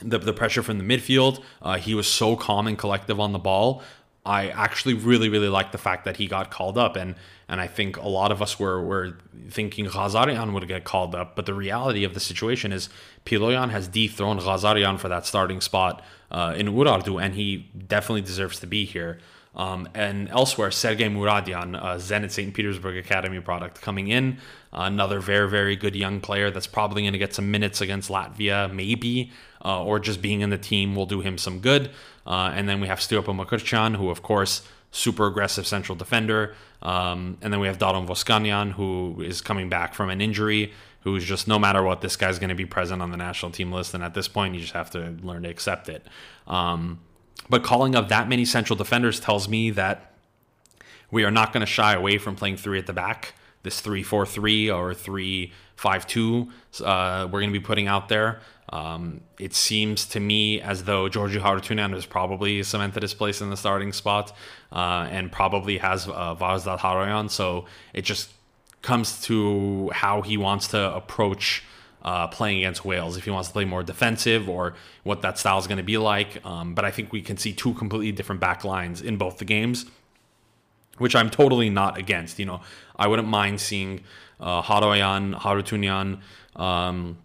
the, 0.01 0.19
the 0.19 0.33
pressure 0.33 0.63
from 0.63 0.77
the 0.77 0.83
midfield. 0.83 1.41
Uh, 1.61 1.77
he 1.77 1.93
was 1.93 2.07
so 2.07 2.35
calm 2.35 2.67
and 2.67 2.77
collective 2.77 3.19
on 3.19 3.33
the 3.33 3.39
ball. 3.39 3.81
I 4.25 4.49
actually 4.49 4.93
really, 4.93 5.27
really 5.27 5.49
like 5.49 5.73
the 5.73 5.77
fact 5.77 6.05
that 6.05 6.17
he 6.17 6.27
got 6.27 6.49
called 6.49 6.77
up, 6.77 6.95
and 6.95 7.15
and 7.53 7.61
I 7.61 7.67
think 7.67 7.97
a 7.97 8.07
lot 8.07 8.31
of 8.31 8.41
us 8.41 8.59
were 8.59 8.81
were 8.81 9.15
thinking 9.47 9.85
Ghazaryan 9.85 10.53
would 10.53 10.67
get 10.67 10.85
called 10.85 11.13
up, 11.13 11.35
but 11.35 11.45
the 11.45 11.53
reality 11.53 12.03
of 12.03 12.15
the 12.15 12.19
situation 12.19 12.71
is 12.71 12.89
Piloyan 13.27 13.69
has 13.69 13.87
dethroned 13.87 14.39
Ghazaryan 14.39 14.97
for 14.97 15.07
that 15.09 15.27
starting 15.27 15.61
spot 15.61 16.03
uh, 16.31 16.55
in 16.57 16.65
Urartu, 16.69 17.21
and 17.23 17.35
he 17.35 17.69
definitely 17.87 18.21
deserves 18.21 18.59
to 18.61 18.65
be 18.65 18.85
here. 18.85 19.19
Um, 19.55 19.87
and 19.93 20.29
elsewhere, 20.29 20.71
Sergei 20.71 21.09
Muradian, 21.09 21.75
uh, 21.75 21.97
Zenit 21.97 22.31
St. 22.31 22.51
Petersburg 22.55 22.97
Academy 22.97 23.39
product, 23.39 23.81
coming 23.81 24.07
in. 24.07 24.39
Uh, 24.73 24.85
another 24.93 25.19
very, 25.19 25.47
very 25.47 25.75
good 25.75 25.95
young 25.95 26.21
player 26.21 26.49
that's 26.49 26.65
probably 26.65 27.03
going 27.03 27.13
to 27.13 27.19
get 27.19 27.35
some 27.35 27.51
minutes 27.51 27.81
against 27.81 28.09
Latvia, 28.09 28.73
maybe, 28.73 29.31
uh, 29.63 29.83
or 29.83 29.99
just 29.99 30.23
being 30.23 30.41
in 30.41 30.49
the 30.49 30.57
team 30.57 30.95
will 30.95 31.05
do 31.05 31.21
him 31.21 31.37
some 31.37 31.59
good. 31.59 31.91
Uh, 32.25 32.51
and 32.55 32.67
then 32.67 32.81
we 32.81 32.87
have 32.87 32.97
Stiopa 32.97 33.25
Mkrtchyan, 33.25 33.97
who, 33.97 34.09
of 34.09 34.23
course, 34.23 34.63
super 34.93 35.25
aggressive 35.25 35.67
central 35.67 35.95
defender. 35.97 36.55
Um, 36.81 37.37
and 37.41 37.51
then 37.51 37.59
we 37.59 37.67
have 37.67 37.79
Daron 37.79 38.07
Voskanyan, 38.07 38.73
who 38.73 39.21
is 39.21 39.41
coming 39.41 39.67
back 39.67 39.93
from 39.93 40.09
an 40.09 40.21
injury, 40.21 40.71
who's 41.01 41.25
just 41.25 41.47
no 41.47 41.59
matter 41.59 41.83
what, 41.83 42.01
this 42.01 42.15
guy's 42.15 42.39
going 42.39 42.49
to 42.49 42.55
be 42.55 42.65
present 42.65 43.01
on 43.01 43.11
the 43.11 43.17
national 43.17 43.51
team 43.51 43.71
list. 43.71 43.93
And 43.93 44.03
at 44.03 44.13
this 44.13 44.27
point, 44.27 44.53
you 44.53 44.61
just 44.61 44.73
have 44.73 44.91
to 44.91 45.17
learn 45.21 45.43
to 45.43 45.49
accept 45.49 45.89
it. 45.89 46.05
Um, 46.47 46.99
but 47.49 47.63
calling 47.63 47.95
up 47.95 48.07
that 48.09 48.29
many 48.29 48.45
central 48.45 48.77
defenders 48.77 49.19
tells 49.19 49.49
me 49.49 49.71
that 49.71 50.13
we 51.11 51.23
are 51.23 51.31
not 51.31 51.51
going 51.51 51.61
to 51.61 51.71
shy 51.71 51.93
away 51.93 52.17
from 52.19 52.35
playing 52.35 52.57
three 52.57 52.77
at 52.77 52.85
the 52.85 52.93
back. 52.93 53.33
This 53.63 53.79
3 53.79 54.03
4 54.03 54.25
3 54.25 54.69
or 54.69 54.93
3 54.93 55.53
5 55.75 56.07
2, 56.07 56.49
uh, 56.83 57.27
we're 57.31 57.39
going 57.39 57.51
to 57.51 57.59
be 57.59 57.63
putting 57.63 57.87
out 57.87 58.09
there. 58.09 58.41
Um, 58.69 59.21
it 59.39 59.53
seems 59.53 60.05
to 60.07 60.19
me 60.19 60.59
as 60.59 60.85
though 60.85 61.07
Giorgi 61.09 61.39
Harutyunyan 61.39 61.93
has 61.93 62.05
probably 62.05 62.63
cemented 62.63 63.03
his 63.03 63.13
place 63.13 63.41
in 63.41 63.49
the 63.49 63.57
starting 63.57 63.93
spot 63.93 64.35
uh, 64.73 65.07
and 65.09 65.31
probably 65.31 65.77
has 65.77 66.07
uh, 66.07 66.35
Haroyan. 66.35 67.29
So 67.29 67.65
it 67.93 68.01
just 68.01 68.31
comes 68.81 69.21
to 69.21 69.89
how 69.93 70.21
he 70.21 70.35
wants 70.35 70.67
to 70.69 70.93
approach 70.93 71.63
uh, 72.03 72.27
playing 72.27 72.57
against 72.57 72.83
Wales, 72.83 73.15
if 73.15 73.23
he 73.23 73.31
wants 73.31 73.47
to 73.47 73.53
play 73.53 73.65
more 73.65 73.81
defensive 73.81 74.49
or 74.49 74.75
what 75.03 75.21
that 75.21 75.37
style 75.37 75.57
is 75.59 75.67
going 75.67 75.77
to 75.77 75.83
be 75.83 75.97
like. 75.97 76.45
Um, 76.45 76.73
but 76.73 76.83
I 76.83 76.91
think 76.91 77.13
we 77.13 77.21
can 77.21 77.37
see 77.37 77.53
two 77.53 77.73
completely 77.75 78.11
different 78.11 78.41
back 78.41 78.65
lines 78.65 79.01
in 79.01 79.15
both 79.17 79.37
the 79.37 79.45
games, 79.45 79.85
which 80.97 81.15
I'm 81.15 81.29
totally 81.29 81.69
not 81.69 81.97
against. 81.97 82.39
You 82.39 82.45
know, 82.45 82.61
I 82.97 83.07
wouldn't 83.07 83.29
mind 83.29 83.61
seeing 83.61 84.01
uh, 84.39 84.61
Haroyan, 84.61 85.39
Harutyunyan, 85.39 86.19
um, 86.59 87.17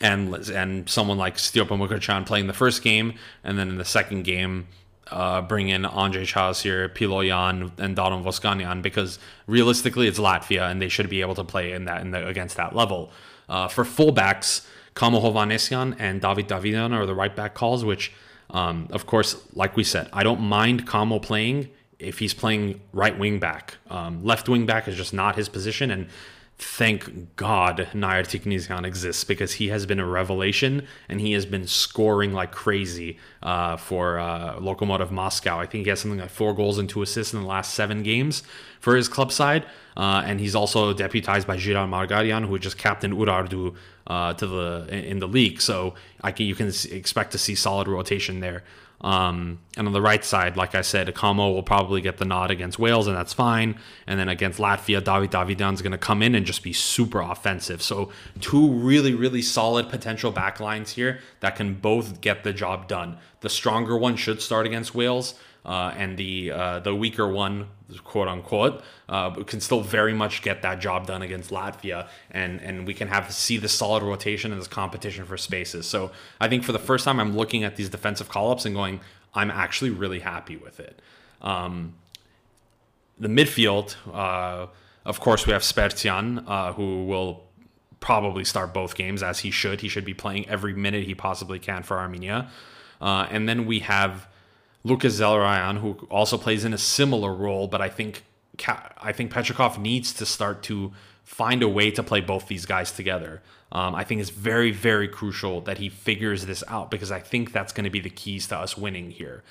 and 0.00 0.34
and 0.34 0.88
someone 0.88 1.18
like 1.18 1.36
Stiopa 1.36 1.68
Mkrtchyan 1.68 2.26
playing 2.26 2.46
the 2.48 2.52
first 2.52 2.82
game, 2.82 3.14
and 3.44 3.58
then 3.58 3.68
in 3.68 3.78
the 3.78 3.84
second 3.84 4.24
game, 4.24 4.66
uh, 5.10 5.40
bring 5.42 5.68
in 5.68 5.84
Andre 5.84 6.24
here, 6.24 6.88
Piloyan, 6.88 7.78
and 7.78 7.96
Daron 7.96 8.22
Voskanyan 8.22 8.82
because 8.82 9.18
realistically 9.46 10.06
it's 10.08 10.18
Latvia 10.18 10.70
and 10.70 10.80
they 10.80 10.88
should 10.88 11.08
be 11.08 11.20
able 11.20 11.34
to 11.34 11.44
play 11.44 11.72
in 11.72 11.84
that 11.86 12.00
in 12.02 12.10
the, 12.10 12.26
against 12.26 12.56
that 12.56 12.74
level. 12.74 13.10
Uh, 13.48 13.68
for 13.68 13.84
fullbacks, 13.84 14.66
Kamo 14.94 15.20
Hovhannisyan 15.20 15.96
and 15.98 16.20
David 16.20 16.48
Davidian 16.48 16.92
are 16.92 17.06
the 17.06 17.14
right 17.14 17.34
back 17.34 17.54
calls, 17.54 17.84
which, 17.84 18.12
um, 18.50 18.88
of 18.90 19.06
course, 19.06 19.36
like 19.54 19.76
we 19.76 19.84
said, 19.84 20.08
I 20.12 20.22
don't 20.22 20.40
mind 20.40 20.86
Kamo 20.86 21.18
playing 21.20 21.68
if 21.98 22.18
he's 22.18 22.34
playing 22.34 22.80
right 22.92 23.18
wing 23.18 23.38
back. 23.38 23.76
Um, 23.90 24.24
left 24.24 24.48
wing 24.48 24.66
back 24.66 24.88
is 24.88 24.96
just 24.96 25.14
not 25.14 25.36
his 25.36 25.48
position, 25.48 25.90
and 25.90 26.08
thank 26.58 27.36
God 27.36 27.88
Nair 27.94 28.24
Tiknizyan 28.24 28.84
exists 28.84 29.22
because 29.22 29.54
he 29.54 29.68
has 29.68 29.86
been 29.86 30.00
a 30.00 30.06
revelation 30.06 30.86
and 31.08 31.20
he 31.20 31.32
has 31.32 31.46
been 31.46 31.68
scoring 31.68 32.32
like 32.32 32.50
crazy 32.50 33.16
uh, 33.44 33.76
for 33.76 34.18
uh, 34.18 34.56
Lokomotiv 34.56 35.12
Moscow. 35.12 35.60
I 35.60 35.66
think 35.66 35.84
he 35.84 35.90
has 35.90 36.00
something 36.00 36.18
like 36.18 36.30
four 36.30 36.54
goals 36.54 36.78
and 36.78 36.88
two 36.88 37.00
assists 37.02 37.32
in 37.32 37.40
the 37.40 37.46
last 37.46 37.74
seven 37.74 38.02
games 38.02 38.42
for 38.80 38.96
his 38.96 39.08
club 39.08 39.30
side. 39.30 39.66
Uh, 39.96 40.22
and 40.24 40.40
he's 40.40 40.56
also 40.56 40.92
deputized 40.92 41.46
by 41.46 41.56
Jiran 41.56 41.88
Margaryan, 41.88 42.44
who 42.44 42.58
just 42.58 42.76
captained 42.76 43.14
Urartu 43.14 43.76
uh, 44.08 44.34
to 44.34 44.46
the 44.46 44.86
in 44.90 45.20
the 45.20 45.28
league. 45.28 45.60
So 45.60 45.94
I 46.22 46.32
can, 46.32 46.46
you 46.46 46.56
can 46.56 46.72
expect 46.90 47.32
to 47.32 47.38
see 47.38 47.54
solid 47.54 47.86
rotation 47.86 48.40
there. 48.40 48.64
Um, 49.00 49.60
and 49.76 49.86
on 49.86 49.92
the 49.92 50.02
right 50.02 50.24
side, 50.24 50.56
like 50.56 50.74
I 50.74 50.80
said, 50.80 51.06
Akamo 51.06 51.54
will 51.54 51.62
probably 51.62 52.00
get 52.00 52.16
the 52.16 52.24
nod 52.24 52.50
against 52.50 52.78
Wales, 52.78 53.06
and 53.06 53.16
that's 53.16 53.32
fine. 53.32 53.78
And 54.06 54.18
then 54.18 54.28
against 54.28 54.58
Latvia, 54.58 55.02
David 55.02 55.30
Davidian's 55.30 55.82
going 55.82 55.92
to 55.92 55.98
come 55.98 56.22
in 56.22 56.34
and 56.34 56.44
just 56.44 56.64
be 56.64 56.72
super 56.72 57.20
offensive. 57.20 57.80
So 57.80 58.10
two 58.40 58.70
really, 58.70 59.14
really 59.14 59.42
solid 59.42 59.88
potential 59.88 60.32
backlines 60.32 60.90
here 60.90 61.20
that 61.40 61.54
can 61.54 61.74
both 61.74 62.20
get 62.20 62.42
the 62.42 62.52
job 62.52 62.88
done. 62.88 63.18
The 63.40 63.48
stronger 63.48 63.96
one 63.96 64.16
should 64.16 64.42
start 64.42 64.66
against 64.66 64.96
Wales, 64.96 65.34
uh, 65.68 65.92
and 65.98 66.16
the 66.16 66.50
uh, 66.50 66.78
the 66.80 66.94
weaker 66.94 67.28
one, 67.28 67.66
quote 68.02 68.26
unquote, 68.26 68.82
uh, 69.10 69.30
can 69.44 69.60
still 69.60 69.82
very 69.82 70.14
much 70.14 70.40
get 70.40 70.62
that 70.62 70.80
job 70.80 71.06
done 71.06 71.20
against 71.20 71.50
Latvia, 71.50 72.08
and 72.30 72.60
and 72.62 72.86
we 72.86 72.94
can 72.94 73.08
have 73.08 73.30
see 73.30 73.58
the 73.58 73.68
solid 73.68 74.02
rotation 74.02 74.50
and 74.50 74.58
this 74.58 74.66
competition 74.66 75.26
for 75.26 75.36
spaces. 75.36 75.86
So 75.86 76.10
I 76.40 76.48
think 76.48 76.64
for 76.64 76.72
the 76.72 76.78
first 76.78 77.04
time, 77.04 77.20
I'm 77.20 77.36
looking 77.36 77.64
at 77.64 77.76
these 77.76 77.90
defensive 77.90 78.30
call 78.30 78.50
ups 78.50 78.64
and 78.64 78.74
going, 78.74 79.00
I'm 79.34 79.50
actually 79.50 79.90
really 79.90 80.20
happy 80.20 80.56
with 80.56 80.80
it. 80.80 81.02
Um, 81.42 81.94
the 83.18 83.28
midfield, 83.28 83.94
uh, 84.10 84.68
of 85.04 85.20
course, 85.20 85.46
we 85.46 85.52
have 85.52 85.62
Spertsyan, 85.62 86.44
uh, 86.48 86.72
who 86.72 87.04
will 87.04 87.42
probably 88.00 88.44
start 88.44 88.72
both 88.72 88.94
games 88.94 89.22
as 89.22 89.40
he 89.40 89.50
should. 89.50 89.82
He 89.82 89.88
should 89.88 90.06
be 90.06 90.14
playing 90.14 90.48
every 90.48 90.72
minute 90.72 91.04
he 91.04 91.14
possibly 91.14 91.58
can 91.58 91.82
for 91.82 91.98
Armenia. 91.98 92.50
Uh, 93.02 93.26
and 93.30 93.46
then 93.46 93.66
we 93.66 93.80
have 93.80 94.28
Lucas 94.84 95.20
Zelarayan, 95.20 95.78
who 95.78 96.06
also 96.10 96.38
plays 96.38 96.64
in 96.64 96.72
a 96.72 96.78
similar 96.78 97.34
role, 97.34 97.66
but 97.66 97.80
I 97.80 97.88
think 97.88 98.24
I 98.66 99.12
think 99.12 99.32
Petrakov 99.32 99.78
needs 99.78 100.12
to 100.14 100.26
start 100.26 100.62
to 100.64 100.92
find 101.22 101.62
a 101.62 101.68
way 101.68 101.90
to 101.90 102.02
play 102.02 102.20
both 102.20 102.48
these 102.48 102.66
guys 102.66 102.90
together. 102.90 103.42
Um, 103.70 103.94
I 103.94 104.02
think 104.02 104.20
it's 104.20 104.30
very, 104.30 104.72
very 104.72 105.06
crucial 105.06 105.60
that 105.62 105.78
he 105.78 105.88
figures 105.88 106.46
this 106.46 106.64
out 106.68 106.90
because 106.90 107.12
I 107.12 107.20
think 107.20 107.52
that's 107.52 107.72
going 107.72 107.84
to 107.84 107.90
be 107.90 108.00
the 108.00 108.10
keys 108.10 108.46
to 108.48 108.56
us 108.56 108.76
winning 108.78 109.10
here. 109.10 109.42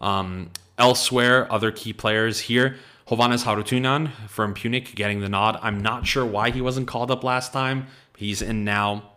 Um, 0.00 0.50
elsewhere, 0.78 1.50
other 1.50 1.72
key 1.72 1.92
players 1.92 2.40
here. 2.40 2.76
Hovhannes 3.08 3.44
Harutyunyan 3.44 4.10
from 4.28 4.54
Pyunik 4.54 4.94
getting 4.94 5.20
the 5.20 5.28
nod. 5.28 5.58
I'm 5.62 5.80
not 5.80 6.06
sure 6.06 6.24
why 6.24 6.50
he 6.50 6.60
wasn't 6.60 6.86
called 6.86 7.10
up 7.10 7.24
last 7.24 7.52
time. 7.52 7.86
He's 8.16 8.42
in 8.42 8.64
now. 8.64 9.10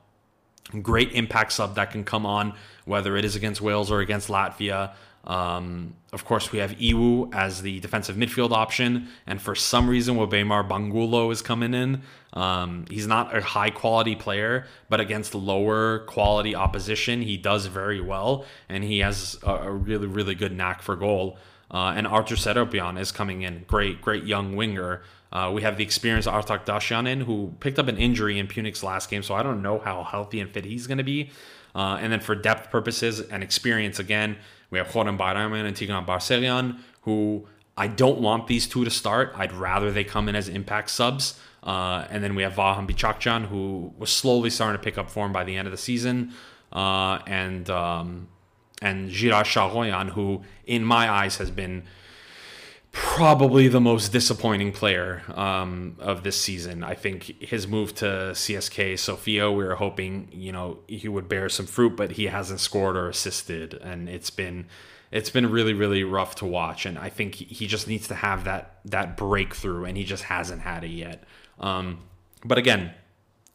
Great 0.81 1.11
impact 1.11 1.51
sub 1.51 1.75
that 1.75 1.91
can 1.91 2.03
come 2.03 2.25
on, 2.25 2.53
whether 2.85 3.15
it 3.15 3.23
is 3.23 3.35
against 3.35 3.61
Wales 3.61 3.91
or 3.91 3.99
against 3.99 4.29
Latvia. 4.29 4.93
Um, 5.25 5.95
of 6.13 6.23
course, 6.23 6.51
we 6.51 6.59
have 6.59 6.71
Iwu 6.77 7.33
as 7.33 7.61
the 7.61 7.79
defensive 7.79 8.15
midfield 8.15 8.51
option, 8.51 9.07
and 9.25 9.41
for 9.41 9.55
some 9.55 9.89
reason, 9.89 10.17
Wbeymar 10.17 10.71
Angulo 10.71 11.31
is 11.31 11.41
coming 11.41 11.73
in. 11.73 12.01
Um, 12.33 12.85
he's 12.89 13.07
not 13.07 13.35
a 13.35 13.41
high 13.41 13.69
quality 13.69 14.15
player, 14.15 14.67
but 14.89 14.99
against 14.99 15.33
lower 15.33 15.99
quality 15.99 16.53
opposition, 16.53 17.21
he 17.21 17.37
does 17.37 17.65
very 17.65 18.01
well, 18.01 18.45
and 18.69 18.83
he 18.83 18.99
has 18.99 19.37
a, 19.43 19.51
a 19.51 19.71
really, 19.71 20.07
really 20.07 20.35
good 20.35 20.51
knack 20.51 20.81
for 20.81 20.95
goal. 20.95 21.37
Uh, 21.71 21.93
and 21.95 22.05
Artur 22.05 22.35
Seropian 22.35 22.99
is 22.99 23.11
coming 23.11 23.41
in, 23.41 23.65
great, 23.67 24.01
great 24.01 24.25
young 24.25 24.55
winger. 24.55 25.01
Uh, 25.31 25.51
we 25.53 25.63
have 25.63 25.75
the 25.75 25.83
experienced 25.83 26.27
Artak 26.27 26.65
Dashyan, 26.65 27.23
who 27.23 27.53
picked 27.59 27.79
up 27.79 27.87
an 27.87 27.97
injury 27.97 28.37
in 28.37 28.47
Pyunik's 28.47 28.83
last 28.83 29.09
game, 29.09 29.23
so 29.23 29.33
I 29.33 29.41
don't 29.41 29.61
know 29.61 29.79
how 29.79 30.03
healthy 30.03 30.39
and 30.39 30.49
fit 30.51 30.65
he's 30.65 30.87
going 30.87 30.99
to 30.99 31.03
be. 31.03 31.31
Uh, 31.73 31.97
and 31.99 32.13
then 32.13 32.21
for 32.21 32.35
depth 32.35 32.69
purposes 32.69 33.19
and 33.19 33.43
experience, 33.43 33.99
again, 33.99 34.37
we 34.69 34.77
have 34.77 34.87
Khoren 34.87 35.17
Bayramyan 35.17 35.65
and 35.65 35.75
Tigran 35.75 36.05
Barseghyan, 36.05 36.79
who 37.01 37.47
I 37.77 37.87
don't 37.87 38.19
want 38.19 38.47
these 38.47 38.67
two 38.67 38.83
to 38.85 38.91
start. 38.91 39.33
I'd 39.35 39.53
rather 39.53 39.91
they 39.91 40.03
come 40.03 40.29
in 40.29 40.35
as 40.35 40.47
impact 40.47 40.89
subs. 40.89 41.39
Uh, 41.63 42.05
and 42.09 42.23
then 42.23 42.35
we 42.35 42.43
have 42.43 42.53
Vahan 42.53 42.87
Bichakhchyan, 42.87 43.47
who 43.47 43.93
was 43.97 44.11
slowly 44.11 44.49
starting 44.49 44.79
to 44.79 44.83
pick 44.83 44.97
up 44.97 45.09
form 45.09 45.33
by 45.33 45.43
the 45.43 45.55
end 45.57 45.67
of 45.67 45.71
the 45.71 45.77
season. 45.77 46.33
Uh, 46.71 47.19
and 47.25 47.69
um, 47.69 48.27
and 48.81 49.09
Girard 49.09 49.45
Sharoyan, 49.45 50.09
who 50.09 50.43
in 50.65 50.83
my 50.83 51.09
eyes 51.09 51.37
has 51.37 51.49
been 51.49 51.83
probably 52.95 53.67
the 53.67 53.81
most 53.81 54.13
disappointing 54.13 54.71
player 54.71 55.21
um, 55.35 55.97
of 55.99 56.23
this 56.23 56.39
season. 56.39 56.81
I 56.81 56.95
think 56.95 57.23
his 57.43 57.67
move 57.67 57.93
to 57.95 58.05
CSK 58.05 58.97
Sofia, 58.97 59.51
we 59.51 59.65
were 59.65 59.75
hoping 59.75 60.29
you 60.31 60.53
know 60.53 60.79
he 60.87 61.09
would 61.09 61.27
bear 61.27 61.49
some 61.49 61.65
fruit, 61.65 61.97
but 61.97 62.11
he 62.11 62.27
hasn't 62.27 62.61
scored 62.61 62.95
or 62.95 63.09
assisted, 63.09 63.73
and 63.73 64.07
it's 64.07 64.29
been 64.29 64.67
it's 65.11 65.29
been 65.29 65.51
really 65.51 65.73
really 65.73 66.05
rough 66.05 66.35
to 66.35 66.45
watch. 66.45 66.85
And 66.85 66.97
I 66.97 67.09
think 67.09 67.35
he 67.35 67.67
just 67.67 67.85
needs 67.85 68.07
to 68.07 68.15
have 68.15 68.45
that 68.45 68.79
that 68.85 69.17
breakthrough, 69.17 69.83
and 69.83 69.97
he 69.97 70.05
just 70.05 70.23
hasn't 70.23 70.61
had 70.61 70.85
it 70.85 70.91
yet. 70.91 71.23
Um, 71.59 71.99
but 72.43 72.57
again. 72.57 72.93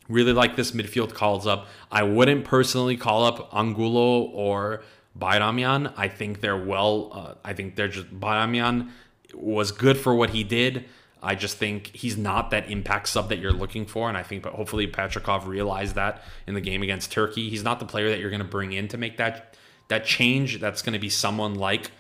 Really 0.09 0.32
like 0.32 0.57
this 0.57 0.72
midfield 0.72 1.14
calls 1.14 1.47
up. 1.47 1.68
I 1.88 2.03
wouldn't 2.03 2.45
personally 2.45 2.97
call 2.97 3.22
up 3.24 3.49
Angulo 3.55 4.22
or 4.22 4.82
Bayramian. 5.16 5.95
I 5.97 6.09
think 6.09 6.41
they're 6.41 6.57
well. 6.57 7.11
Uh, 7.12 7.34
I 7.45 7.53
think 7.53 7.76
they're 7.76 7.86
just 7.86 8.11
Bayramian 8.18 8.91
was 9.35 9.72
good 9.72 9.99
for 9.99 10.14
what 10.14 10.31
he 10.31 10.45
did. 10.45 10.87
I 11.22 11.35
just 11.35 11.59
think 11.59 11.89
he's 11.89 12.16
not 12.16 12.51
that 12.51 12.70
impact 12.70 13.09
sub 13.09 13.28
that 13.28 13.39
you're 13.39 13.53
looking 13.53 13.85
for, 13.85 14.09
and 14.09 14.16
I 14.16 14.22
think, 14.22 14.43
but 14.43 14.55
hopefully 14.55 14.87
Petrakov 14.87 15.47
realized 15.47 15.95
that 15.97 16.22
in 16.47 16.55
the 16.55 16.61
game 16.61 16.83
against 16.83 17.12
Turkey. 17.12 17.51
He's 17.51 17.62
not 17.62 17.78
the 17.78 17.85
player 17.85 18.09
that 18.09 18.20
you're 18.20 18.31
going 18.31 18.41
to 18.43 18.49
bring 18.49 18.72
in 18.72 18.89
to 18.89 18.97
make 18.97 19.18
that 19.18 19.57
that 19.89 20.07
change. 20.07 20.61
That's 20.61 20.83
going 20.83 20.95
to 20.95 20.99
be 20.99 21.11
someone 21.11 21.55
like 21.55 21.91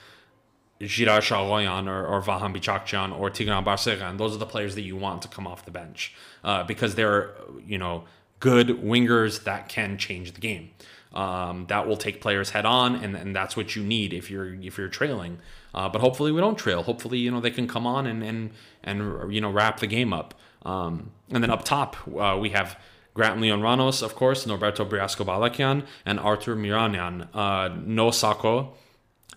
Giray 0.80 1.20
Shaghoyan 1.20 1.86
or, 1.86 2.06
or 2.06 2.22
Vahan 2.22 2.56
Bichakhchyan 2.56 3.18
or 3.18 3.30
Tigran 3.30 3.64
Barseghyan. 3.64 4.16
Those 4.16 4.34
are 4.34 4.38
the 4.38 4.46
players 4.46 4.74
that 4.76 4.82
you 4.82 4.96
want 4.96 5.22
to 5.22 5.28
come 5.28 5.46
off 5.46 5.66
the 5.66 5.70
bench 5.70 6.14
uh, 6.42 6.64
because 6.64 6.94
they're 6.94 7.34
you 7.66 7.76
know 7.76 8.04
good 8.38 8.68
wingers 8.68 9.44
that 9.44 9.68
can 9.68 9.98
change 9.98 10.32
the 10.32 10.40
game. 10.40 10.70
Um, 11.12 11.66
that 11.68 11.86
will 11.86 11.96
take 11.96 12.20
players 12.20 12.50
head 12.50 12.64
on, 12.64 12.94
and, 12.94 13.16
and 13.16 13.34
that's 13.34 13.56
what 13.56 13.74
you 13.76 13.82
need 13.82 14.14
if 14.14 14.30
you're 14.30 14.54
if 14.54 14.78
you're 14.78 14.88
trailing. 14.88 15.38
Uh, 15.74 15.88
but 15.88 16.00
hopefully 16.00 16.32
we 16.32 16.40
don't 16.40 16.58
trail. 16.58 16.82
Hopefully 16.82 17.18
you 17.18 17.30
know 17.30 17.40
they 17.40 17.50
can 17.50 17.66
come 17.66 17.86
on 17.86 18.06
and 18.06 18.22
and 18.22 18.50
and 18.82 19.32
you 19.32 19.40
know 19.40 19.50
wrap 19.50 19.80
the 19.80 19.86
game 19.86 20.12
up. 20.12 20.34
Um, 20.62 21.12
and 21.30 21.42
then 21.42 21.50
up 21.50 21.64
top 21.64 21.96
uh, 22.08 22.36
we 22.38 22.50
have 22.50 22.78
Grant 23.14 23.40
Leon 23.40 23.60
Ranos, 23.60 24.02
of 24.02 24.14
course, 24.14 24.46
Norberto 24.46 24.88
Briasco 24.88 25.24
Balakian, 25.24 25.84
and 26.04 26.18
Artur 26.20 26.56
Miranian. 26.56 27.28
Uh, 27.34 27.74
no 27.84 28.10
Sako 28.10 28.74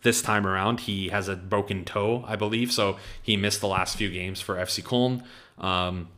this 0.04 0.22
time 0.22 0.46
around. 0.46 0.82
He 0.82 1.10
has 1.10 1.28
a 1.28 1.36
broken 1.36 1.84
toe, 1.84 2.24
I 2.28 2.36
believe, 2.36 2.72
so 2.72 2.98
he 3.22 3.36
missed 3.36 3.62
the 3.62 3.68
last 3.68 3.98
few 3.98 4.10
games 4.12 4.42
for 4.42 4.56
FC 4.56 4.84
Köln. 4.84 5.24
Um, 5.64 6.10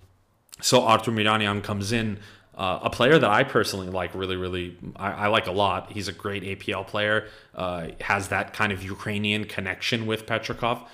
so 0.62 0.84
Artur 0.84 1.12
Miranian 1.12 1.64
comes 1.64 1.92
in 1.92 2.20
uh, 2.56 2.80
a 2.84 2.90
player 2.90 3.20
that 3.20 3.30
I 3.30 3.44
personally 3.44 3.88
like, 3.88 4.16
really, 4.16 4.38
really, 4.38 4.78
I, 4.96 5.12
I, 5.12 5.28
like 5.28 5.48
a 5.48 5.52
lot. 5.52 5.92
He's 5.92 6.08
a 6.08 6.14
great 6.14 6.44
APL 6.44 6.88
player. 6.88 7.28
Uh, 7.54 7.88
has 8.02 8.30
that 8.30 8.54
kind 8.54 8.72
of 8.72 8.82
Ukrainian 8.82 9.44
connection 9.46 10.06
with 10.06 10.26
Petrakov. 10.26 10.88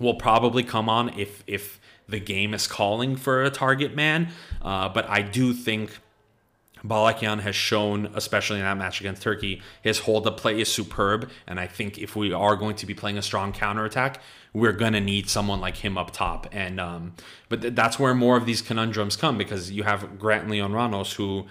Will 0.00 0.14
probably 0.14 0.64
come 0.64 0.88
on 0.88 1.16
if 1.18 1.44
if 1.46 1.78
the 2.08 2.18
game 2.18 2.54
is 2.54 2.66
calling 2.66 3.14
for 3.14 3.44
a 3.44 3.50
target 3.50 3.94
man. 3.94 4.28
Uh, 4.60 4.88
but 4.88 5.08
I 5.08 5.22
do 5.22 5.54
think 5.54 5.98
Balakian 6.84 7.40
has 7.40 7.54
shown, 7.54 8.10
especially 8.14 8.58
in 8.58 8.64
that 8.64 8.76
match 8.76 9.00
against 9.00 9.22
Turkey, 9.22 9.62
his 9.82 10.00
hold 10.00 10.26
up 10.26 10.36
play 10.36 10.60
is 10.60 10.72
superb. 10.72 11.30
And 11.46 11.60
I 11.60 11.66
think 11.66 11.98
if 11.98 12.16
we 12.16 12.32
are 12.32 12.56
going 12.56 12.76
to 12.76 12.86
be 12.86 12.94
playing 12.94 13.18
a 13.18 13.22
strong 13.22 13.52
counterattack, 13.52 14.20
we're 14.52 14.72
gonna 14.72 15.00
need 15.00 15.30
someone 15.30 15.60
like 15.60 15.78
him 15.78 15.96
up 15.96 16.10
top. 16.10 16.46
And 16.52 16.80
um, 16.80 17.14
but 17.48 17.62
th- 17.62 17.74
that's 17.74 17.98
where 17.98 18.14
more 18.14 18.36
of 18.36 18.46
these 18.46 18.60
conundrums 18.60 19.16
come 19.16 19.38
because 19.38 19.70
you 19.70 19.84
have 19.84 20.18
Grant 20.18 20.48
Leon 20.48 20.72
Ranos 20.72 21.14
who 21.14 21.46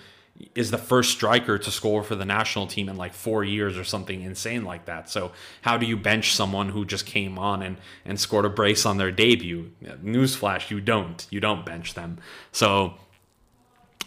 is 0.56 0.72
the 0.72 0.78
first 0.78 1.12
striker 1.12 1.58
to 1.58 1.72
score 1.72 2.04
for 2.04 2.16
the 2.16 2.26
national 2.26 2.68
team 2.68 2.90
in 2.90 2.98
like 2.98 3.14
four 3.14 3.44
years 3.44 3.78
or 3.78 3.84
something 3.84 4.22
insane 4.22 4.64
like 4.64 4.86
that. 4.86 5.10
So 5.10 5.32
how 5.62 5.78
do 5.78 5.86
you 5.86 5.98
bench 5.98 6.34
someone 6.34 6.70
who 6.70 6.86
just 6.86 7.06
came 7.06 7.38
on 7.38 7.62
and 7.62 7.78
and 8.06 8.20
scored 8.20 8.46
a 8.46 8.50
brace 8.50 8.86
on 8.86 8.98
their 8.98 9.12
debut? 9.12 9.72
Newsflash: 9.84 10.70
you 10.70 10.82
don't. 10.82 11.26
You 11.30 11.40
don't 11.40 11.66
bench 11.66 11.94
them. 11.94 12.18
So 12.52 12.96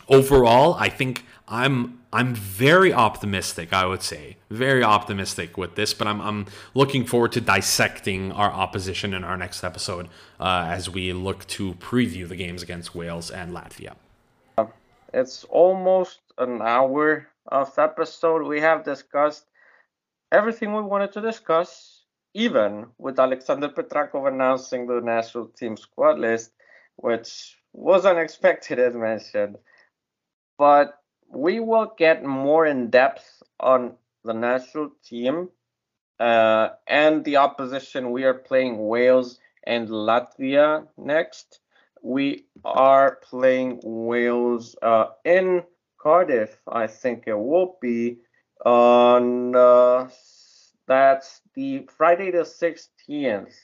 overall, 0.09 0.75
I 0.75 0.89
think 0.89 1.25
I'm 1.49 2.01
I'm 2.13 2.35
very 2.35 2.93
optimistic. 2.93 3.73
I 3.73 3.87
would 3.87 4.03
say 4.03 4.37
very 4.51 4.83
optimistic 4.83 5.59
with 5.59 5.75
this, 5.75 5.93
but 5.93 6.07
I'm 6.07 6.21
I'm 6.21 6.47
looking 6.75 7.05
forward 7.05 7.33
to 7.33 7.41
dissecting 7.41 8.33
our 8.33 8.51
opposition 8.51 9.13
in 9.13 9.25
our 9.25 9.37
next 9.37 9.63
episode 9.65 10.09
uh, 10.41 10.67
as 10.69 10.89
we 10.89 11.13
look 11.13 11.47
to 11.49 11.75
preview 11.75 12.27
the 12.29 12.37
games 12.37 12.63
against 12.63 12.95
Wales 12.95 13.31
and 13.31 13.53
Latvia. 13.53 13.95
It's 15.13 15.45
almost 15.45 16.21
an 16.39 16.61
hour 16.61 17.29
of 17.47 17.79
episode. 17.79 18.43
We 18.43 18.61
have 18.61 18.85
discussed 18.85 19.47
everything 20.33 20.75
we 20.75 20.83
wanted 20.83 21.13
to 21.13 21.21
discuss, 21.21 22.03
even 22.33 22.87
with 22.99 23.21
Alexander 23.21 23.69
Petrakov 23.69 24.27
announcing 24.27 24.87
the 24.87 25.01
national 25.01 25.47
team 25.49 25.77
squad 25.77 26.19
list, 26.19 26.53
which 26.97 27.57
was 27.73 28.07
unexpected 28.07 28.79
as 28.81 28.95
mentioned 28.95 29.57
but 30.59 30.99
we 31.29 31.61
will 31.61 31.93
get 31.97 32.25
more 32.25 32.67
in 32.67 32.91
depth 32.91 33.43
on 33.61 33.95
the 34.25 34.33
national 34.33 34.91
team 35.05 35.49
uh, 36.21 36.69
and 36.87 37.25
the 37.25 37.37
opposition. 37.37 38.11
We 38.11 38.25
are 38.25 38.35
playing 38.35 38.87
Wales 38.87 39.39
and 39.65 39.89
Latvia 39.89 40.87
next. 40.97 41.61
We 42.03 42.47
are 42.65 43.19
playing 43.23 43.81
Wales 43.83 44.77
uh, 44.83 45.07
in 45.25 45.63
Cardiff, 46.05 46.61
I 46.69 46.87
think 46.87 47.25
it 47.27 47.39
will 47.39 47.79
be 47.81 48.19
on 48.65 49.57
uh, 49.57 50.09
that's 50.87 51.41
the 51.55 51.89
Friday 51.97 52.31
the 52.31 52.45
16th. 52.45 53.55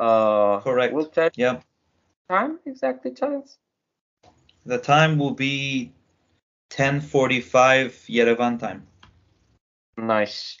Uh, 0.00 0.60
Correct. 0.60 0.94
We'll 0.94 1.06
tell 1.06 1.28
yeah. 1.36 1.60
Time 2.30 2.58
exactly, 2.64 3.12
Chance? 3.12 3.58
The 4.64 4.78
time 4.78 5.18
will 5.18 5.34
be 5.34 5.92
10:45 6.72 8.08
Yerevan 8.08 8.58
time. 8.58 8.86
Nice. 9.96 10.56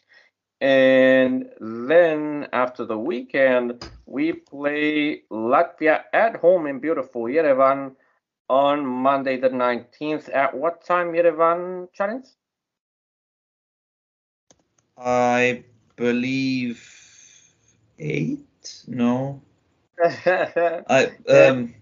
And 0.60 1.50
then 1.60 2.48
after 2.52 2.84
the 2.84 2.98
weekend, 2.98 3.84
we 4.06 4.32
play 4.32 5.22
Latvia 5.32 6.04
at 6.12 6.36
home 6.36 6.66
in 6.66 6.78
beautiful 6.78 7.22
Yerevan 7.22 7.96
on 8.48 8.86
Monday 8.86 9.38
the 9.38 9.48
19th. 9.48 10.28
At 10.32 10.54
what 10.54 10.84
time, 10.84 11.12
Yerevan, 11.12 11.88
Charles? 11.94 12.36
I 14.98 15.64
believe 15.96 16.78
eight. 17.98 18.84
No. 18.86 19.40
I 20.04 21.12
um 21.28 21.74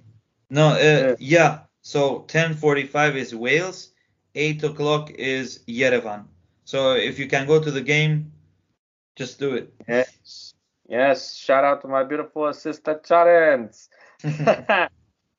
no 0.49 0.69
uh, 0.69 1.17
yeah. 1.19 1.61
So 1.83 2.25
10:45 2.29 3.17
is 3.17 3.35
Wales, 3.35 3.91
8 4.35 4.63
o'clock 4.65 5.11
is 5.11 5.61
Yerevan. 5.69 6.25
So 6.65 6.93
if 6.93 7.19
you 7.19 7.27
can 7.27 7.47
go 7.47 7.61
to 7.61 7.71
the 7.71 7.81
game, 7.81 8.33
just 9.17 9.39
do 9.39 9.55
it. 9.55 9.75
Yes. 9.89 10.55
Yes. 10.89 11.37
Shout 11.37 11.65
out 11.65 11.83
to 11.83 11.89
my 11.89 12.05
beautiful 12.05 12.53
sister 12.53 13.01
Charents. 13.05 13.89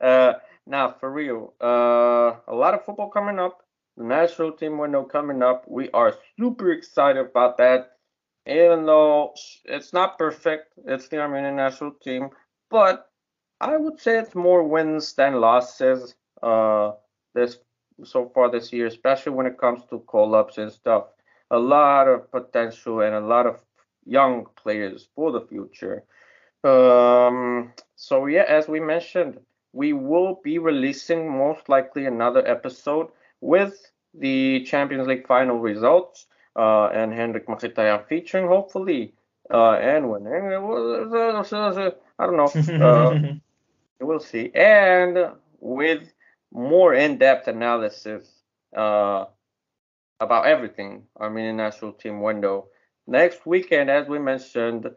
uh, 0.02 0.34
now, 0.68 0.96
for 1.00 1.12
real, 1.12 1.54
uh, 1.62 2.36
a 2.48 2.54
lot 2.54 2.74
of 2.74 2.86
football 2.86 3.10
coming 3.10 3.40
up. 3.40 3.64
The 3.98 4.04
national 4.04 4.54
team 4.54 4.78
window 4.78 5.04
coming 5.04 5.44
up. 5.44 5.66
We 5.68 5.90
are 5.92 6.16
super 6.40 6.72
excited 6.72 7.26
about 7.26 7.58
that. 7.58 7.92
Even 8.48 8.86
though 8.86 9.34
it's 9.66 9.94
not 9.94 10.18
perfect, 10.18 10.74
it's 10.86 11.08
the 11.10 11.20
Armenian 11.20 11.56
national 11.56 11.92
team, 11.92 12.30
but 12.70 13.08
I 13.60 13.78
would 13.78 14.00
say 14.00 14.18
it's 14.18 14.34
more 14.34 14.64
wins 14.64 15.14
than 15.14 15.40
losses. 15.40 16.16
Uh, 16.42 16.94
this 17.36 17.58
so 18.04 18.30
far 18.34 18.50
this 18.50 18.72
year, 18.74 18.88
especially 18.88 19.34
when 19.34 19.46
it 19.46 19.58
comes 19.58 19.84
to 19.90 20.00
call-ups 20.00 20.58
and 20.58 20.72
stuff. 20.72 21.06
A 21.52 21.60
lot 21.60 22.08
of 22.08 22.32
potential 22.32 23.02
and 23.02 23.14
a 23.14 23.20
lot 23.20 23.46
of 23.46 23.60
young 24.06 24.48
players 24.56 25.08
for 25.16 25.32
the 25.32 25.42
future. 25.42 26.04
Um, 26.64 27.74
so 27.96 28.26
yeah, 28.28 28.46
as 28.48 28.68
we 28.68 28.80
mentioned, 28.80 29.40
we 29.74 29.94
will 29.94 30.40
be 30.44 30.60
releasing 30.60 31.30
most 31.30 31.70
likely 31.70 32.06
another 32.06 32.46
episode 32.48 33.08
with 33.42 33.92
the 34.14 34.64
Champions 34.64 35.08
League 35.08 35.28
final 35.28 35.60
results 35.60 36.28
uh, 36.56 36.88
and 36.88 37.12
Henrikh 37.14 37.46
Mkhitaryan 37.46 38.06
featuring 38.08 38.48
hopefully 38.48 39.14
uh, 39.54 39.74
and 39.74 40.10
winning. 40.10 40.34
I 40.34 42.26
don't 42.26 42.38
know. 42.38 42.52
Uh, 42.86 43.34
we'll 44.02 44.20
see. 44.20 44.52
And 44.54 45.32
with 45.60 46.12
more 46.54 46.94
in-depth 46.94 47.48
analysis 47.48 48.30
uh, 48.76 49.26
about 50.20 50.46
everything 50.46 51.04
Armenian 51.20 51.58
national 51.58 51.94
team 51.94 52.22
window 52.22 52.68
next 53.08 53.46
weekend, 53.46 53.90
as 53.90 54.08
we 54.08 54.20
mentioned. 54.20 54.90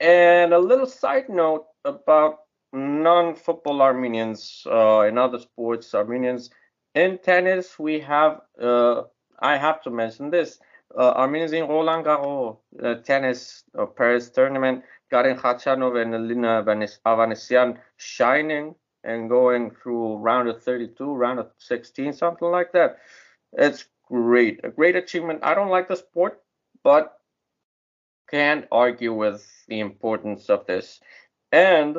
And 0.00 0.52
a 0.52 0.58
little 0.58 0.86
side 0.86 1.28
note 1.28 1.66
about 1.84 2.40
non-football 2.72 3.82
Armenians 3.82 4.66
uh, 4.66 5.00
in 5.02 5.18
other 5.18 5.38
sports, 5.38 5.94
Armenians 5.94 6.50
in 6.94 7.18
tennis. 7.18 7.78
We 7.78 8.00
have, 8.00 8.40
uh, 8.60 9.02
I 9.40 9.56
have 9.56 9.82
to 9.82 9.90
mention 9.90 10.30
this, 10.30 10.58
uh, 10.96 11.12
Armenians 11.12 11.52
in 11.52 11.68
Roland 11.68 12.04
Garros 12.04 12.58
uh, 12.82 12.94
tennis 12.96 13.64
Paris 13.96 14.30
tournament. 14.30 14.84
Karen 15.10 15.36
Khachanov 15.36 16.00
and 16.00 16.14
Elina 16.14 16.64
Avanesyan 16.64 17.78
shining 17.98 18.74
and 19.04 19.28
going 19.28 19.70
through 19.70 20.16
round 20.16 20.48
of 20.48 20.62
32, 20.62 21.12
round 21.12 21.38
of 21.38 21.50
16, 21.58 22.12
something 22.12 22.48
like 22.48 22.72
that. 22.72 22.98
It's 23.52 23.86
great, 24.08 24.60
a 24.64 24.70
great 24.70 24.96
achievement. 24.96 25.40
I 25.42 25.54
don't 25.54 25.70
like 25.70 25.88
the 25.88 25.96
sport, 25.96 26.42
but 26.82 27.18
can't 28.30 28.66
argue 28.72 29.12
with 29.12 29.46
the 29.68 29.80
importance 29.80 30.48
of 30.48 30.66
this. 30.66 31.00
And 31.50 31.98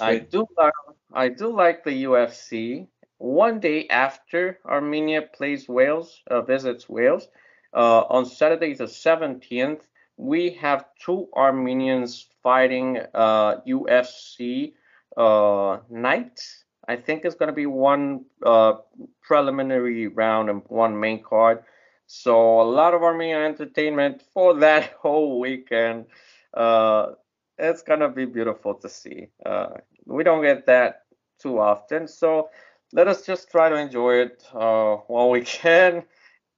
I 0.00 0.18
do 0.18 0.46
like 0.56 0.72
I 1.12 1.28
do 1.28 1.54
like 1.54 1.84
the 1.84 2.04
UFC. 2.04 2.86
One 3.18 3.60
day 3.60 3.86
after 3.88 4.58
Armenia 4.66 5.22
plays 5.22 5.68
Wales, 5.68 6.22
uh, 6.28 6.42
visits 6.42 6.88
Wales, 6.88 7.28
uh, 7.74 8.02
on 8.08 8.26
Saturday 8.26 8.74
the 8.74 8.84
17th, 8.84 9.82
we 10.16 10.50
have 10.50 10.86
two 10.98 11.28
Armenians 11.34 12.26
fighting 12.42 12.98
uh, 13.14 13.60
UFC 13.66 14.72
uh, 15.16 15.78
night. 15.90 16.40
I 16.88 16.96
think 16.96 17.24
it's 17.24 17.34
going 17.34 17.48
to 17.48 17.54
be 17.54 17.66
one 17.66 18.24
uh, 18.44 18.74
preliminary 19.22 20.08
round 20.08 20.50
and 20.50 20.62
one 20.68 20.98
main 20.98 21.22
card. 21.22 21.62
So 22.06 22.60
a 22.60 22.64
lot 22.64 22.94
of 22.94 23.02
Armenian 23.02 23.42
entertainment 23.42 24.22
for 24.34 24.54
that 24.60 24.92
whole 25.00 25.40
weekend. 25.40 26.06
Uh, 26.54 27.12
it's 27.58 27.82
gonna 27.82 28.08
be 28.08 28.24
beautiful 28.24 28.74
to 28.74 28.88
see. 28.88 29.28
Uh, 29.44 29.68
we 30.06 30.24
don't 30.24 30.42
get 30.42 30.66
that 30.66 31.02
too 31.40 31.58
often, 31.58 32.08
so 32.08 32.50
let 32.92 33.08
us 33.08 33.24
just 33.24 33.50
try 33.50 33.68
to 33.68 33.76
enjoy 33.76 34.16
it 34.16 34.44
uh, 34.54 34.96
while 35.06 35.30
we 35.30 35.42
can. 35.42 36.04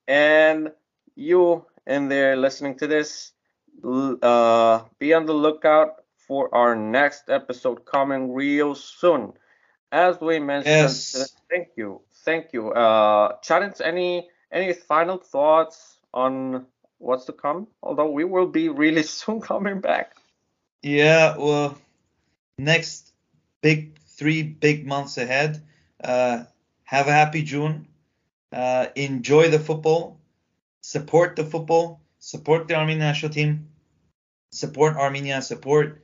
And 0.08 0.72
you 1.14 1.64
in 1.86 2.08
there 2.08 2.36
listening 2.36 2.76
to 2.78 2.86
this, 2.86 3.32
uh, 3.84 4.84
be 4.98 5.14
on 5.14 5.26
the 5.26 5.34
lookout 5.34 6.03
for 6.26 6.54
our 6.54 6.74
next 6.74 7.28
episode 7.28 7.84
coming 7.84 8.32
real 8.32 8.74
soon. 8.74 9.32
As 9.92 10.20
we 10.20 10.38
mentioned, 10.40 10.74
yes. 10.74 11.34
thank 11.50 11.68
you, 11.76 12.00
thank 12.24 12.52
you. 12.52 12.72
Uh, 12.72 13.36
Challenge, 13.42 13.80
any 13.82 14.28
any 14.50 14.72
final 14.72 15.18
thoughts 15.18 15.98
on 16.12 16.66
what's 16.98 17.26
to 17.26 17.32
come? 17.32 17.68
Although 17.82 18.10
we 18.10 18.24
will 18.24 18.46
be 18.46 18.68
really 18.68 19.02
soon 19.18 19.40
coming 19.40 19.80
back. 19.80 20.16
Yeah, 20.82 21.36
well, 21.38 21.78
next 22.58 23.12
big 23.62 23.98
three 24.18 24.42
big 24.42 24.86
months 24.86 25.16
ahead. 25.18 25.62
Uh, 26.02 26.44
have 26.84 27.08
a 27.08 27.12
happy 27.12 27.42
June. 27.42 27.88
Uh, 28.52 28.86
enjoy 28.94 29.50
the 29.50 29.58
football. 29.58 30.20
Support 30.82 31.36
the 31.36 31.44
football. 31.44 32.00
Support 32.18 32.68
the 32.68 32.74
Armenian 32.74 33.00
national 33.00 33.32
team. 33.32 33.68
Support 34.52 34.96
Armenia. 34.96 35.42
Support. 35.42 36.03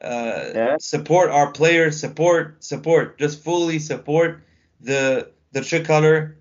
Uh, 0.00 0.50
yeah. 0.54 0.76
Support 0.78 1.30
our 1.30 1.52
players. 1.52 1.98
Support. 1.98 2.62
Support. 2.62 3.18
Just 3.18 3.42
fully 3.42 3.78
support 3.78 4.42
the 4.80 5.32
the 5.52 5.62
tricolor. 5.62 6.38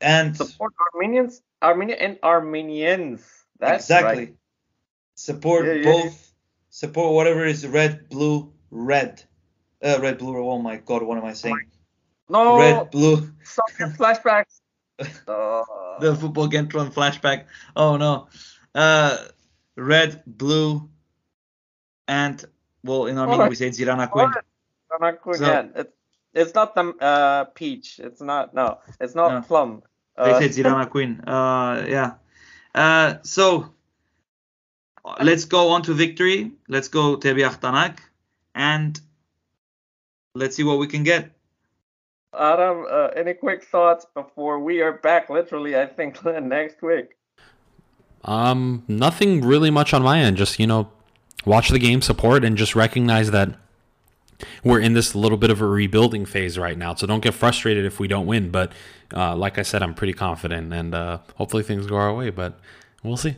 And 0.00 0.36
support 0.36 0.72
Armenians. 0.94 1.42
Armenia 1.62 1.96
and 1.96 2.18
Armenians. 2.22 3.24
That's 3.58 3.84
exactly. 3.84 4.24
Right. 4.26 4.36
Support 5.14 5.66
yeah, 5.66 5.72
yeah, 5.74 5.84
both. 5.84 6.04
Yeah. 6.04 6.30
Support 6.70 7.14
whatever 7.14 7.46
is 7.46 7.66
red, 7.66 8.08
blue, 8.08 8.52
red. 8.70 9.22
Uh, 9.82 9.98
red, 10.00 10.18
blue. 10.18 10.36
Oh 10.36 10.58
my 10.58 10.76
God, 10.76 11.02
what 11.02 11.18
am 11.18 11.24
I 11.24 11.34
saying? 11.34 11.70
No. 12.28 12.58
Red, 12.58 12.90
blue. 12.90 13.30
Soccer 13.44 13.94
flashbacks. 13.96 14.60
uh. 15.28 15.62
The 16.00 16.16
football 16.16 16.48
Kentron 16.48 16.92
flashback. 16.92 17.44
Oh 17.76 17.96
no. 17.96 18.26
Uh, 18.74 19.16
red, 19.76 20.24
blue, 20.26 20.90
and 22.08 22.44
well, 22.82 23.06
in 23.06 23.18
Armenia 23.18 23.48
we 23.48 23.54
say 23.54 23.70
Zirana 23.70 24.10
Queen. 24.10 24.30
Zirana 24.90 25.18
Queen. 25.18 25.36
So, 25.36 25.46
yeah, 25.46 25.66
it's 25.74 25.92
it's 26.34 26.54
not 26.54 26.74
the 26.74 26.94
uh, 27.00 27.44
peach. 27.44 28.00
It's 28.00 28.20
not 28.20 28.54
no. 28.54 28.78
It's 29.00 29.14
not 29.14 29.32
no. 29.32 29.40
plum. 29.42 29.82
Uh, 30.16 30.38
they 30.38 30.48
say 30.48 30.62
Zirana 30.62 30.88
Queen. 30.88 31.20
Uh, 31.20 31.86
yeah. 31.88 32.14
Uh, 32.74 33.14
so 33.22 33.70
let's 35.20 35.44
go 35.44 35.70
on 35.70 35.82
to 35.82 35.94
victory. 35.94 36.52
Let's 36.68 36.88
go 36.88 37.16
Tebiach 37.16 37.60
Tanak, 37.60 37.98
and 38.54 39.00
let's 40.34 40.56
see 40.56 40.64
what 40.64 40.78
we 40.78 40.86
can 40.86 41.04
get. 41.04 41.30
Adam, 42.36 42.84
uh, 42.90 43.08
any 43.14 43.32
quick 43.32 43.62
thoughts 43.62 44.06
before 44.12 44.58
we 44.58 44.80
are 44.80 44.92
back? 44.92 45.30
Literally, 45.30 45.76
I 45.76 45.86
think 45.86 46.24
next 46.42 46.82
week. 46.82 47.16
Um, 48.24 48.82
nothing 48.88 49.42
really 49.42 49.70
much 49.70 49.94
on 49.94 50.02
my 50.02 50.18
end. 50.18 50.36
Just 50.36 50.58
you 50.58 50.66
know, 50.66 50.90
watch 51.44 51.68
the 51.70 51.78
game, 51.78 52.02
support, 52.02 52.44
and 52.44 52.56
just 52.56 52.74
recognize 52.74 53.30
that 53.30 53.56
we're 54.62 54.80
in 54.80 54.94
this 54.94 55.14
little 55.14 55.38
bit 55.38 55.50
of 55.50 55.60
a 55.60 55.66
rebuilding 55.66 56.26
phase 56.26 56.58
right 56.58 56.76
now. 56.76 56.94
So 56.94 57.06
don't 57.06 57.20
get 57.20 57.34
frustrated 57.34 57.84
if 57.84 58.00
we 58.00 58.08
don't 58.08 58.26
win. 58.26 58.50
But 58.50 58.72
uh, 59.14 59.36
like 59.36 59.58
I 59.58 59.62
said, 59.62 59.82
I'm 59.82 59.94
pretty 59.94 60.12
confident, 60.12 60.72
and 60.72 60.94
uh, 60.94 61.18
hopefully 61.36 61.62
things 61.62 61.86
go 61.86 61.96
our 61.96 62.14
way. 62.14 62.30
But 62.30 62.58
we'll 63.02 63.16
see. 63.16 63.36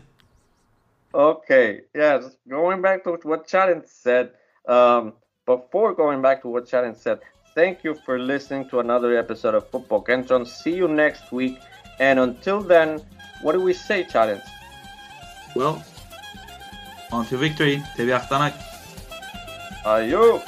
Okay, 1.14 1.80
yeah, 1.94 2.18
just 2.18 2.36
going 2.48 2.82
back 2.82 3.04
to 3.04 3.18
what 3.22 3.46
Challenge 3.46 3.84
said. 3.86 4.32
Um, 4.68 5.14
before 5.46 5.94
going 5.94 6.20
back 6.20 6.42
to 6.42 6.48
what 6.48 6.66
Challenge 6.66 6.96
said, 6.96 7.20
thank 7.54 7.84
you 7.84 7.94
for 8.04 8.18
listening 8.18 8.68
to 8.70 8.80
another 8.80 9.16
episode 9.16 9.54
of 9.54 9.68
Football 9.70 10.02
Kentron. 10.02 10.46
See 10.46 10.74
you 10.74 10.88
next 10.88 11.32
week. 11.32 11.58
And 12.00 12.18
until 12.18 12.60
then, 12.60 13.00
what 13.40 13.52
do 13.52 13.60
we 13.60 13.72
say, 13.72 14.04
Challenge? 14.04 14.42
Well, 15.54 15.82
on 17.12 17.26
to 17.26 17.36
victory. 17.36 17.82
Tebi 17.94 18.12
Aktanak. 18.14 18.54
Ayo. 19.86 20.42